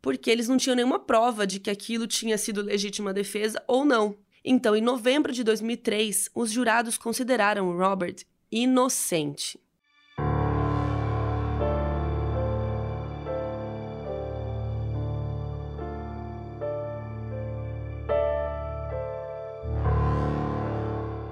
porque 0.00 0.30
eles 0.30 0.48
não 0.48 0.56
tinham 0.56 0.76
nenhuma 0.76 1.00
prova 1.00 1.46
de 1.46 1.58
que 1.58 1.70
aquilo 1.70 2.06
tinha 2.06 2.38
sido 2.38 2.62
legítima 2.62 3.12
defesa 3.12 3.62
ou 3.66 3.84
não. 3.84 4.16
Então, 4.44 4.74
em 4.74 4.80
novembro 4.80 5.32
de 5.32 5.44
2003, 5.44 6.30
os 6.34 6.50
jurados 6.50 6.96
consideraram 6.96 7.76
Robert 7.76 8.24
inocente. 8.50 9.60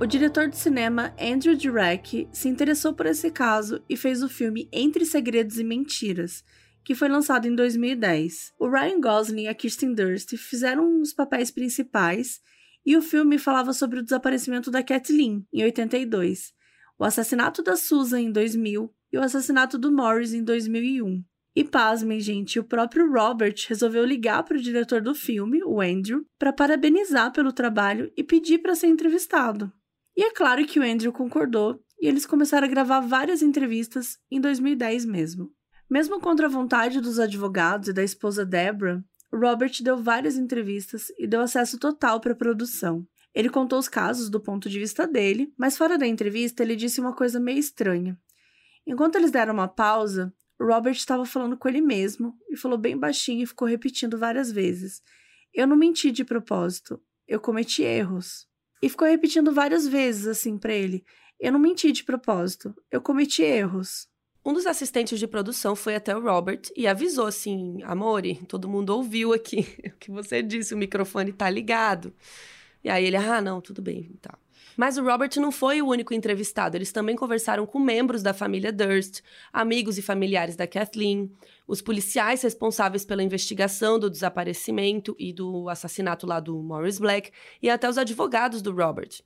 O 0.01 0.07
diretor 0.07 0.49
de 0.49 0.57
cinema 0.57 1.13
Andrew 1.21 1.57
Dirac 1.57 2.29
se 2.31 2.49
interessou 2.49 2.95
por 2.95 3.07
esse 3.07 3.33
caso 3.33 3.83
e 3.89 3.97
fez 3.97 4.23
o 4.23 4.29
filme 4.29 4.69
Entre 4.73 5.05
Segredos 5.05 5.59
e 5.59 5.65
Mentiras, 5.65 6.45
que 6.85 6.95
foi 6.95 7.09
lançado 7.09 7.49
em 7.49 7.55
2010. 7.55 8.55
O 8.61 8.69
Ryan 8.69 9.01
Gosling 9.01 9.43
e 9.43 9.49
a 9.49 9.55
Kirsten 9.55 9.93
Dunst 9.93 10.37
fizeram 10.37 11.01
os 11.01 11.13
papéis 11.13 11.51
principais 11.51 12.41
e 12.89 12.97
o 12.97 13.03
filme 13.03 13.37
falava 13.37 13.75
sobre 13.75 13.99
o 13.99 14.03
desaparecimento 14.03 14.71
da 14.71 14.83
Kathleen, 14.83 15.47
em 15.53 15.63
82, 15.63 16.55
o 16.99 17.05
assassinato 17.05 17.63
da 17.63 17.77
Susan, 17.77 18.19
em 18.19 18.33
2000, 18.33 18.91
e 19.13 19.19
o 19.19 19.23
assassinato 19.23 19.77
do 19.77 19.93
Morris, 19.93 20.33
em 20.33 20.43
2001. 20.43 21.23
E 21.55 21.65
pasmem, 21.65 22.19
gente, 22.19 22.59
o 22.59 22.65
próprio 22.65 23.13
Robert 23.13 23.57
resolveu 23.69 24.07
ligar 24.07 24.43
para 24.43 24.57
o 24.57 24.61
diretor 24.61 25.03
do 25.03 25.15
filme, 25.15 25.63
o 25.63 25.83
Andrew, 25.83 26.25
para 26.39 26.51
parabenizar 26.51 27.31
pelo 27.31 27.53
trabalho 27.53 28.11
e 28.17 28.25
pedir 28.25 28.61
para 28.61 28.75
ser 28.75 28.87
entrevistado. 28.87 29.71
E 30.17 30.25
é 30.25 30.31
claro 30.33 30.65
que 30.65 30.81
o 30.81 30.83
Andrew 30.83 31.13
concordou 31.13 31.79
e 32.01 32.09
eles 32.09 32.25
começaram 32.25 32.67
a 32.67 32.71
gravar 32.71 33.01
várias 33.01 33.43
entrevistas 33.43 34.17
em 34.31 34.41
2010 34.41 35.05
mesmo. 35.05 35.51
Mesmo 35.91 36.19
contra 36.21 36.47
a 36.47 36.51
vontade 36.51 37.03
dos 37.03 37.19
advogados 37.19 37.89
e 37.89 37.93
da 37.93 38.03
esposa 38.03 38.47
Deborah, 38.47 39.05
Robert 39.33 39.83
deu 39.83 39.97
várias 39.97 40.37
entrevistas 40.37 41.13
e 41.19 41.27
deu 41.27 41.41
acesso 41.41 41.79
total 41.79 42.21
para 42.21 42.33
a 42.33 42.37
produção. 42.37 43.07
Ele 43.35 43.51
contou 43.51 43.79
os 43.79 43.89
casos 43.89 44.29
do 44.31 44.41
ponto 44.41 44.69
de 44.69 44.79
vista 44.79 45.07
dele, 45.07 45.53
mas 45.57 45.77
fora 45.77 45.99
da 45.99 46.07
entrevista 46.07 46.63
ele 46.63 46.75
disse 46.75 47.01
uma 47.01 47.15
coisa 47.15 47.39
meio 47.39 47.59
estranha. 47.59 48.19
Enquanto 48.87 49.17
eles 49.17 49.31
deram 49.31 49.53
uma 49.53 49.69
pausa, 49.69 50.33
Robert 50.61 50.97
estava 50.97 51.25
falando 51.25 51.57
com 51.57 51.69
ele 51.69 51.81
mesmo 51.81 52.37
e 52.51 52.57
falou 52.57 52.79
bem 52.79 52.97
baixinho 52.97 53.43
e 53.43 53.47
ficou 53.47 53.69
repetindo 53.69 54.19
várias 54.19 54.51
vezes: 54.51 55.03
Eu 55.55 55.67
não 55.67 55.77
menti 55.77 56.11
de 56.11 56.25
propósito, 56.25 57.01
eu 57.27 57.39
cometi 57.39 57.83
erros. 57.83 58.49
E 58.83 58.89
ficou 58.89 59.07
repetindo 59.07 59.53
várias 59.53 59.87
vezes 59.87 60.27
assim 60.27 60.59
para 60.59 60.73
ele: 60.73 61.05
Eu 61.39 61.53
não 61.53 61.61
menti 61.61 61.93
de 61.93 62.03
propósito, 62.03 62.75
eu 62.91 63.01
cometi 63.01 63.43
erros. 63.43 64.09
Um 64.45 64.53
dos 64.53 64.67
assistentes 64.67 65.19
de 65.19 65.27
produção 65.27 65.77
foi 65.77 65.95
até 65.95 66.17
o 66.17 66.23
Robert 66.23 66.63
e 66.77 66.87
avisou 66.87 67.27
assim: 67.27 67.83
Amore, 67.83 68.37
todo 68.49 68.69
mundo 68.69 68.91
ouviu 68.91 69.33
aqui 69.33 69.67
o 69.95 69.99
que 69.99 70.11
você 70.11 70.43
disse, 70.43 70.75
o 70.75 70.79
microfone 70.79 71.33
tá 71.33 71.51
ligado. 71.51 72.13
E 72.83 72.89
aí 72.89 73.05
ele, 73.05 73.17
ah, 73.17 73.41
não, 73.41 73.61
tudo 73.61 73.83
bem, 73.83 74.11
tá. 74.23 74.39
Mas 74.77 74.97
o 74.97 75.03
Robert 75.03 75.31
não 75.39 75.51
foi 75.51 75.83
o 75.83 75.89
único 75.89 76.15
entrevistado. 76.15 76.77
Eles 76.77 76.93
também 76.93 77.17
conversaram 77.17 77.67
com 77.67 77.81
membros 77.81 78.23
da 78.23 78.33
família 78.33 78.73
Durst, 78.73 79.23
amigos 79.53 79.99
e 79.99 80.03
familiares 80.03 80.55
da 80.55 80.69
Kathleen, 80.69 81.33
os 81.67 81.83
policiais 81.83 82.43
responsáveis 82.43 83.05
pela 83.05 83.25
investigação 83.25 83.99
do 83.99 84.09
desaparecimento 84.09 85.17
e 85.19 85.33
do 85.33 85.69
assassinato 85.69 86.29
lá 86.29 86.39
do 86.39 86.63
Morris 86.63 87.01
Black 87.01 87.33
e 87.61 87.69
até 87.69 87.89
os 87.89 87.99
advogados 87.99 88.63
do 88.63 88.73
Robert. 88.73 89.21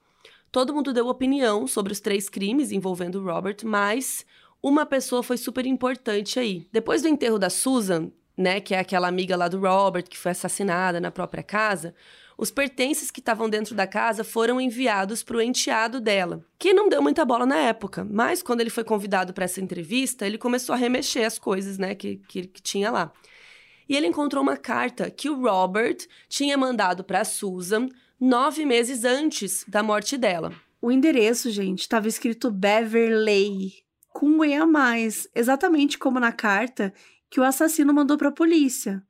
Todo 0.50 0.72
mundo 0.72 0.90
deu 0.90 1.06
opinião 1.06 1.66
sobre 1.66 1.92
os 1.92 2.00
três 2.00 2.30
crimes 2.30 2.72
envolvendo 2.72 3.20
o 3.20 3.24
Robert, 3.24 3.58
mas 3.62 4.24
uma 4.62 4.86
pessoa 4.86 5.22
foi 5.22 5.36
super 5.36 5.66
importante 5.66 6.38
aí. 6.38 6.66
Depois 6.70 7.02
do 7.02 7.08
enterro 7.08 7.38
da 7.38 7.50
Susan, 7.50 8.12
né, 8.36 8.60
que 8.60 8.74
é 8.74 8.78
aquela 8.78 9.08
amiga 9.08 9.36
lá 9.36 9.48
do 9.48 9.58
Robert 9.58 10.04
que 10.04 10.18
foi 10.18 10.30
assassinada 10.32 11.00
na 11.00 11.10
própria 11.10 11.42
casa, 11.42 11.94
os 12.38 12.50
pertences 12.50 13.10
que 13.10 13.20
estavam 13.20 13.48
dentro 13.48 13.74
da 13.74 13.86
casa 13.86 14.24
foram 14.24 14.60
enviados 14.60 15.22
para 15.22 15.36
o 15.36 15.42
enteado 15.42 16.00
dela, 16.00 16.44
que 16.58 16.72
não 16.72 16.88
deu 16.88 17.02
muita 17.02 17.24
bola 17.24 17.44
na 17.44 17.56
época, 17.56 18.06
mas 18.08 18.42
quando 18.42 18.60
ele 18.60 18.70
foi 18.70 18.84
convidado 18.84 19.32
para 19.32 19.44
essa 19.44 19.60
entrevista, 19.60 20.26
ele 20.26 20.38
começou 20.38 20.74
a 20.74 20.78
remexer 20.78 21.26
as 21.26 21.38
coisas, 21.38 21.76
né, 21.78 21.94
que, 21.94 22.16
que, 22.28 22.46
que 22.46 22.62
tinha 22.62 22.90
lá. 22.90 23.12
E 23.88 23.96
ele 23.96 24.06
encontrou 24.06 24.42
uma 24.42 24.56
carta 24.56 25.10
que 25.10 25.28
o 25.28 25.42
Robert 25.42 25.98
tinha 26.28 26.56
mandado 26.56 27.04
para 27.04 27.24
Susan 27.24 27.88
nove 28.18 28.64
meses 28.64 29.04
antes 29.04 29.64
da 29.68 29.82
morte 29.82 30.16
dela. 30.16 30.52
O 30.80 30.90
endereço, 30.90 31.50
gente, 31.50 31.80
estava 31.80 32.08
escrito 32.08 32.50
Beverly, 32.50 33.72
com 34.12 34.26
um 34.26 34.44
E 34.44 34.54
a 34.54 34.66
mais, 34.66 35.28
exatamente 35.34 35.98
como 35.98 36.20
na 36.20 36.32
carta 36.32 36.92
que 37.30 37.40
o 37.40 37.44
assassino 37.44 37.94
mandou 37.94 38.16
para 38.18 38.28
a 38.28 38.32
polícia. 38.32 39.02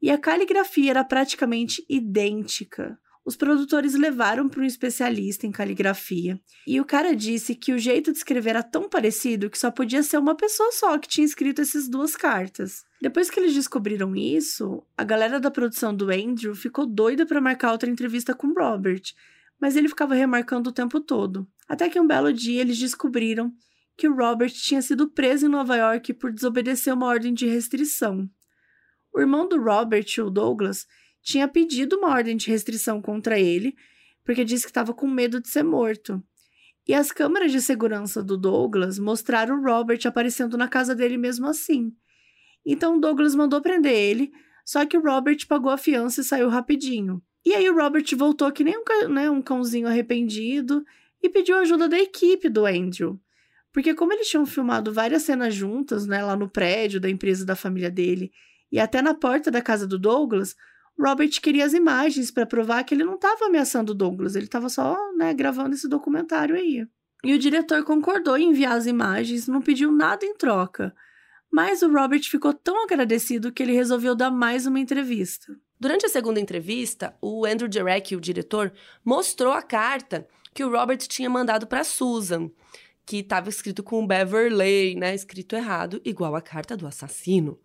E 0.00 0.10
a 0.10 0.18
caligrafia 0.18 0.90
era 0.90 1.04
praticamente 1.04 1.84
idêntica. 1.88 2.98
Os 3.28 3.36
produtores 3.36 3.94
levaram 3.94 4.48
para 4.48 4.62
um 4.62 4.64
especialista 4.64 5.46
em 5.46 5.52
caligrafia 5.52 6.40
e 6.66 6.80
o 6.80 6.84
cara 6.84 7.14
disse 7.14 7.54
que 7.54 7.74
o 7.74 7.78
jeito 7.78 8.10
de 8.10 8.16
escrever 8.16 8.50
era 8.50 8.62
tão 8.62 8.88
parecido 8.88 9.50
que 9.50 9.58
só 9.58 9.70
podia 9.70 10.02
ser 10.02 10.16
uma 10.16 10.34
pessoa 10.34 10.72
só 10.72 10.96
que 10.96 11.06
tinha 11.06 11.26
escrito 11.26 11.60
essas 11.60 11.90
duas 11.90 12.16
cartas. 12.16 12.86
Depois 13.02 13.28
que 13.28 13.38
eles 13.38 13.52
descobriram 13.52 14.16
isso, 14.16 14.82
a 14.96 15.04
galera 15.04 15.38
da 15.38 15.50
produção 15.50 15.94
do 15.94 16.10
Andrew 16.10 16.54
ficou 16.54 16.86
doida 16.86 17.26
para 17.26 17.38
marcar 17.38 17.72
outra 17.72 17.90
entrevista 17.90 18.34
com 18.34 18.54
Robert, 18.54 19.02
mas 19.60 19.76
ele 19.76 19.90
ficava 19.90 20.14
remarcando 20.14 20.70
o 20.70 20.72
tempo 20.72 20.98
todo. 20.98 21.46
Até 21.68 21.90
que 21.90 22.00
um 22.00 22.06
belo 22.06 22.32
dia 22.32 22.62
eles 22.62 22.78
descobriram 22.78 23.52
que 23.98 24.06
Robert 24.06 24.52
tinha 24.52 24.80
sido 24.80 25.10
preso 25.10 25.46
em 25.46 25.48
Nova 25.48 25.76
York 25.76 26.14
por 26.14 26.32
desobedecer 26.32 26.94
uma 26.94 27.06
ordem 27.06 27.34
de 27.34 27.46
restrição. 27.46 28.30
O 29.12 29.20
irmão 29.20 29.48
do 29.48 29.60
Robert, 29.60 30.06
o 30.20 30.30
Douglas, 30.30 30.86
tinha 31.20 31.48
pedido 31.48 31.96
uma 31.96 32.10
ordem 32.10 32.36
de 32.36 32.48
restrição 32.48 33.02
contra 33.02 33.40
ele, 33.40 33.74
porque 34.24 34.44
disse 34.44 34.64
que 34.64 34.70
estava 34.70 34.94
com 34.94 35.08
medo 35.08 35.40
de 35.40 35.48
ser 35.48 35.64
morto. 35.64 36.22
E 36.86 36.94
as 36.94 37.10
câmeras 37.10 37.50
de 37.50 37.60
segurança 37.60 38.22
do 38.22 38.38
Douglas 38.38 39.00
mostraram 39.00 39.58
o 39.58 39.64
Robert 39.64 40.00
aparecendo 40.06 40.56
na 40.56 40.68
casa 40.68 40.94
dele 40.94 41.18
mesmo 41.18 41.48
assim. 41.48 41.92
Então 42.64 43.00
Douglas 43.00 43.34
mandou 43.34 43.60
prender 43.60 43.92
ele, 43.92 44.30
só 44.64 44.86
que 44.86 44.96
o 44.96 45.02
Robert 45.02 45.44
pagou 45.48 45.72
a 45.72 45.76
fiança 45.76 46.20
e 46.20 46.24
saiu 46.24 46.48
rapidinho. 46.48 47.20
E 47.44 47.52
aí 47.52 47.68
o 47.68 47.74
Robert 47.74 48.06
voltou 48.16 48.52
que 48.52 48.62
nem 48.62 48.78
um, 48.78 49.08
né, 49.08 49.28
um 49.28 49.42
cãozinho 49.42 49.88
arrependido 49.88 50.84
e 51.20 51.28
pediu 51.28 51.56
ajuda 51.56 51.88
da 51.88 51.98
equipe 51.98 52.48
do 52.48 52.64
Andrew. 52.64 53.20
Porque 53.78 53.94
como 53.94 54.12
eles 54.12 54.28
tinham 54.28 54.44
filmado 54.44 54.92
várias 54.92 55.22
cenas 55.22 55.54
juntas, 55.54 56.04
né, 56.04 56.20
lá 56.20 56.34
no 56.34 56.50
prédio 56.50 57.00
da 57.00 57.08
empresa 57.08 57.46
da 57.46 57.54
família 57.54 57.88
dele 57.88 58.32
e 58.72 58.80
até 58.80 59.00
na 59.00 59.14
porta 59.14 59.52
da 59.52 59.62
casa 59.62 59.86
do 59.86 59.96
Douglas, 59.96 60.56
Robert 60.98 61.30
queria 61.40 61.64
as 61.64 61.72
imagens 61.72 62.28
para 62.32 62.44
provar 62.44 62.82
que 62.82 62.92
ele 62.92 63.04
não 63.04 63.14
estava 63.14 63.44
ameaçando 63.44 63.92
o 63.92 63.94
Douglas, 63.94 64.34
ele 64.34 64.46
estava 64.46 64.68
só, 64.68 64.98
né, 65.16 65.32
gravando 65.32 65.76
esse 65.76 65.88
documentário 65.88 66.56
aí. 66.56 66.88
E 67.22 67.32
o 67.32 67.38
diretor 67.38 67.84
concordou 67.84 68.36
em 68.36 68.50
enviar 68.50 68.72
as 68.72 68.86
imagens, 68.86 69.46
não 69.46 69.62
pediu 69.62 69.92
nada 69.92 70.26
em 70.26 70.34
troca. 70.34 70.92
Mas 71.48 71.80
o 71.80 71.88
Robert 71.88 72.24
ficou 72.28 72.52
tão 72.52 72.82
agradecido 72.82 73.52
que 73.52 73.62
ele 73.62 73.74
resolveu 73.74 74.16
dar 74.16 74.32
mais 74.32 74.66
uma 74.66 74.80
entrevista. 74.80 75.56
Durante 75.78 76.04
a 76.04 76.08
segunda 76.08 76.40
entrevista, 76.40 77.16
o 77.22 77.46
Andrew 77.46 77.70
Jarek, 77.72 78.16
o 78.16 78.20
diretor, 78.20 78.72
mostrou 79.04 79.52
a 79.52 79.62
carta 79.62 80.26
que 80.52 80.64
o 80.64 80.68
Robert 80.72 80.98
tinha 80.98 81.30
mandado 81.30 81.64
para 81.68 81.84
Susan 81.84 82.50
que 83.08 83.20
estava 83.20 83.48
escrito 83.48 83.82
com 83.82 84.06
Beverly, 84.06 84.94
né? 84.94 85.14
Escrito 85.14 85.56
errado, 85.56 85.98
igual 86.04 86.36
a 86.36 86.42
carta 86.42 86.76
do 86.76 86.86
assassino. 86.86 87.58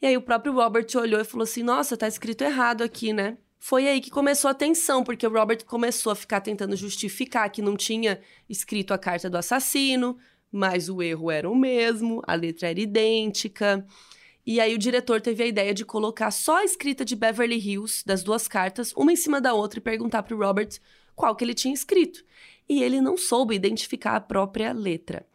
E 0.00 0.06
aí 0.06 0.14
o 0.14 0.20
próprio 0.20 0.52
Robert 0.52 0.86
olhou 0.96 1.18
e 1.18 1.24
falou 1.24 1.44
assim: 1.44 1.62
Nossa, 1.62 1.96
tá 1.96 2.06
escrito 2.06 2.44
errado 2.44 2.82
aqui, 2.82 3.10
né? 3.10 3.38
Foi 3.58 3.88
aí 3.88 3.98
que 3.98 4.10
começou 4.10 4.50
a 4.50 4.54
tensão, 4.54 5.02
porque 5.02 5.26
o 5.26 5.32
Robert 5.32 5.64
começou 5.64 6.12
a 6.12 6.14
ficar 6.14 6.42
tentando 6.42 6.76
justificar 6.76 7.48
que 7.48 7.62
não 7.62 7.78
tinha 7.78 8.20
escrito 8.46 8.92
a 8.92 8.98
carta 8.98 9.30
do 9.30 9.38
assassino, 9.38 10.18
mas 10.52 10.90
o 10.90 11.02
erro 11.02 11.30
era 11.30 11.48
o 11.48 11.56
mesmo, 11.56 12.20
a 12.26 12.34
letra 12.34 12.68
era 12.68 12.78
idêntica. 12.78 13.86
E 14.44 14.60
aí 14.60 14.74
o 14.74 14.78
diretor 14.78 15.18
teve 15.18 15.44
a 15.44 15.46
ideia 15.46 15.72
de 15.72 15.86
colocar 15.86 16.30
só 16.30 16.58
a 16.58 16.64
escrita 16.64 17.06
de 17.06 17.16
Beverly 17.16 17.56
Hills 17.56 18.02
das 18.04 18.22
duas 18.22 18.46
cartas, 18.46 18.92
uma 18.94 19.10
em 19.10 19.16
cima 19.16 19.40
da 19.40 19.54
outra, 19.54 19.78
e 19.78 19.82
perguntar 19.82 20.22
para 20.24 20.36
o 20.36 20.38
Robert 20.38 20.78
qual 21.16 21.34
que 21.34 21.42
ele 21.42 21.54
tinha 21.54 21.72
escrito 21.72 22.22
e 22.68 22.82
ele 22.82 23.00
não 23.00 23.16
soube 23.16 23.54
identificar 23.54 24.16
a 24.16 24.20
própria 24.20 24.72
letra. 24.72 25.26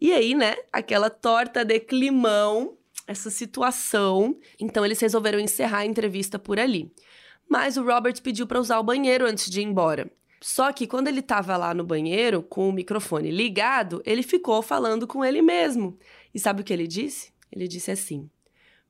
E 0.00 0.12
aí, 0.12 0.34
né, 0.34 0.56
aquela 0.72 1.10
torta 1.10 1.64
de 1.64 1.80
climão, 1.80 2.76
essa 3.08 3.30
situação. 3.30 4.38
Então 4.60 4.84
eles 4.84 5.00
resolveram 5.00 5.40
encerrar 5.40 5.78
a 5.78 5.86
entrevista 5.86 6.38
por 6.38 6.60
ali. 6.60 6.92
Mas 7.48 7.76
o 7.76 7.82
Robert 7.82 8.20
pediu 8.22 8.46
para 8.46 8.60
usar 8.60 8.78
o 8.78 8.84
banheiro 8.84 9.26
antes 9.26 9.50
de 9.50 9.60
ir 9.60 9.64
embora. 9.64 10.10
Só 10.40 10.72
que 10.72 10.86
quando 10.86 11.08
ele 11.08 11.20
estava 11.20 11.56
lá 11.56 11.74
no 11.74 11.82
banheiro 11.82 12.42
com 12.42 12.68
o 12.68 12.72
microfone 12.72 13.30
ligado, 13.30 14.00
ele 14.04 14.22
ficou 14.22 14.62
falando 14.62 15.06
com 15.06 15.24
ele 15.24 15.42
mesmo. 15.42 15.98
E 16.32 16.38
sabe 16.38 16.60
o 16.60 16.64
que 16.64 16.72
ele 16.72 16.86
disse? 16.86 17.32
Ele 17.50 17.66
disse 17.66 17.90
assim: 17.90 18.30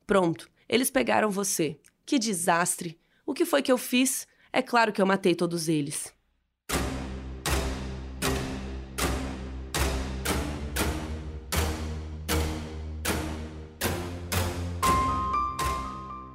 Pronto, 0.06 0.50
eles 0.68 0.90
pegaram 0.90 1.30
você. 1.30 1.78
Que 2.04 2.18
desastre! 2.18 2.98
O 3.24 3.32
que 3.32 3.44
foi 3.44 3.62
que 3.62 3.72
eu 3.72 3.78
fiz? 3.78 4.26
É 4.52 4.60
claro 4.60 4.92
que 4.92 5.00
eu 5.00 5.06
matei 5.06 5.34
todos 5.34 5.68
eles. 5.68 6.12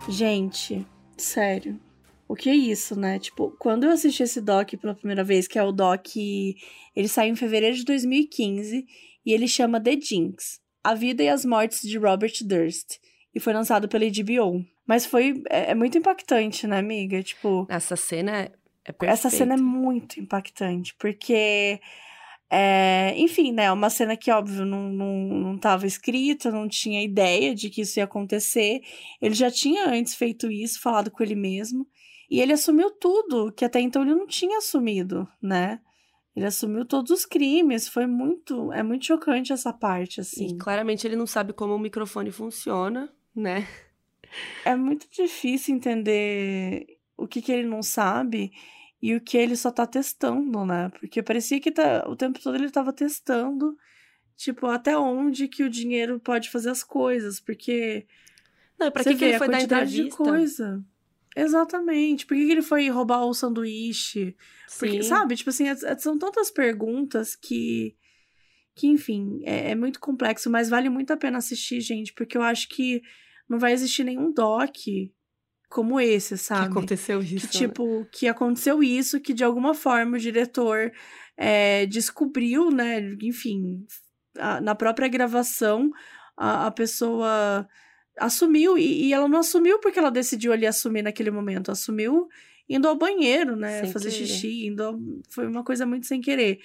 Gente, 0.10 0.86
sério. 1.18 1.80
O 2.28 2.36
que 2.36 2.50
é 2.50 2.56
isso, 2.56 3.00
né? 3.00 3.20
Tipo, 3.20 3.56
quando 3.60 3.86
eu 3.86 3.92
assisti 3.92 4.24
esse 4.24 4.42
doc 4.42 4.74
pela 4.82 4.96
primeira 4.96 5.24
vez, 5.24 5.48
que 5.48 5.58
é 5.58 5.64
o 5.64 5.72
doc. 5.72 6.16
Ele 6.16 7.08
saiu 7.08 7.32
em 7.32 7.36
fevereiro 7.36 7.76
de 7.76 7.86
2015 7.86 8.86
e 9.26 9.34
ele 9.34 9.48
chama 9.48 9.80
The 9.80 10.00
Jinx 10.00 10.60
A 10.84 10.94
Vida 10.94 11.24
e 11.24 11.30
as 11.30 11.46
Mortes 11.46 11.82
de 11.82 11.98
Robert 11.98 12.34
Durst. 12.44 12.98
E 13.34 13.40
foi 13.40 13.54
lançado 13.54 13.88
pela 13.88 14.06
HBO. 14.06 14.66
Mas 14.86 15.06
foi. 15.06 15.42
É, 15.50 15.72
é 15.72 15.76
muito 15.76 15.98
impactante, 15.98 16.68
né, 16.68 16.78
amiga? 16.78 17.22
Tipo. 17.24 17.66
Essa 17.70 17.96
cena 17.96 18.50
é 18.86 18.92
perfeita. 18.92 19.14
Essa 19.14 19.30
cena 19.30 19.54
é 19.54 19.58
muito 19.58 20.20
impactante, 20.20 20.94
porque 21.00 21.80
é, 22.56 23.16
enfim, 23.18 23.52
né? 23.52 23.72
Uma 23.72 23.90
cena 23.90 24.16
que, 24.16 24.30
óbvio, 24.30 24.64
não, 24.64 24.88
não, 24.88 25.18
não 25.28 25.56
estava 25.56 25.88
escrita, 25.88 26.52
não 26.52 26.68
tinha 26.68 27.02
ideia 27.02 27.56
de 27.56 27.68
que 27.68 27.82
isso 27.82 28.00
ia 28.00 28.04
acontecer. 28.04 28.82
Ele 29.20 29.34
já 29.34 29.50
tinha 29.50 29.90
antes 29.90 30.14
feito 30.14 30.52
isso, 30.52 30.80
falado 30.80 31.10
com 31.10 31.24
ele 31.24 31.34
mesmo. 31.34 31.88
E 32.30 32.40
ele 32.40 32.54
assumiu 32.54 32.92
tudo, 32.92 33.52
que 33.52 33.66
até 33.66 33.80
então 33.82 34.04
ele 34.04 34.14
não 34.14 34.28
tinha 34.28 34.60
assumido, 34.60 35.28
né? 35.42 35.80
Ele 36.36 36.46
assumiu 36.46 36.86
todos 36.86 37.10
os 37.10 37.26
crimes. 37.26 37.88
Foi 37.88 38.06
muito. 38.06 38.72
É 38.72 38.84
muito 38.84 39.04
chocante 39.04 39.52
essa 39.52 39.74
parte, 39.74 40.22
assim. 40.22 40.50
E 40.50 40.58
claramente 40.58 41.08
ele 41.08 41.16
não 41.16 41.26
sabe 41.26 41.54
como 41.54 41.74
o 41.74 41.80
microfone 41.80 42.30
funciona, 42.30 43.12
né? 43.36 43.68
É 44.64 44.76
muito 44.76 45.08
difícil 45.12 45.76
entender 45.76 46.86
o 47.18 47.28
que, 47.28 47.42
que 47.42 47.52
ele 47.52 47.68
não 47.68 47.82
sabe 47.82 48.52
e 49.04 49.14
o 49.16 49.20
que 49.20 49.38
ele 49.38 49.58
só 49.58 49.70
tá 49.70 49.86
testando, 49.86 50.66
né? 50.66 50.90
Porque 50.98 51.22
parecia 51.22 51.60
que 51.60 51.70
tá, 51.70 52.06
o 52.08 52.16
tempo 52.16 52.40
todo 52.42 52.56
ele 52.56 52.72
tava 52.72 52.94
testando, 52.94 53.78
tipo, 54.38 54.66
até 54.68 54.98
onde 54.98 55.50
que 55.50 55.62
o 55.62 55.70
dinheiro 55.70 56.22
pode 56.22 56.50
fazer 56.50 56.70
as 56.70 56.86
coisas, 56.86 57.38
porque. 57.38 58.08
Não, 58.80 58.90
pra 58.90 59.04
que, 59.04 59.16
que 59.16 59.26
ele 59.26 59.38
foi 59.38 59.50
dar 59.50 59.62
entrevista? 59.62 60.04
de 60.04 60.10
coisa. 60.10 60.86
Exatamente. 61.36 62.26
Por 62.26 62.38
que, 62.38 62.46
que 62.46 62.52
ele 62.54 62.62
foi 62.62 62.88
roubar 62.88 63.26
o 63.26 63.34
sanduíche? 63.34 64.38
Porque, 64.80 65.04
sabe? 65.04 65.36
Tipo 65.36 65.50
assim, 65.50 65.68
é, 65.68 65.72
é, 65.72 65.98
são 65.98 66.18
tantas 66.18 66.50
perguntas 66.50 67.36
que. 67.36 67.98
Que, 68.74 68.88
enfim, 68.88 69.42
é, 69.44 69.72
é 69.72 69.76
muito 69.76 70.00
complexo, 70.00 70.50
mas 70.50 70.70
vale 70.70 70.88
muito 70.88 71.12
a 71.12 71.18
pena 71.18 71.40
assistir, 71.40 71.82
gente, 71.82 72.14
porque 72.14 72.38
eu 72.38 72.42
acho 72.42 72.70
que 72.70 73.04
não 73.50 73.60
vai 73.60 73.74
existir 73.74 74.06
nenhum 74.06 74.32
doc 74.32 74.78
como 75.74 76.00
esse, 76.00 76.38
sabe? 76.38 76.68
Que 76.68 76.72
aconteceu 76.72 77.20
isso. 77.20 77.48
Que, 77.48 77.58
tipo, 77.58 78.00
né? 78.00 78.08
que 78.12 78.28
aconteceu 78.28 78.84
isso, 78.84 79.20
que 79.20 79.34
de 79.34 79.44
alguma 79.44 79.74
forma 79.74 80.18
o 80.18 80.20
diretor 80.20 80.92
é, 81.36 81.88
descobriu, 81.88 82.70
né? 82.70 83.00
Enfim, 83.24 83.84
a, 84.38 84.62
na 84.62 84.76
própria 84.76 85.08
gravação, 85.08 85.90
a, 86.38 86.68
a 86.68 86.72
pessoa 86.72 87.68
assumiu, 88.20 88.78
e, 88.78 89.08
e, 89.08 89.14
ela 89.14 89.28
não 89.28 89.40
assumiu 89.40 89.80
porque 89.80 89.98
ela 89.98 90.12
decidiu 90.12 90.54
ali 90.54 90.68
assumir 90.68 91.02
naquele 91.02 91.32
momento, 91.32 91.72
assumiu 91.72 92.28
indo 92.70 92.88
ao 92.88 92.96
banheiro, 92.96 93.56
né? 93.56 93.82
Sem 93.82 93.92
fazer 93.92 94.12
querer. 94.12 94.28
xixi, 94.28 94.68
indo 94.68 94.84
ao... 94.84 95.00
foi 95.32 95.48
uma 95.48 95.64
coisa 95.64 95.88
muito 95.88 96.06
sem 96.06 96.22
querer. 96.22 96.60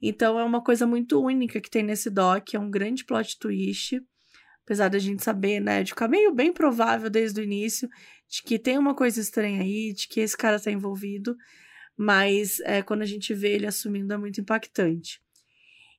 Então 0.00 0.40
é 0.40 0.44
uma 0.44 0.62
coisa 0.62 0.86
muito 0.86 1.22
única 1.22 1.60
que 1.60 1.68
tem 1.70 1.82
nesse 1.82 2.08
doc, 2.08 2.54
é 2.54 2.58
um 2.58 2.70
grande 2.70 3.04
plot 3.04 3.38
twist. 3.38 4.00
Apesar 4.64 4.88
da 4.88 4.98
gente 4.98 5.22
saber, 5.22 5.60
né, 5.60 5.82
de 5.82 5.90
ficar 5.90 6.08
meio 6.08 6.32
bem 6.32 6.50
provável 6.50 7.10
desde 7.10 7.38
o 7.38 7.44
início 7.44 7.86
de 8.28 8.42
que 8.42 8.58
tem 8.58 8.78
uma 8.78 8.94
coisa 8.94 9.20
estranha 9.20 9.62
aí, 9.62 9.92
de 9.92 10.08
que 10.08 10.20
esse 10.20 10.36
cara 10.36 10.60
tá 10.60 10.70
envolvido, 10.70 11.36
mas 11.96 12.60
é, 12.60 12.82
quando 12.82 13.02
a 13.02 13.06
gente 13.06 13.32
vê 13.32 13.52
ele 13.54 13.66
assumindo 13.66 14.12
é 14.12 14.16
muito 14.16 14.40
impactante. 14.40 15.22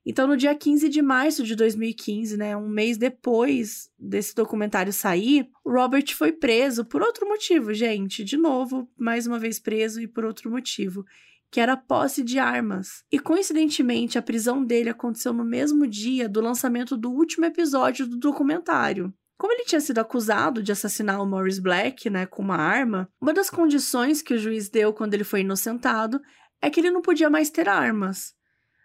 Então, 0.08 0.28
no 0.28 0.36
dia 0.36 0.54
15 0.54 0.88
de 0.88 1.02
março 1.02 1.42
de 1.42 1.56
2015, 1.56 2.36
né, 2.36 2.56
um 2.56 2.68
mês 2.68 2.96
depois 2.96 3.90
desse 3.98 4.36
documentário 4.36 4.92
sair, 4.92 5.50
o 5.64 5.72
Robert 5.72 6.14
foi 6.14 6.30
preso 6.32 6.84
por 6.84 7.02
outro 7.02 7.26
motivo, 7.28 7.74
gente. 7.74 8.22
De 8.22 8.36
novo, 8.36 8.88
mais 8.96 9.26
uma 9.26 9.36
vez 9.36 9.58
preso 9.58 10.00
e 10.00 10.06
por 10.06 10.24
outro 10.24 10.48
motivo, 10.48 11.04
que 11.50 11.58
era 11.58 11.76
posse 11.76 12.22
de 12.22 12.38
armas. 12.38 13.02
E 13.10 13.18
coincidentemente, 13.18 14.16
a 14.16 14.22
prisão 14.22 14.64
dele 14.64 14.90
aconteceu 14.90 15.32
no 15.32 15.44
mesmo 15.44 15.88
dia 15.88 16.28
do 16.28 16.40
lançamento 16.40 16.96
do 16.96 17.10
último 17.10 17.44
episódio 17.44 18.06
do 18.06 18.16
documentário. 18.16 19.12
Como 19.38 19.52
ele 19.52 19.64
tinha 19.64 19.80
sido 19.80 19.98
acusado 19.98 20.62
de 20.62 20.72
assassinar 20.72 21.20
o 21.20 21.26
Morris 21.26 21.58
Black, 21.58 22.08
né, 22.08 22.24
com 22.24 22.42
uma 22.42 22.56
arma, 22.56 23.08
uma 23.20 23.34
das 23.34 23.50
condições 23.50 24.22
que 24.22 24.34
o 24.34 24.38
juiz 24.38 24.68
deu 24.68 24.92
quando 24.92 25.14
ele 25.14 25.24
foi 25.24 25.40
inocentado 25.40 26.20
é 26.62 26.70
que 26.70 26.80
ele 26.80 26.90
não 26.90 27.02
podia 27.02 27.28
mais 27.28 27.50
ter 27.50 27.68
armas. 27.68 28.34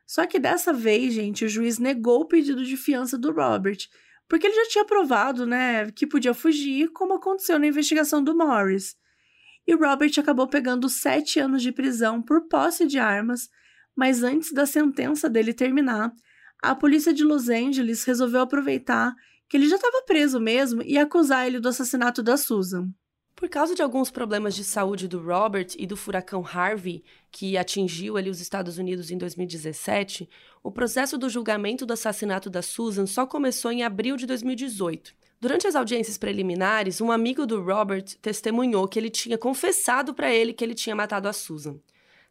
Só 0.05 0.25
que 0.27 0.39
dessa 0.39 0.73
vez, 0.73 1.13
gente, 1.13 1.45
o 1.45 1.49
juiz 1.49 1.79
negou 1.79 2.21
o 2.21 2.27
pedido 2.27 2.65
de 2.65 2.75
fiança 2.75 3.17
do 3.17 3.31
Robert, 3.31 3.77
porque 4.27 4.47
ele 4.47 4.55
já 4.55 4.69
tinha 4.69 4.85
provado, 4.85 5.45
né, 5.45 5.89
que 5.91 6.05
podia 6.05 6.33
fugir, 6.33 6.89
como 6.91 7.13
aconteceu 7.13 7.57
na 7.57 7.67
investigação 7.67 8.21
do 8.21 8.35
Morris. 8.35 8.95
E 9.65 9.73
Robert 9.73 10.11
acabou 10.17 10.47
pegando 10.47 10.89
sete 10.89 11.39
anos 11.39 11.61
de 11.61 11.71
prisão 11.71 12.21
por 12.21 12.47
posse 12.49 12.85
de 12.85 12.99
armas, 12.99 13.49
mas 13.95 14.21
antes 14.21 14.51
da 14.51 14.65
sentença 14.65 15.29
dele 15.29 15.53
terminar, 15.53 16.11
a 16.61 16.75
polícia 16.75 17.13
de 17.13 17.23
Los 17.23 17.47
Angeles 17.47 18.03
resolveu 18.03 18.41
aproveitar 18.41 19.15
que 19.51 19.57
ele 19.57 19.67
já 19.67 19.75
estava 19.75 20.01
preso 20.03 20.39
mesmo 20.39 20.81
e 20.81 20.97
acusar 20.97 21.45
ele 21.45 21.59
do 21.59 21.67
assassinato 21.67 22.23
da 22.23 22.37
Susan. 22.37 22.87
Por 23.35 23.49
causa 23.49 23.75
de 23.75 23.81
alguns 23.81 24.09
problemas 24.09 24.55
de 24.55 24.63
saúde 24.63 25.09
do 25.09 25.21
Robert 25.21 25.67
e 25.77 25.85
do 25.85 25.97
furacão 25.97 26.41
Harvey, 26.41 27.03
que 27.29 27.57
atingiu 27.57 28.15
ali 28.15 28.29
os 28.29 28.39
Estados 28.39 28.77
Unidos 28.77 29.11
em 29.11 29.17
2017, 29.17 30.29
o 30.63 30.71
processo 30.71 31.17
do 31.17 31.27
julgamento 31.27 31.85
do 31.85 31.91
assassinato 31.91 32.49
da 32.49 32.61
Susan 32.61 33.05
só 33.05 33.25
começou 33.25 33.73
em 33.73 33.83
abril 33.83 34.15
de 34.15 34.25
2018. 34.25 35.13
Durante 35.41 35.67
as 35.67 35.75
audiências 35.75 36.17
preliminares, 36.17 37.01
um 37.01 37.11
amigo 37.11 37.45
do 37.45 37.61
Robert 37.61 38.05
testemunhou 38.21 38.87
que 38.87 38.97
ele 38.97 39.09
tinha 39.09 39.37
confessado 39.37 40.13
para 40.13 40.33
ele 40.33 40.53
que 40.53 40.63
ele 40.63 40.73
tinha 40.73 40.95
matado 40.95 41.27
a 41.27 41.33
Susan. 41.33 41.77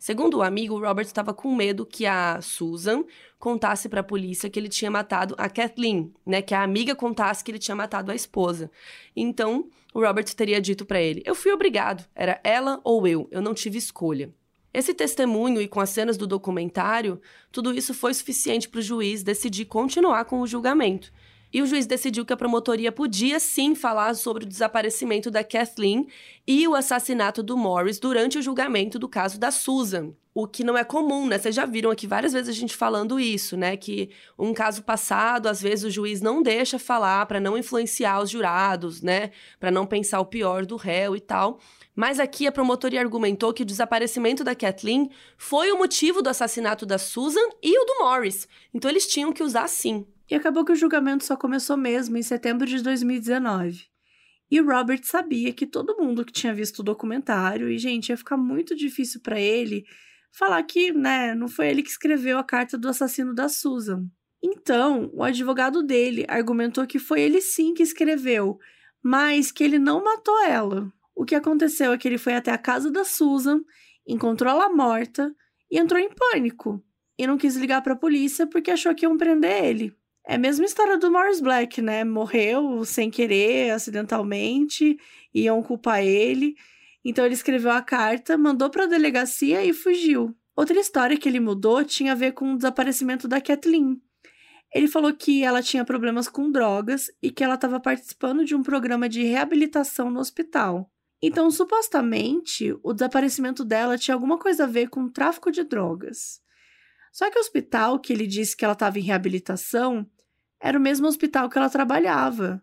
Segundo 0.01 0.39
o 0.39 0.43
amigo, 0.43 0.75
o 0.75 0.81
Robert 0.81 1.05
estava 1.05 1.35
com 1.35 1.55
medo 1.55 1.85
que 1.85 2.07
a 2.07 2.41
Susan 2.41 3.05
contasse 3.39 3.87
para 3.87 4.01
a 4.01 4.03
polícia 4.03 4.49
que 4.49 4.59
ele 4.59 4.71
tinha 4.71 4.91
matado 4.91 5.35
a 5.37 5.47
Kathleen, 5.47 6.11
né, 6.25 6.41
que 6.41 6.55
a 6.55 6.63
amiga 6.63 6.95
contasse 6.95 7.45
que 7.45 7.51
ele 7.51 7.59
tinha 7.59 7.77
matado 7.77 8.11
a 8.11 8.15
esposa. 8.15 8.71
Então, 9.15 9.69
o 9.93 10.01
Robert 10.01 10.25
teria 10.35 10.59
dito 10.59 10.87
para 10.87 11.03
ele: 11.03 11.23
"Eu 11.27 11.35
fui 11.35 11.53
obrigado, 11.53 12.09
era 12.15 12.41
ela 12.43 12.81
ou 12.83 13.07
eu, 13.07 13.29
eu 13.31 13.43
não 13.43 13.53
tive 13.53 13.77
escolha". 13.77 14.33
Esse 14.73 14.95
testemunho 14.95 15.61
e 15.61 15.69
com 15.69 15.81
as 15.81 15.91
cenas 15.91 16.17
do 16.17 16.27
documentário, 16.27 17.21
tudo 17.53 17.71
isso 17.71 17.93
foi 17.93 18.15
suficiente 18.15 18.71
para 18.71 18.79
o 18.79 18.83
juiz 18.83 19.23
decidir 19.23 19.67
continuar 19.67 20.25
com 20.25 20.41
o 20.41 20.47
julgamento. 20.47 21.13
E 21.53 21.61
o 21.61 21.67
juiz 21.67 21.87
decidiu 21.87 22.25
que 22.25 22.33
a 22.33 22.37
promotoria 22.37 22.93
podia 22.93 23.41
sim 23.41 23.75
falar 23.75 24.15
sobre 24.15 24.45
o 24.45 24.49
desaparecimento 24.49 25.31
da 25.31 25.43
Kathleen 25.43 26.07
e 26.47 26.67
o 26.69 26.75
assassinato 26.75 27.43
do 27.43 27.57
Morris 27.57 27.99
durante 27.99 28.39
o 28.39 28.43
julgamento 28.43 28.99
do 28.99 29.09
caso 29.09 29.39
da 29.39 29.51
Susan. 29.51 30.15
O 30.33 30.47
que 30.47 30.63
não 30.63 30.79
é 30.79 30.85
comum, 30.85 31.27
né? 31.27 31.39
Vocês 31.39 31.55
já 31.55 31.67
viram 31.67 31.91
aqui 31.91 32.07
várias 32.07 32.33
vezes 32.33 32.49
a 32.49 32.59
gente 32.59 32.77
falando 32.77 33.19
isso, 33.19 33.57
né? 33.57 33.77
Que 33.77 34.11
um 34.39 34.55
caso 34.55 34.85
passado, 34.85 35.49
às 35.49 35.61
vezes 35.61 35.85
o 35.85 35.91
juiz 35.91 36.21
não 36.21 36.41
deixa 36.41 36.79
falar 36.79 37.27
para 37.27 37.41
não 37.41 37.59
influenciar 37.59 38.23
os 38.23 38.31
jurados, 38.31 39.03
né? 39.03 39.33
Para 39.59 39.73
não 39.73 39.85
pensar 39.85 40.21
o 40.21 40.27
pior 40.27 40.65
do 40.65 40.77
réu 40.77 41.17
e 41.17 41.21
tal. 41.21 41.59
Mas 41.97 42.21
aqui 42.21 42.47
a 42.47 42.53
promotoria 42.53 43.01
argumentou 43.01 43.53
que 43.53 43.65
o 43.65 43.67
desaparecimento 43.67 44.45
da 44.45 44.55
Kathleen 44.55 45.11
foi 45.37 45.73
o 45.73 45.79
motivo 45.79 46.23
do 46.23 46.31
assassinato 46.31 46.87
da 46.87 46.97
Susan 46.97 47.49
e 47.61 47.77
o 47.77 47.85
do 47.85 48.05
Morris. 48.05 48.47
Então 48.73 48.89
eles 48.89 49.09
tinham 49.09 49.33
que 49.33 49.43
usar 49.43 49.67
sim. 49.69 50.07
E 50.31 50.35
acabou 50.35 50.65
que 50.65 50.73
o 50.73 50.77
julgamento 50.77 51.25
só 51.25 51.37
começou 51.37 51.77
mesmo 51.77 52.17
em 52.17 52.23
setembro 52.23 52.67
de 52.67 52.81
2019. 52.83 53.87
E 54.51 54.61
Robert 54.61 55.01
sabia 55.03 55.53
que 55.53 55.67
todo 55.67 55.97
mundo 55.97 56.25
que 56.25 56.33
tinha 56.33 56.55
visto 56.55 56.81
o 56.81 56.83
documentário, 56.83 57.69
e 57.69 57.79
gente, 57.79 58.11
ia 58.11 58.17
ficar 58.17 58.37
muito 58.37 58.75
difícil 58.75 59.21
para 59.21 59.41
ele 59.41 59.85
falar 60.33 60.63
que, 60.63 60.93
né, 60.93 61.35
não 61.35 61.49
foi 61.49 61.69
ele 61.69 61.83
que 61.83 61.91
escreveu 61.91 62.39
a 62.39 62.45
carta 62.45 62.79
do 62.79 62.89
assassino 62.89 63.35
da 63.35 63.49
Susan. 63.49 64.07
Então, 64.43 65.11
o 65.13 65.23
advogado 65.23 65.83
dele 65.83 66.25
argumentou 66.29 66.87
que 66.87 66.99
foi 66.99 67.21
ele 67.21 67.41
sim 67.41 67.75
que 67.75 67.83
escreveu, 67.83 68.59
mas 69.03 69.51
que 69.51 69.63
ele 69.65 69.79
não 69.79 70.03
matou 70.03 70.45
ela. 70.45 70.93
O 71.15 71.25
que 71.25 71.35
aconteceu 71.35 71.93
é 71.93 71.99
que 71.99 72.09
ele 72.09 72.19
foi 72.19 72.35
até 72.35 72.51
a 72.51 72.59
casa 72.59 72.91
da 72.91 73.05
Susan, 73.05 73.61
encontrou 74.07 74.53
ela 74.53 74.69
morta 74.69 75.35
e 75.71 75.79
entrou 75.79 76.01
em 76.01 76.09
pânico. 76.09 76.83
E 77.19 77.27
não 77.27 77.37
quis 77.37 77.57
ligar 77.57 77.83
para 77.83 77.93
a 77.93 77.99
polícia 77.99 78.47
porque 78.47 78.71
achou 78.71 78.95
que 78.95 79.05
iam 79.05 79.19
prender 79.19 79.65
ele. 79.65 80.00
É 80.31 80.37
a 80.37 80.39
mesma 80.39 80.65
história 80.65 80.97
do 80.97 81.11
Morris 81.11 81.41
Black, 81.41 81.83
né? 81.83 82.05
Morreu 82.05 82.85
sem 82.85 83.11
querer, 83.11 83.73
acidentalmente, 83.73 84.97
iam 85.35 85.61
culpar 85.61 86.05
ele. 86.05 86.55
Então 87.05 87.25
ele 87.25 87.35
escreveu 87.35 87.73
a 87.73 87.83
carta, 87.83 88.39
mandou 88.39 88.71
para 88.71 88.85
a 88.85 88.87
delegacia 88.87 89.65
e 89.65 89.73
fugiu. 89.73 90.33
Outra 90.55 90.79
história 90.79 91.17
que 91.17 91.29
ele 91.29 91.41
mudou 91.41 91.83
tinha 91.83 92.13
a 92.13 92.15
ver 92.15 92.31
com 92.31 92.53
o 92.53 92.57
desaparecimento 92.57 93.27
da 93.27 93.41
Kathleen. 93.41 94.01
Ele 94.73 94.87
falou 94.87 95.13
que 95.13 95.43
ela 95.43 95.61
tinha 95.65 95.85
problemas 95.85 96.29
com 96.29 96.49
drogas 96.49 97.07
e 97.21 97.33
que 97.33 97.43
ela 97.43 97.57
estava 97.57 97.81
participando 97.81 98.45
de 98.45 98.55
um 98.55 98.63
programa 98.63 99.09
de 99.09 99.25
reabilitação 99.25 100.13
no 100.13 100.21
hospital. 100.21 100.89
Então, 101.21 101.51
supostamente, 101.51 102.73
o 102.85 102.93
desaparecimento 102.93 103.65
dela 103.65 103.99
tinha 103.99 104.15
alguma 104.15 104.39
coisa 104.39 104.63
a 104.63 104.69
ver 104.69 104.91
com 104.91 105.03
o 105.03 105.11
tráfico 105.11 105.51
de 105.51 105.65
drogas. 105.65 106.41
Só 107.13 107.29
que 107.29 107.37
o 107.37 107.41
hospital 107.41 107.99
que 107.99 108.13
ele 108.13 108.29
disse 108.29 108.57
que 108.57 108.65
ela 108.65 108.75
estava 108.75 108.97
em 108.97 109.03
reabilitação 109.03 110.09
era 110.61 110.79
o 110.79 110.81
mesmo 110.81 111.07
hospital 111.07 111.49
que 111.49 111.57
ela 111.57 111.71
trabalhava. 111.71 112.63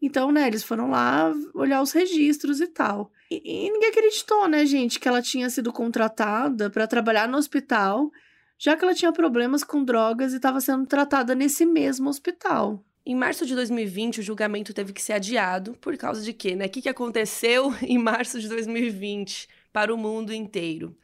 Então, 0.00 0.32
né, 0.32 0.46
eles 0.46 0.64
foram 0.64 0.90
lá 0.90 1.32
olhar 1.54 1.80
os 1.80 1.92
registros 1.92 2.60
e 2.60 2.66
tal. 2.66 3.10
E, 3.30 3.66
e 3.66 3.70
ninguém 3.70 3.90
acreditou, 3.90 4.48
né, 4.48 4.66
gente, 4.66 4.98
que 4.98 5.06
ela 5.06 5.22
tinha 5.22 5.48
sido 5.48 5.72
contratada 5.72 6.70
para 6.70 6.86
trabalhar 6.86 7.28
no 7.28 7.38
hospital, 7.38 8.10
já 8.58 8.76
que 8.76 8.84
ela 8.84 8.94
tinha 8.94 9.12
problemas 9.12 9.62
com 9.62 9.84
drogas 9.84 10.32
e 10.32 10.36
estava 10.36 10.60
sendo 10.60 10.86
tratada 10.86 11.34
nesse 11.34 11.64
mesmo 11.64 12.08
hospital. 12.08 12.84
Em 13.04 13.14
março 13.16 13.44
de 13.44 13.54
2020, 13.54 14.20
o 14.20 14.22
julgamento 14.22 14.72
teve 14.72 14.92
que 14.92 15.02
ser 15.02 15.14
adiado 15.14 15.74
por 15.80 15.96
causa 15.96 16.22
de 16.22 16.32
quê, 16.32 16.54
né? 16.54 16.66
O 16.66 16.68
que, 16.68 16.82
que 16.82 16.88
aconteceu 16.88 17.74
em 17.82 17.98
março 17.98 18.40
de 18.40 18.48
2020 18.48 19.48
para 19.72 19.92
o 19.92 19.98
mundo 19.98 20.32
inteiro? 20.32 20.96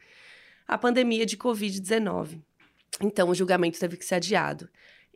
A 0.67 0.77
pandemia 0.77 1.25
de 1.25 1.37
Covid-19. 1.37 2.41
Então, 3.01 3.29
o 3.29 3.35
julgamento 3.35 3.79
teve 3.79 3.97
que 3.97 4.05
ser 4.05 4.15
adiado. 4.15 4.69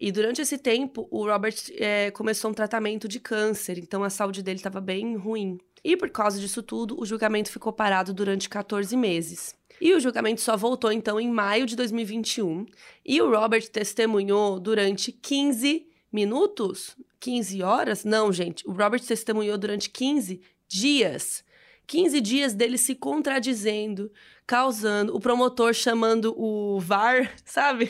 E 0.06 0.12
durante 0.12 0.42
esse 0.42 0.58
tempo, 0.58 1.08
o 1.10 1.26
Robert 1.26 1.56
é, 1.78 2.12
começou 2.12 2.52
um 2.52 2.54
tratamento 2.54 3.08
de 3.08 3.22
câncer, 3.22 3.78
então 3.78 4.04
a 4.04 4.10
saúde 4.10 4.44
dele 4.44 4.58
estava 4.58 4.82
bem 4.82 5.16
ruim. 5.16 5.58
E 5.82 5.96
por 5.96 6.10
causa 6.10 6.38
disso 6.38 6.62
tudo, 6.62 7.00
o 7.00 7.06
julgamento 7.06 7.50
ficou 7.50 7.72
parado 7.72 8.14
durante 8.14 8.50
14 8.50 8.98
meses. 8.98 9.56
E 9.80 9.94
o 9.94 10.02
julgamento 10.02 10.42
só 10.42 10.58
voltou 10.58 10.92
então 10.92 11.22
em 11.22 11.32
maio 11.32 11.66
de 11.66 11.78
2021. 11.78 12.66
E 13.06 13.22
o 13.22 13.32
Robert 13.32 13.66
testemunhou 13.70 14.60
durante 14.60 15.10
15 15.10 15.88
minutos? 16.12 16.98
15 17.22 17.64
horas? 17.64 18.04
Não, 18.04 18.30
gente. 18.34 18.68
O 18.68 18.74
Robert 18.74 19.00
testemunhou 19.06 19.58
durante 19.58 19.90
15 19.90 20.42
dias. 20.68 21.46
15 21.88 22.20
dias 22.20 22.54
dele 22.54 22.78
se 22.78 22.94
contradizendo, 22.94 24.12
causando, 24.46 25.16
o 25.16 25.20
promotor 25.22 25.74
chamando 25.74 26.34
o 26.38 26.78
VAR, 26.78 27.34
sabe? 27.46 27.90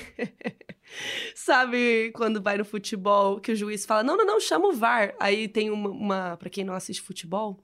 Sabe 1.35 2.11
quando 2.15 2.41
vai 2.41 2.57
no 2.57 2.65
futebol 2.65 3.39
que 3.39 3.51
o 3.51 3.55
juiz 3.55 3.85
fala: 3.85 4.03
não, 4.03 4.17
não, 4.17 4.25
não, 4.25 4.39
chama 4.39 4.67
o 4.67 4.73
VAR. 4.73 5.15
Aí 5.19 5.47
tem 5.47 5.69
uma, 5.69 5.89
uma 5.89 6.37
para 6.37 6.49
quem 6.49 6.63
não 6.63 6.73
assiste 6.73 7.01
futebol, 7.01 7.59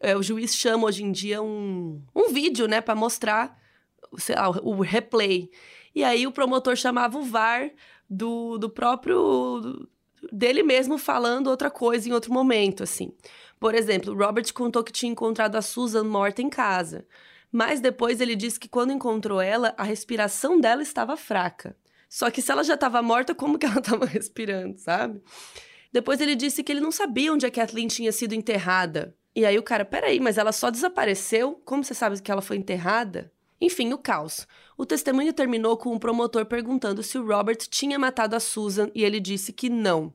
é, 0.00 0.16
o 0.16 0.22
juiz 0.22 0.54
chama 0.54 0.86
hoje 0.86 1.02
em 1.02 1.12
dia 1.12 1.42
um, 1.42 2.00
um 2.14 2.32
vídeo, 2.32 2.68
né, 2.68 2.80
para 2.80 2.94
mostrar 2.94 3.58
sei 4.16 4.34
lá, 4.34 4.48
o 4.48 4.80
replay. 4.80 5.50
E 5.94 6.04
aí 6.04 6.26
o 6.26 6.32
promotor 6.32 6.76
chamava 6.76 7.18
o 7.18 7.22
VAR 7.22 7.70
do, 8.08 8.58
do 8.58 8.70
próprio. 8.70 9.88
dele 10.32 10.62
mesmo 10.62 10.98
falando 10.98 11.48
outra 11.48 11.70
coisa 11.70 12.08
em 12.08 12.12
outro 12.12 12.32
momento, 12.32 12.82
assim. 12.82 13.12
Por 13.58 13.74
exemplo, 13.74 14.14
Robert 14.14 14.52
contou 14.54 14.84
que 14.84 14.92
tinha 14.92 15.10
encontrado 15.10 15.56
a 15.56 15.62
Susan 15.62 16.04
morta 16.04 16.40
em 16.40 16.48
casa. 16.48 17.06
Mas 17.50 17.80
depois 17.80 18.20
ele 18.20 18.36
disse 18.36 18.60
que 18.60 18.68
quando 18.68 18.92
encontrou 18.92 19.40
ela, 19.40 19.74
a 19.76 19.82
respiração 19.82 20.60
dela 20.60 20.82
estava 20.82 21.16
fraca. 21.16 21.74
Só 22.08 22.30
que 22.30 22.40
se 22.40 22.50
ela 22.50 22.64
já 22.64 22.74
estava 22.74 23.02
morta, 23.02 23.34
como 23.34 23.58
que 23.58 23.66
ela 23.66 23.78
estava 23.80 24.06
respirando, 24.06 24.78
sabe? 24.78 25.20
Depois 25.92 26.20
ele 26.20 26.34
disse 26.34 26.62
que 26.62 26.72
ele 26.72 26.80
não 26.80 26.92
sabia 26.92 27.32
onde 27.32 27.46
a 27.46 27.50
Kathleen 27.50 27.88
tinha 27.88 28.12
sido 28.12 28.34
enterrada. 28.34 29.14
E 29.34 29.44
aí 29.44 29.58
o 29.58 29.62
cara, 29.62 29.84
peraí, 29.84 30.18
mas 30.18 30.38
ela 30.38 30.52
só 30.52 30.70
desapareceu? 30.70 31.60
Como 31.64 31.84
você 31.84 31.94
sabe 31.94 32.20
que 32.20 32.30
ela 32.30 32.42
foi 32.42 32.56
enterrada? 32.56 33.32
Enfim, 33.60 33.92
o 33.92 33.98
caos. 33.98 34.46
O 34.76 34.86
testemunho 34.86 35.32
terminou 35.32 35.76
com 35.76 35.94
o 35.94 36.00
promotor 36.00 36.46
perguntando 36.46 37.02
se 37.02 37.18
o 37.18 37.26
Robert 37.26 37.58
tinha 37.68 37.98
matado 37.98 38.36
a 38.36 38.40
Susan 38.40 38.90
e 38.94 39.04
ele 39.04 39.18
disse 39.18 39.52
que 39.52 39.68
não. 39.68 40.12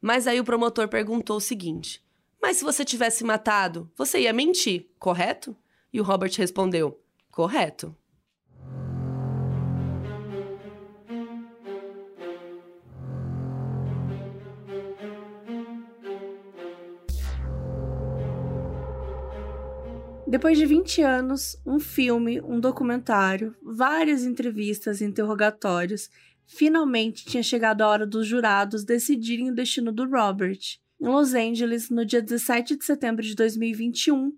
Mas 0.00 0.26
aí 0.26 0.38
o 0.38 0.44
promotor 0.44 0.88
perguntou 0.88 1.36
o 1.36 1.40
seguinte: 1.40 2.04
Mas 2.40 2.58
se 2.58 2.64
você 2.64 2.84
tivesse 2.84 3.24
matado, 3.24 3.90
você 3.96 4.20
ia 4.20 4.32
mentir, 4.32 4.90
correto? 4.98 5.56
E 5.92 6.00
o 6.00 6.04
Robert 6.04 6.32
respondeu: 6.36 7.00
Correto. 7.30 7.96
Depois 20.26 20.56
de 20.56 20.64
20 20.64 21.02
anos, 21.02 21.56
um 21.66 21.78
filme, 21.78 22.40
um 22.40 22.58
documentário, 22.58 23.54
várias 23.62 24.24
entrevistas 24.24 25.00
e 25.00 25.04
interrogatórios, 25.04 26.08
finalmente 26.46 27.26
tinha 27.26 27.42
chegado 27.42 27.82
a 27.82 27.88
hora 27.88 28.06
dos 28.06 28.26
jurados 28.26 28.84
decidirem 28.84 29.50
o 29.50 29.54
destino 29.54 29.92
do 29.92 30.08
Robert. 30.08 30.58
Em 30.98 31.08
Los 31.08 31.34
Angeles, 31.34 31.90
no 31.90 32.06
dia 32.06 32.22
17 32.22 32.76
de 32.76 32.84
setembro 32.84 33.22
de 33.22 33.34
2021, 33.34 34.32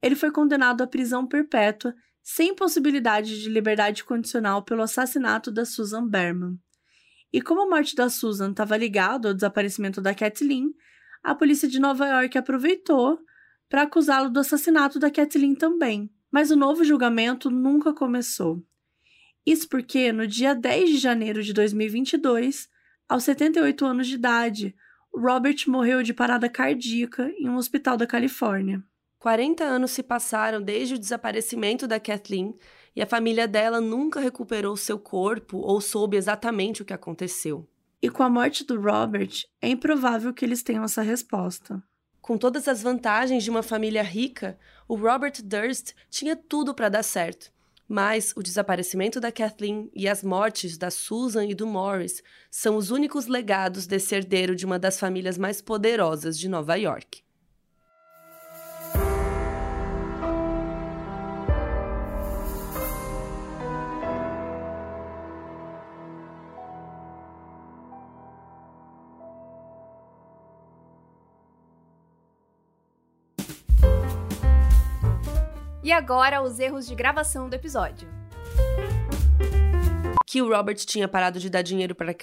ele 0.00 0.14
foi 0.14 0.30
condenado 0.30 0.82
à 0.82 0.86
prisão 0.86 1.26
perpétua, 1.26 1.94
sem 2.22 2.54
possibilidade 2.54 3.42
de 3.42 3.48
liberdade 3.48 4.04
condicional 4.04 4.62
pelo 4.62 4.82
assassinato 4.82 5.50
da 5.50 5.64
Susan 5.64 6.06
Berman. 6.06 6.58
E 7.32 7.42
como 7.42 7.62
a 7.62 7.68
morte 7.68 7.96
da 7.96 8.08
Susan 8.08 8.52
estava 8.52 8.76
ligada 8.76 9.28
ao 9.28 9.34
desaparecimento 9.34 10.00
da 10.00 10.14
Kathleen, 10.14 10.72
a 11.24 11.34
polícia 11.34 11.68
de 11.68 11.80
Nova 11.80 12.06
York 12.06 12.38
aproveitou 12.38 13.18
para 13.74 13.82
acusá-lo 13.82 14.30
do 14.30 14.38
assassinato 14.38 15.00
da 15.00 15.10
Kathleen 15.10 15.52
também. 15.52 16.08
Mas 16.30 16.52
o 16.52 16.56
novo 16.56 16.84
julgamento 16.84 17.50
nunca 17.50 17.92
começou. 17.92 18.62
Isso 19.44 19.68
porque, 19.68 20.12
no 20.12 20.28
dia 20.28 20.54
10 20.54 20.90
de 20.90 20.96
janeiro 20.96 21.42
de 21.42 21.52
2022, 21.52 22.68
aos 23.08 23.24
78 23.24 23.84
anos 23.84 24.06
de 24.06 24.14
idade, 24.14 24.76
Robert 25.12 25.56
morreu 25.66 26.04
de 26.04 26.14
parada 26.14 26.48
cardíaca 26.48 27.28
em 27.36 27.48
um 27.48 27.56
hospital 27.56 27.96
da 27.96 28.06
Califórnia. 28.06 28.80
40 29.18 29.64
anos 29.64 29.90
se 29.90 30.04
passaram 30.04 30.62
desde 30.62 30.94
o 30.94 30.98
desaparecimento 30.98 31.88
da 31.88 31.98
Kathleen 31.98 32.54
e 32.94 33.02
a 33.02 33.06
família 33.06 33.48
dela 33.48 33.80
nunca 33.80 34.20
recuperou 34.20 34.76
seu 34.76 35.00
corpo 35.00 35.58
ou 35.58 35.80
soube 35.80 36.16
exatamente 36.16 36.80
o 36.80 36.84
que 36.84 36.92
aconteceu. 36.92 37.68
E 38.00 38.08
com 38.08 38.22
a 38.22 38.30
morte 38.30 38.64
do 38.64 38.80
Robert, 38.80 39.46
é 39.60 39.66
improvável 39.68 40.32
que 40.32 40.44
eles 40.44 40.62
tenham 40.62 40.84
essa 40.84 41.02
resposta. 41.02 41.82
Com 42.24 42.38
todas 42.38 42.66
as 42.68 42.82
vantagens 42.82 43.44
de 43.44 43.50
uma 43.50 43.62
família 43.62 44.02
rica, 44.02 44.58
o 44.88 44.94
Robert 44.94 45.42
Durst 45.44 45.92
tinha 46.08 46.34
tudo 46.34 46.72
para 46.72 46.88
dar 46.88 47.02
certo. 47.02 47.52
Mas 47.86 48.32
o 48.34 48.42
desaparecimento 48.42 49.20
da 49.20 49.30
Kathleen 49.30 49.90
e 49.94 50.08
as 50.08 50.22
mortes 50.24 50.78
da 50.78 50.90
Susan 50.90 51.44
e 51.44 51.54
do 51.54 51.66
Morris 51.66 52.22
são 52.50 52.76
os 52.76 52.90
únicos 52.90 53.26
legados 53.26 53.86
desse 53.86 54.14
herdeiro 54.14 54.56
de 54.56 54.64
uma 54.64 54.78
das 54.78 54.98
famílias 54.98 55.36
mais 55.36 55.60
poderosas 55.60 56.38
de 56.38 56.48
Nova 56.48 56.76
York. 56.76 57.23
E 75.84 75.92
agora, 75.92 76.40
os 76.40 76.58
erros 76.58 76.86
de 76.86 76.94
gravação 76.94 77.46
do 77.46 77.52
episódio. 77.52 78.08
Que 80.26 80.40
o 80.40 80.48
Robert 80.48 80.76
tinha 80.76 81.06
parado 81.06 81.38
de 81.38 81.50
dar 81.50 81.60
dinheiro 81.60 81.94
para. 81.94 82.16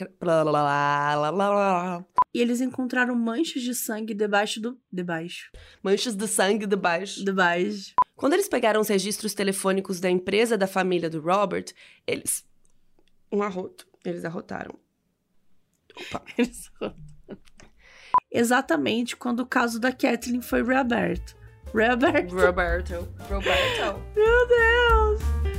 E 2.34 2.42
eles 2.42 2.60
encontraram 2.60 3.14
manchas 3.14 3.62
de 3.62 3.76
sangue 3.76 4.16
debaixo 4.16 4.60
do. 4.60 4.82
Debaixo. 4.92 5.52
Manchas 5.84 6.16
de 6.16 6.28
sangue 6.28 6.66
debaixo. 6.66 7.24
Debaixo. 7.24 7.94
Quando 8.16 8.34
eles 8.34 8.50
pegaram 8.50 8.82
os 8.82 8.88
registros 8.88 9.36
telefônicos 9.36 10.00
da 10.00 10.10
empresa 10.10 10.58
da 10.58 10.66
família 10.66 11.08
do 11.08 11.22
Robert, 11.22 11.66
eles. 12.08 12.44
Um 13.32 13.44
arroto. 13.44 13.88
Eles 14.04 14.26
arrotaram. 14.26 14.74
Opa. 15.96 16.24
Eles 16.36 16.72
arrotaram. 16.82 17.12
Exatamente 18.32 19.16
quando 19.16 19.42
o 19.42 19.46
caso 19.46 19.80
da 19.80 19.92
Kathleen 19.92 20.42
foi 20.42 20.64
reaberto. 20.64 21.40
Roberto. 21.74 22.36
Roberto. 22.36 23.08
Roberto. 23.30 24.02
Meu 24.16 24.48
Deus! 24.48 25.51